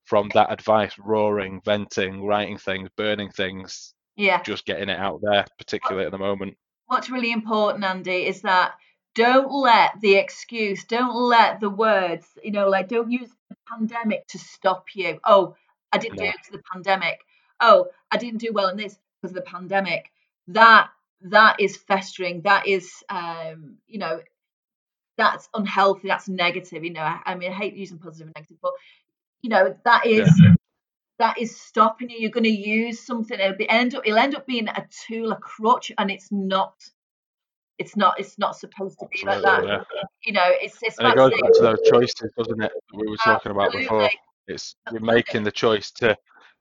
from 0.06 0.30
that 0.34 0.52
advice, 0.52 0.94
roaring, 0.98 1.62
venting, 1.64 2.26
writing 2.26 2.58
things, 2.58 2.90
burning 2.98 3.30
things, 3.30 3.94
Yeah. 4.16 4.42
just 4.42 4.66
getting 4.66 4.90
it 4.90 5.00
out 5.00 5.20
there, 5.22 5.46
particularly 5.60 6.06
at 6.06 6.12
the 6.12 6.18
moment. 6.18 6.58
What's 6.90 7.12
really 7.12 7.32
important, 7.32 7.84
Andy, 7.84 8.26
is 8.26 8.42
that 8.42 8.74
don't 9.14 9.52
let 9.52 10.02
the 10.02 10.16
excuse, 10.16 10.86
don't 10.86 11.16
let 11.16 11.60
the 11.60 11.70
words, 11.70 12.26
you 12.44 12.50
know, 12.50 12.68
like 12.68 12.88
don't 12.88 13.12
use 13.12 13.30
the 13.48 13.56
pandemic 13.68 14.26
to 14.30 14.40
stop 14.40 14.88
you. 14.96 15.20
Oh, 15.24 15.56
I 15.92 16.00
didn't 16.00 16.18
do 16.18 16.24
it 16.24 16.34
because 16.34 16.48
of 16.48 16.54
the 16.54 16.64
pandemic. 16.74 17.20
Oh, 17.60 17.90
I 18.10 18.18
didn't 18.18 18.40
do 18.40 18.54
well 18.54 18.70
in 18.70 18.78
this 18.78 18.98
because 19.22 19.38
of 19.38 19.44
the 19.44 19.50
pandemic. 19.52 20.12
That 20.48 20.90
that 21.22 21.60
is 21.60 21.78
festering. 21.78 22.42
That 22.42 22.66
is, 22.66 22.92
um, 23.08 23.76
you 23.88 24.00
know, 24.00 24.22
that's 25.16 25.48
unhealthy. 25.54 26.08
That's 26.08 26.28
negative. 26.28 26.84
You 26.84 26.94
know, 26.94 27.02
I, 27.02 27.20
I 27.24 27.36
mean, 27.36 27.52
I 27.52 27.54
hate 27.54 27.76
using 27.76 28.00
positive 28.00 28.30
and 28.30 28.36
negative, 28.36 28.58
but 28.64 28.74
you 29.44 29.52
know, 29.52 29.76
that 29.86 30.08
is 30.08 30.28
that 31.20 31.38
is 31.38 31.56
stopping 31.56 32.10
you. 32.10 32.18
You're 32.18 32.32
going 32.32 32.46
to 32.46 32.50
use 32.50 33.00
something. 33.00 33.40
It'll 33.40 33.56
be 33.56 33.70
end 33.70 33.94
up. 33.94 34.04
It'll 34.06 34.18
end 34.18 34.36
up 34.36 34.48
being 34.48 34.68
a 34.68 34.86
tool, 35.08 35.32
a 35.32 35.36
crutch, 35.36 35.92
and 35.98 36.10
it's 36.10 36.32
not. 36.32 36.74
It's 37.78 37.96
not. 37.96 38.20
It's 38.20 38.40
not 38.40 38.56
supposed 38.56 39.00
to 39.00 39.08
be 39.12 39.26
like 39.26 39.44
that. 39.44 39.64
Yeah. 39.66 39.84
You 40.26 40.34
know, 40.34 40.48
it's 40.48 40.80
it's 40.82 40.98
And 40.98 41.10
it 41.10 41.16
goes 41.16 41.32
back 41.32 41.54
to 41.54 41.62
those 41.62 41.90
choices, 41.90 42.32
doesn't 42.38 42.62
it? 42.62 42.72
We 42.94 43.08
were 43.08 43.18
talking 43.18 43.52
about 43.52 43.72
before. 43.72 44.10
It's 44.48 44.76
you're 44.92 45.02
making 45.02 45.44
the 45.44 45.52
choice 45.52 45.92
to 45.92 46.18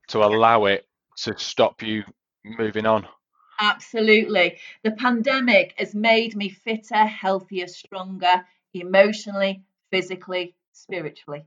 to 0.08 0.18
allow 0.18 0.66
it 0.66 0.86
to 1.18 1.38
stop 1.38 1.82
you 1.82 2.04
moving 2.44 2.84
on. 2.84 3.06
Absolutely. 3.60 4.58
The 4.84 4.92
pandemic 4.92 5.74
has 5.78 5.94
made 5.94 6.36
me 6.36 6.48
fitter, 6.48 7.04
healthier, 7.04 7.66
stronger, 7.66 8.44
emotionally, 8.72 9.62
physically, 9.90 10.54
spiritually. 10.72 11.44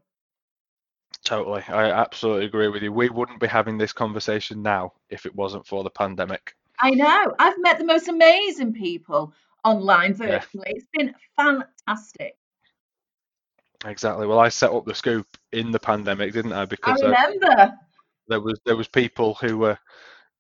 Totally. 1.24 1.62
I 1.68 1.92
absolutely 1.92 2.46
agree 2.46 2.68
with 2.68 2.82
you. 2.82 2.92
We 2.92 3.10
wouldn't 3.10 3.40
be 3.40 3.48
having 3.48 3.78
this 3.78 3.94
conversation 3.94 4.62
now 4.64 4.94
if 5.10 5.26
it 5.26 5.36
wasn't 5.36 5.68
for 5.68 5.84
the 5.84 5.90
pandemic. 5.90 6.56
I 6.80 6.92
know. 6.92 7.36
I've 7.38 7.60
met 7.60 7.78
the 7.78 7.86
most 7.86 8.08
amazing 8.08 8.74
people 8.74 9.34
online 9.64 10.16
Yeah. 10.20 10.40
virtually. 10.40 10.74
It's 10.76 10.88
been 10.94 11.14
fantastic. 11.38 12.38
Exactly. 13.86 14.28
Well, 14.28 14.40
I 14.40 14.50
set 14.50 14.72
up 14.72 14.86
the 14.86 14.94
SKoop 14.94 15.26
in 15.52 15.72
the 15.72 15.80
pandemic, 15.80 16.34
didn't 16.34 16.54
I? 16.54 16.62
I 16.62 16.66
Because 16.66 17.02
uh, 17.02 17.08
remember. 17.08 17.74
there 18.28 18.40
was 18.40 18.60
there 18.66 18.76
was 18.76 18.88
people 18.88 19.36
who 19.36 19.58
were 19.58 19.78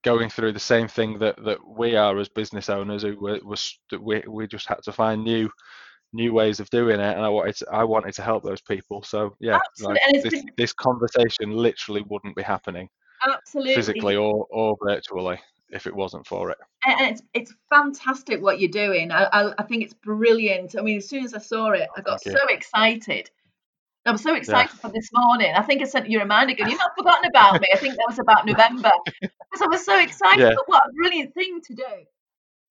going 0.03 0.29
through 0.29 0.51
the 0.51 0.59
same 0.59 0.87
thing 0.87 1.19
that 1.19 1.43
that 1.43 1.59
we 1.67 1.95
are 1.95 2.17
as 2.17 2.29
business 2.29 2.69
owners 2.69 3.03
who 3.03 3.19
were 3.19 3.39
was 3.43 3.77
that 3.89 4.01
we 4.01 4.23
we 4.27 4.47
just 4.47 4.67
had 4.67 4.81
to 4.83 4.91
find 4.91 5.23
new 5.23 5.49
new 6.13 6.33
ways 6.33 6.59
of 6.59 6.69
doing 6.69 6.99
it 6.99 7.15
and 7.15 7.21
I 7.25 7.29
wanted 7.29 7.55
to, 7.57 7.67
I 7.71 7.83
wanted 7.83 8.13
to 8.15 8.21
help 8.21 8.43
those 8.43 8.61
people 8.61 9.01
so 9.03 9.35
yeah 9.39 9.59
Absolutely, 9.71 10.01
like 10.13 10.23
this 10.23 10.33
been- 10.33 10.51
this 10.57 10.73
conversation 10.73 11.51
literally 11.51 12.03
wouldn't 12.09 12.35
be 12.35 12.41
happening 12.43 12.89
Absolutely. 13.27 13.75
physically 13.75 14.15
or 14.15 14.45
or 14.49 14.75
virtually 14.83 15.39
if 15.69 15.87
it 15.87 15.95
wasn't 15.95 16.27
for 16.27 16.49
it 16.51 16.57
and 16.85 17.11
it's 17.11 17.21
it's 17.33 17.53
fantastic 17.69 18.41
what 18.41 18.59
you're 18.59 18.71
doing. 18.71 19.11
I, 19.11 19.23
I 19.25 19.53
I 19.59 19.63
think 19.63 19.83
it's 19.83 19.93
brilliant. 19.93 20.75
I 20.77 20.81
mean, 20.81 20.97
as 20.97 21.07
soon 21.07 21.23
as 21.23 21.33
I 21.35 21.37
saw 21.37 21.69
it, 21.71 21.87
oh, 21.89 21.93
I 21.95 22.01
got 22.01 22.21
Thank 22.23 22.33
you. 22.35 22.39
so 22.41 22.53
excited. 22.53 23.29
I 24.05 24.11
was 24.11 24.21
so 24.23 24.33
excited 24.33 24.71
for 24.79 24.89
this 24.89 25.09
morning. 25.13 25.53
I 25.55 25.61
think 25.61 25.81
I 25.83 25.85
sent 25.85 26.09
you 26.09 26.17
a 26.17 26.21
reminder 26.23 26.55
going, 26.55 26.71
You've 26.71 26.79
not 26.79 26.91
forgotten 26.97 27.29
about 27.29 27.61
me. 27.61 27.67
I 27.71 27.77
think 27.77 27.93
that 27.97 28.05
was 28.07 28.17
about 28.19 28.45
November. 28.47 28.91
Because 29.21 29.61
I 29.61 29.67
was 29.67 29.85
so 29.85 29.99
excited. 29.99 30.39
Yeah. 30.41 30.53
But 30.55 30.67
what 30.67 30.83
a 30.89 30.91
brilliant 30.93 31.33
thing 31.35 31.61
to 31.67 31.75
do. 31.75 31.83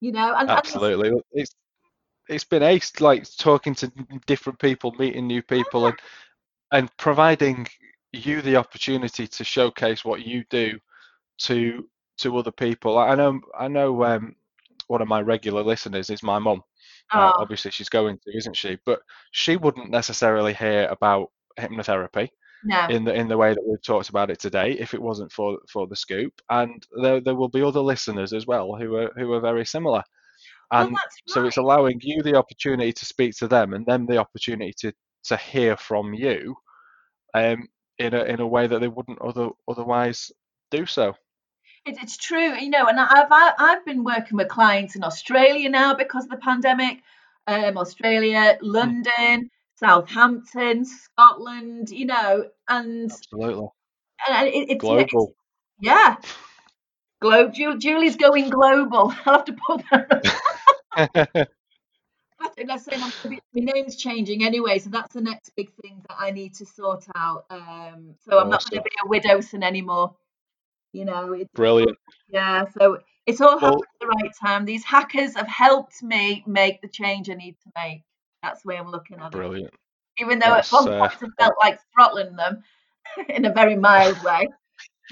You 0.01 0.11
know, 0.13 0.31
and, 0.35 0.51
and 0.51 0.59
it's- 0.59 0.59
absolutely 0.59 1.21
it's 2.31 2.45
been 2.45 2.63
ace 2.63 3.01
like 3.01 3.27
talking 3.37 3.75
to 3.75 3.93
different 4.27 4.59
people 4.59 4.95
meeting 4.99 5.27
new 5.27 5.43
people 5.43 5.87
and 5.87 5.97
and 6.73 6.97
providing 6.97 7.67
you 8.13 8.41
the 8.41 8.57
opportunity 8.57 9.27
to 9.27 9.45
showcase 9.45 10.05
what 10.05 10.25
you 10.25 10.45
do 10.51 10.79
to 11.39 11.89
to 12.19 12.37
other 12.37 12.53
people. 12.53 12.99
I 12.99 13.15
know 13.15 13.41
i 13.59 13.69
know 13.69 14.05
um 14.05 14.37
one 14.87 15.03
of 15.03 15.09
my 15.09 15.21
regular 15.21 15.63
listeners 15.63 16.11
is 16.11 16.23
my 16.23 16.39
mum. 16.39 16.63
Uh, 17.13 17.33
oh, 17.35 17.43
obviously 17.43 17.71
she's 17.71 17.89
going 17.89 18.19
to 18.19 18.37
isn't 18.37 18.57
she? 18.57 18.79
But 18.87 19.01
she 19.33 19.57
wouldn't 19.57 19.91
necessarily 19.91 20.55
hear 20.55 20.87
about 20.91 21.31
hypnotherapy 21.59 22.29
no. 22.65 22.87
in 22.89 23.05
the 23.05 23.15
in 23.15 23.29
the 23.29 23.37
way 23.37 23.53
that 23.55 23.67
we've 23.67 23.83
talked 23.83 24.09
about 24.09 24.31
it 24.31 24.39
today 24.39 24.73
if 24.73 24.95
it 24.95 25.03
wasn't 25.03 25.33
for 25.33 25.59
for 25.69 25.87
the 25.89 25.97
SKoop. 25.97 26.33
And 26.49 26.87
there, 27.03 27.21
there 27.21 27.35
will 27.35 27.49
be 27.49 27.63
other 27.63 27.81
listeners 27.81 28.33
as 28.33 28.47
well 28.47 28.77
who 28.77 28.95
are 28.97 29.13
who 29.17 29.33
are 29.33 29.41
very 29.41 29.67
similar 29.67 30.05
and 30.73 30.95
that's 30.95 31.17
so 31.27 31.45
it's 31.47 31.57
allowing 31.57 31.99
you 32.03 32.23
the 32.23 32.37
opportunity 32.37 32.93
to 32.93 33.05
speak 33.05 33.35
to 33.37 33.49
them 33.49 33.75
and 33.75 33.87
them 33.87 34.07
the 34.07 34.19
opportunity 34.19 34.73
to 34.77 34.93
to 35.25 35.37
hear 35.37 35.77
from 35.77 36.15
you 36.15 36.55
um 37.35 37.67
in 37.99 38.15
a 38.15 38.25
in 38.25 38.41
a 38.41 38.47
way 38.47 38.67
that 38.67 38.81
they 38.81 38.89
wouldn't 38.89 39.21
other 39.21 39.51
otherwise 39.69 40.31
do 40.71 40.87
so 40.87 41.15
It, 41.85 41.97
it's 42.03 42.17
true, 42.17 42.55
you 42.55 42.71
know, 42.71 42.87
and 42.87 43.01
I've 43.01 43.29
I've 43.31 43.85
been 43.85 44.05
working 44.05 44.37
with 44.37 44.49
clients 44.49 44.97
in 44.97 45.05
Australia 45.05 45.69
now 45.69 45.95
because 45.95 46.25
of 46.25 46.31
the 46.31 46.37
pandemic. 46.37 47.03
Um, 47.47 47.79
Australia, 47.79 48.59
London, 48.61 49.51
Southampton, 49.77 50.85
Scotland, 50.85 51.91
you 51.91 52.07
know, 52.07 52.45
and, 52.69 53.11
absolutely 53.11 53.69
and 54.29 54.49
it, 54.49 54.71
it's 54.71 54.81
global 54.81 55.35
yeah, 55.81 56.17
globe. 57.21 57.55
Ju- 57.55 57.79
Julie's 57.79 58.17
going 58.17 58.51
global. 58.51 59.15
I'll 59.27 59.35
have 59.39 59.45
to 59.47 59.55
put 59.55 59.83
that. 59.91 60.23
I 60.97 62.77
saying 62.77 63.03
I'm 63.03 63.13
gonna 63.23 63.37
be- 63.37 63.61
my 63.61 63.73
name's 63.73 63.97
changing 63.97 64.45
anyway, 64.45 64.79
so 64.79 64.91
that's 64.91 65.13
the 65.15 65.21
next 65.21 65.51
big 65.57 65.71
thing 65.83 66.03
that 66.09 66.17
I 66.19 66.31
need 66.31 66.55
to 66.55 66.67
sort 66.67 67.05
out. 67.15 67.45
Um, 67.51 68.15
so 68.25 68.39
I'm 68.39 68.49
not 68.49 68.69
going 68.71 68.83
to 68.83 68.89
be 68.89 68.97
a 69.05 69.09
Widdowson 69.09 69.63
anymore. 69.63 70.15
You 70.93 71.05
know, 71.05 71.33
it's 71.35 71.51
brilliant 71.55 71.97
yeah, 72.29 72.65
so 72.77 72.99
it's 73.27 73.41
all 73.41 73.59
happened 73.59 73.73
Well- 73.73 73.83
at 73.83 74.01
the 74.01 74.07
right 74.07 74.33
time. 74.41 74.65
These 74.65 74.85
hackers 74.85 75.37
have 75.37 75.47
helped 75.49 76.03
me 76.03 76.43
make 76.47 76.81
the 76.81 76.89
change 76.89 77.31
I 77.31 77.35
need 77.35 77.57
to 77.63 77.71
make. 77.77 78.03
That's 78.43 78.63
the 78.63 78.69
way 78.69 78.79
I'm 78.79 78.91
looking 78.91 79.19
at 79.19 79.27
it. 79.27 79.33
brilliant 79.33 79.75
Even 80.19 80.39
though 80.39 80.51
That's, 80.55 80.73
at 80.73 80.85
one 80.85 80.93
uh, 80.95 81.03
I 81.05 81.09
felt 81.09 81.55
like 81.63 81.79
throttling 81.95 82.35
them 82.37 82.63
in 83.29 83.45
a 83.45 83.53
very 83.53 83.77
mild 83.77 84.21
way. 84.25 84.49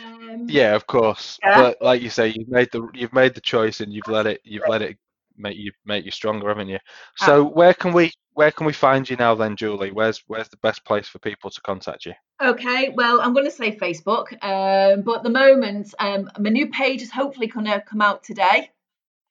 Um, 0.03 0.47
yeah 0.49 0.75
of 0.77 0.87
course 0.87 1.39
Yeah. 1.43 1.61
but 1.61 1.83
like 1.83 2.01
you 2.03 2.09
say 2.11 2.29
you've 2.29 2.49
made 2.49 2.71
the 2.71 2.89
you've 2.95 3.13
made 3.13 3.35
the 3.35 3.41
choice 3.41 3.81
and 3.81 3.93
you've 3.93 4.07
let 4.07 4.27
it 4.29 4.41
you've 4.45 4.69
let 4.69 4.81
it 4.81 4.97
make 5.39 5.57
you 5.57 5.73
make 5.85 6.05
you 6.05 6.11
stronger 6.11 6.49
haven't 6.49 6.69
you 6.69 6.79
so 7.17 7.45
where 7.45 7.75
can 7.75 7.93
we 7.93 8.13
where 8.33 8.51
can 8.51 8.67
we 8.67 8.73
find 8.73 9.09
you 9.09 9.17
now 9.17 9.35
then 9.35 9.57
julie 9.57 9.91
where's 9.91 10.23
where's 10.27 10.49
the 10.49 10.57
best 10.59 10.85
place 10.85 11.09
for 11.09 11.19
people 11.19 11.51
to 11.51 11.61
contact 11.61 12.07
you 12.07 12.15
Okay, 12.41 12.91
well, 12.91 13.21
I'm 13.21 13.33
going 13.33 13.47
to 13.47 13.51
say 13.51 13.77
Facebook, 13.77 14.33
um, 14.45 15.03
but 15.03 15.17
at 15.17 15.23
the 15.25 15.31
moment, 15.31 15.93
um, 15.99 16.31
my 16.39 16.51
new 16.51 16.69
page 16.69 17.03
is 17.03 17.11
hopefully 17.11 17.49
going 17.49 17.67
to 17.67 17.81
come 17.81 18.01
out 18.01 18.23
today. 18.23 18.71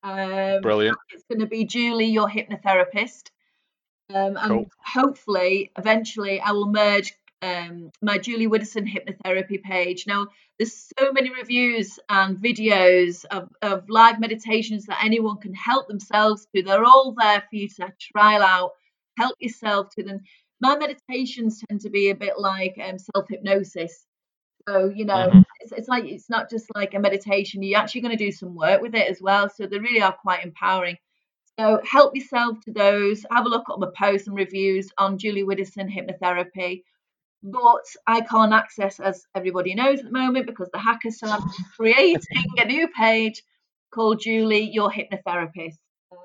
Um, 0.03 0.61
brilliant 0.61 0.97
it's 1.09 1.23
going 1.23 1.39
to 1.39 1.47
be 1.47 1.65
Julie, 1.65 2.05
your 2.05 2.29
hypnotherapist. 2.29 3.29
Um, 4.13 4.38
and 4.38 4.49
Cool. 4.49 4.65
hopefully, 4.79 5.71
eventually, 5.77 6.39
I 6.39 6.51
will 6.51 6.71
merge 6.71 7.13
um, 7.41 7.91
my 8.01 8.18
Julie 8.18 8.47
Widdowson 8.47 8.88
hypnotherapy 8.88 9.61
page. 9.61 10.05
Now, 10.07 10.27
there's 10.57 10.91
so 10.97 11.11
many 11.11 11.31
reviews 11.31 11.99
and 12.09 12.38
videos 12.38 13.26
of, 13.26 13.49
of 13.61 13.89
live 13.89 14.19
meditations 14.19 14.85
that 14.85 15.03
anyone 15.03 15.38
can 15.38 15.53
help 15.53 15.88
themselves 15.88 16.47
to. 16.55 16.64
They're 16.64 16.84
all 16.84 17.14
there 17.18 17.41
for 17.41 17.55
you 17.55 17.69
to 17.69 17.93
trial 17.99 18.41
out, 18.41 18.72
help 19.18 19.35
yourself 19.39 19.89
to 19.97 20.03
them. 20.03 20.22
My 20.59 20.76
meditations 20.77 21.61
tend 21.69 21.81
to 21.81 21.89
be 21.89 22.09
a 22.09 22.15
bit 22.15 22.39
like 22.39 22.76
um, 22.84 22.97
self 22.97 23.27
hypnosis. 23.30 24.05
So, 24.68 24.91
you 24.93 25.05
know, 25.05 25.30
Mhm. 25.30 25.43
it's, 25.61 25.72
it's 25.72 25.88
like 25.88 26.05
it's 26.05 26.30
not 26.30 26.49
just 26.49 26.65
like 26.76 26.93
a 26.93 26.99
meditation, 26.99 27.64
you're 27.64 27.80
actually 27.80 28.01
going 28.01 28.18
to 28.18 28.26
do 28.26 28.31
some 28.31 28.55
work 28.55 28.81
with 28.81 28.95
it 28.95 29.07
as 29.09 29.22
well. 29.22 29.49
So, 29.49 29.68
they 29.68 29.80
really 29.80 30.01
are 30.01 30.11
quite 30.14 30.43
empowering. 30.43 30.97
So 31.59 31.81
help 31.84 32.15
yourself 32.15 32.59
to 32.65 32.72
those. 32.72 33.26
Have 33.31 33.45
a 33.45 33.49
look 33.49 33.65
at 33.72 33.80
my 33.80 33.88
posts 33.97 34.27
and 34.27 34.35
reviews 34.35 34.91
on 34.97 35.18
Julie 35.18 35.43
Widdowson 35.43 35.89
hypnotherapy. 35.89 36.84
But 37.43 37.85
I 38.05 38.22
can't 38.22 38.53
access, 38.53 38.99
as 38.99 39.26
everybody 39.35 39.76
knows 39.76 39.99
at 39.99 40.05
the 40.05 40.11
moment, 40.11 40.47
because 40.47 40.69
the 40.73 40.80
hackers. 40.80 41.19
I'm 41.23 41.41
creating 41.76 42.22
a 42.57 42.65
new 42.65 42.88
page 42.89 43.43
called 43.93 44.22
Julie, 44.22 44.69
your 44.72 44.91
hypnotherapist. 44.91 45.77
Um, 46.11 46.18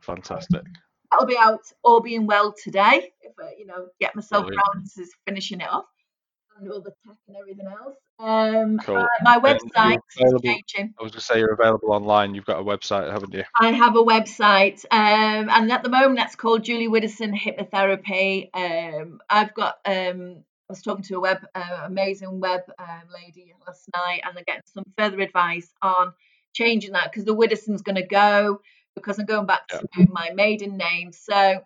fantastic 0.00 0.62
that'll 1.10 1.26
be 1.26 1.36
out 1.38 1.60
all 1.82 2.00
being 2.00 2.26
well 2.26 2.52
today. 2.52 3.12
If 3.22 3.32
I, 3.38 3.54
you 3.58 3.66
know, 3.66 3.88
get 4.00 4.14
myself 4.14 4.46
Brilliant. 4.46 4.62
around 4.74 4.86
to 4.96 5.06
finishing 5.26 5.60
it 5.60 5.68
off 5.68 5.86
and 6.58 6.70
all 6.70 6.80
the 6.80 6.92
tech 7.06 7.16
and 7.28 7.36
everything 7.36 7.66
else. 7.66 7.96
Um, 8.18 8.78
Cool. 8.80 8.96
uh, 8.96 9.06
my 9.22 9.38
website 9.38 9.98
is 10.20 10.40
changing. 10.42 10.94
I 10.98 11.02
was 11.02 11.12
going 11.12 11.20
to 11.20 11.20
say 11.20 11.38
you're 11.38 11.52
available 11.52 11.92
online. 11.92 12.34
You've 12.34 12.44
got 12.44 12.58
a 12.58 12.64
website, 12.64 13.10
haven't 13.10 13.32
you? 13.32 13.44
I 13.60 13.70
have 13.70 13.94
a 13.96 14.02
website, 14.02 14.84
um, 14.90 15.48
and 15.48 15.70
at 15.70 15.82
the 15.84 15.88
moment 15.88 16.16
that's 16.16 16.34
called 16.34 16.64
Julie 16.64 16.88
Widdowson 16.88 17.38
Hypnotherapy. 17.38 18.50
Um, 18.54 19.20
I've 19.28 19.54
got. 19.54 19.78
I 20.68 20.72
was 20.72 20.82
talking 20.82 21.04
to 21.04 21.16
a 21.16 21.20
web, 21.20 21.46
uh, 21.54 21.82
amazing 21.84 22.40
web 22.40 22.60
um, 22.78 23.02
lady 23.12 23.54
last 23.66 23.88
night, 23.96 24.20
and 24.24 24.36
I'm 24.36 24.44
getting 24.44 24.62
some 24.66 24.84
further 24.98 25.20
advice 25.20 25.72
on 25.80 26.12
changing 26.52 26.92
that 26.92 27.10
because 27.10 27.24
the 27.24 27.34
Widdowson's 27.34 27.82
going 27.82 27.96
to 27.96 28.06
go 28.06 28.60
because 28.94 29.18
I'm 29.18 29.24
going 29.24 29.46
back 29.46 29.66
to 29.68 29.86
my 30.10 30.30
maiden 30.34 30.76
name. 30.76 31.12
So, 31.12 31.60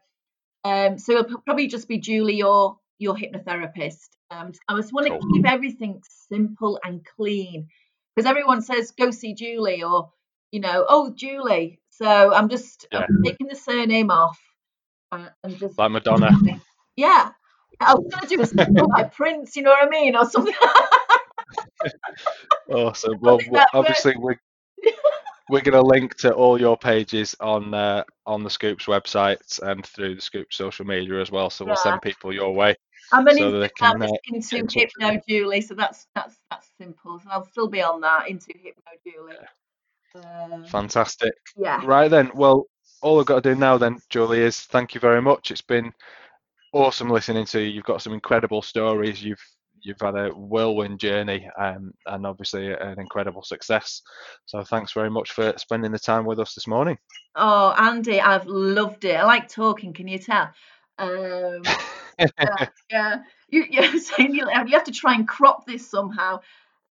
um, 0.64 0.98
so 0.98 1.12
it'll 1.12 1.40
probably 1.40 1.66
just 1.66 1.88
be 1.88 1.98
Julie 1.98 2.42
or 2.42 2.78
your 2.98 3.16
hypnotherapist. 3.16 4.08
Um, 4.30 4.52
I 4.68 4.76
just 4.76 4.92
want 4.92 5.06
to 5.08 5.12
Cool. 5.12 5.20
keep 5.32 5.46
everything 5.46 6.00
simple 6.28 6.78
and 6.84 7.04
clean 7.04 7.68
because 8.14 8.28
everyone 8.28 8.62
says 8.62 8.92
go 8.92 9.10
see 9.10 9.34
Julie 9.34 9.82
or 9.82 10.12
you 10.52 10.60
know 10.60 10.86
oh 10.88 11.12
Julie. 11.14 11.80
So 11.90 12.32
I'm 12.32 12.48
just 12.48 12.86
Yeah. 12.92 13.00
I'm 13.08 13.22
taking 13.24 13.48
the 13.48 13.56
surname 13.56 14.10
off 14.10 14.38
uh, 15.10 15.28
and 15.42 15.58
just 15.58 15.76
Like 15.76 15.90
Madonna. 15.90 16.30
yeah. 16.96 17.30
I 17.86 17.94
was 17.94 18.06
gonna 18.10 18.26
do 18.26 18.82
a 18.82 18.84
like 18.84 19.12
Prince, 19.14 19.56
you 19.56 19.62
know 19.62 19.70
what 19.70 19.86
I 19.86 19.88
mean, 19.90 20.16
or 20.16 20.28
something. 20.28 20.54
Awesome. 22.68 23.18
Well, 23.20 23.38
obviously 23.74 24.14
we're 24.16 24.38
we're 25.50 25.60
going 25.60 25.74
to 25.74 25.82
link 25.82 26.16
to 26.16 26.32
all 26.32 26.58
your 26.58 26.76
pages 26.76 27.36
on 27.40 27.74
uh, 27.74 28.04
on 28.26 28.42
the 28.42 28.48
SKoop's 28.48 28.86
website 28.86 29.60
and 29.62 29.84
through 29.84 30.14
the 30.14 30.20
SKoop's 30.20 30.56
social 30.56 30.86
media 30.86 31.20
as 31.20 31.30
well. 31.30 31.50
So 31.50 31.64
we'll 31.64 31.74
Yeah. 31.74 31.82
send 31.82 32.02
people 32.02 32.32
your 32.32 32.54
way. 32.54 32.76
I'm 33.12 33.26
an 33.26 33.36
So 33.36 33.68
can, 33.76 34.00
uh, 34.02 34.08
into 34.28 34.66
Hypno 34.72 35.20
Julie, 35.28 35.60
so 35.60 35.74
that's 35.74 36.06
that's 36.14 36.38
that's 36.50 36.68
simple. 36.78 37.20
So 37.20 37.28
I'll 37.30 37.44
still 37.44 37.68
be 37.68 37.82
on 37.82 38.00
that 38.00 38.28
into 38.28 38.52
Hypno 38.54 38.92
Julie. 39.04 39.36
Um, 40.14 40.64
Fantastic. 40.64 41.34
yeah. 41.56 41.82
Right 41.84 42.08
then. 42.08 42.30
Well, 42.34 42.66
all 43.02 43.20
I've 43.20 43.26
got 43.26 43.42
to 43.42 43.54
do 43.54 43.58
now 43.58 43.76
then, 43.76 43.98
Julie, 44.08 44.40
is 44.40 44.60
thank 44.60 44.94
you 44.94 45.00
very 45.00 45.20
much. 45.20 45.50
It's 45.50 45.60
been 45.60 45.92
awesome 46.72 47.10
listening 47.10 47.46
to 47.46 47.60
you. 47.60 47.70
You've 47.70 47.84
got 47.84 48.02
some 48.02 48.12
incredible 48.12 48.62
stories. 48.62 49.22
You've 49.22 49.42
you've 49.82 50.00
had 50.00 50.16
a 50.16 50.28
whirlwind 50.30 51.00
journey, 51.00 51.48
um, 51.58 51.92
and 52.06 52.26
obviously 52.26 52.72
an 52.72 52.98
incredible 52.98 53.42
success. 53.42 54.02
So 54.46 54.62
thanks 54.64 54.92
very 54.92 55.10
much 55.10 55.32
for 55.32 55.52
spending 55.56 55.92
the 55.92 55.98
time 55.98 56.24
with 56.24 56.40
us 56.40 56.54
this 56.54 56.66
morning. 56.66 56.98
Oh, 57.34 57.74
Andy, 57.76 58.20
I've 58.20 58.46
loved 58.46 59.04
it. 59.04 59.16
I 59.16 59.24
like 59.24 59.48
talking. 59.48 59.92
Can 59.92 60.08
you 60.08 60.18
tell? 60.18 60.50
Um, 60.98 61.62
yeah, 62.18 62.66
yeah. 62.90 63.22
You, 63.48 63.66
you're 63.70 63.98
saying 63.98 64.34
you, 64.34 64.48
you 64.66 64.74
have 64.74 64.84
to 64.84 64.92
try 64.92 65.14
and 65.14 65.26
crop 65.26 65.66
this 65.66 65.88
somehow. 65.88 66.40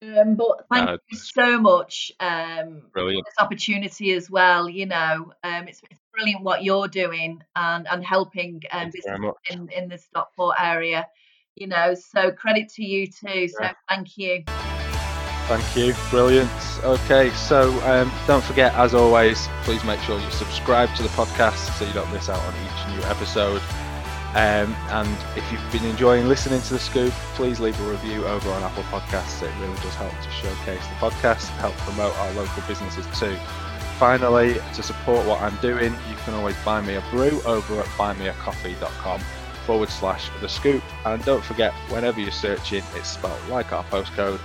Um, 0.03 0.35
but 0.35 0.65
thank 0.71 0.87
No, 0.87 0.97
you 1.11 1.17
so 1.17 1.59
much 1.59 2.11
um, 2.19 2.81
Brilliant. 2.93 3.25
this 3.25 3.35
opportunity 3.39 4.13
as 4.13 4.29
well. 4.31 4.67
You 4.67 4.87
know, 4.87 5.31
um, 5.43 5.67
it's, 5.67 5.81
it's 5.91 5.99
brilliant 6.13 6.43
what 6.43 6.63
you're 6.63 6.87
doing 6.87 7.41
and 7.55 7.87
and 7.87 8.03
helping 8.03 8.61
um, 8.71 8.91
Thank 8.91 8.95
you 8.95 9.01
very 9.05 9.17
business 9.19 9.33
much. 9.49 9.57
in 9.57 9.69
in 9.83 9.89
the 9.89 9.97
Stockport 9.99 10.55
area. 10.59 11.07
You 11.55 11.67
know, 11.67 11.93
so 11.93 12.31
credit 12.31 12.69
to 12.75 12.83
you 12.83 13.07
too. 13.07 13.47
So 13.47 13.57
Yeah. 13.61 13.73
thank 13.89 14.17
you. 14.17 14.43
Thank 15.47 15.75
you. 15.75 15.93
Brilliant. 16.09 16.49
Okay, 16.83 17.29
so 17.31 17.71
um, 17.83 18.11
don't 18.25 18.43
forget, 18.43 18.73
as 18.75 18.93
always, 18.93 19.47
please 19.63 19.83
make 19.83 19.99
sure 19.99 20.17
you 20.17 20.31
subscribe 20.31 20.93
to 20.95 21.03
the 21.03 21.09
podcast 21.09 21.77
so 21.77 21.83
you 21.85 21.91
don't 21.93 22.11
miss 22.13 22.29
out 22.29 22.39
on 22.39 22.53
each 22.55 22.95
new 22.95 23.03
episode. 23.09 23.61
Um, 24.33 24.73
and 24.89 25.17
if 25.35 25.51
you've 25.51 25.71
been 25.73 25.83
enjoying 25.83 26.29
listening 26.29 26.61
to 26.61 26.73
the 26.73 26.79
SKoop, 26.79 27.11
please 27.35 27.59
leave 27.59 27.77
a 27.81 27.91
review 27.91 28.25
over 28.25 28.49
on 28.49 28.63
Apple 28.63 28.83
Podcasts. 28.83 29.43
It 29.43 29.51
really 29.59 29.75
does 29.81 29.95
help 29.95 30.11
to 30.11 30.29
showcase 30.29 30.85
the 30.87 30.95
podcast, 30.95 31.47
help 31.57 31.73
promote 31.77 32.17
our 32.17 32.31
local 32.33 32.63
businesses 32.65 33.05
too. 33.19 33.35
Finally, 33.99 34.55
to 34.73 34.81
support 34.81 35.27
what 35.27 35.41
I'm 35.41 35.55
doing, 35.57 35.93
you 36.09 36.15
can 36.23 36.33
always 36.33 36.55
buy 36.63 36.81
me 36.81 36.95
a 36.95 37.03
brew 37.11 37.41
over 37.45 37.79
at 37.79 37.85
buymeacoffee.com 37.97 39.19
forward 39.65 39.89
slash 39.89 40.29
the 40.39 40.47
SKoop. 40.47 40.81
And 41.05 41.23
don't 41.25 41.43
forget, 41.43 41.73
whenever 41.89 42.21
you're 42.21 42.31
searching, 42.31 42.83
it's 42.95 43.09
spelled 43.09 43.47
like 43.49 43.73
our 43.73 43.83
postcode 43.85 44.39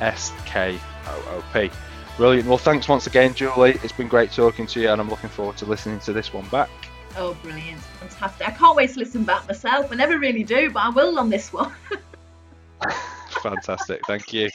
S 0.00 0.32
K 0.46 0.78
O 1.06 1.24
O 1.30 1.44
P. 1.52 1.70
Brilliant. 2.16 2.48
Well, 2.48 2.58
thanks 2.58 2.88
once 2.88 3.06
again, 3.06 3.34
Julie. 3.34 3.78
It's 3.82 3.92
been 3.92 4.08
great 4.08 4.30
talking 4.30 4.66
to 4.68 4.80
you, 4.80 4.88
and 4.88 5.00
I'm 5.00 5.10
looking 5.10 5.30
forward 5.30 5.56
to 5.58 5.66
listening 5.66 5.98
to 6.00 6.12
this 6.12 6.32
one 6.32 6.48
back. 6.48 6.70
Oh, 7.16 7.34
brilliant. 7.42 7.80
Fantastic. 7.80 8.48
I 8.48 8.50
can't 8.52 8.76
wait 8.76 8.90
to 8.94 8.98
listen 8.98 9.24
back 9.24 9.46
myself. 9.46 9.90
I 9.92 9.94
never 9.94 10.18
really 10.18 10.44
do, 10.44 10.70
but 10.70 10.80
I 10.80 10.88
will 10.90 11.18
on 11.18 11.30
this 11.30 11.52
one. 11.52 11.72
Fantastic. 13.42 14.00
Thank 14.06 14.32
you. 14.32 14.48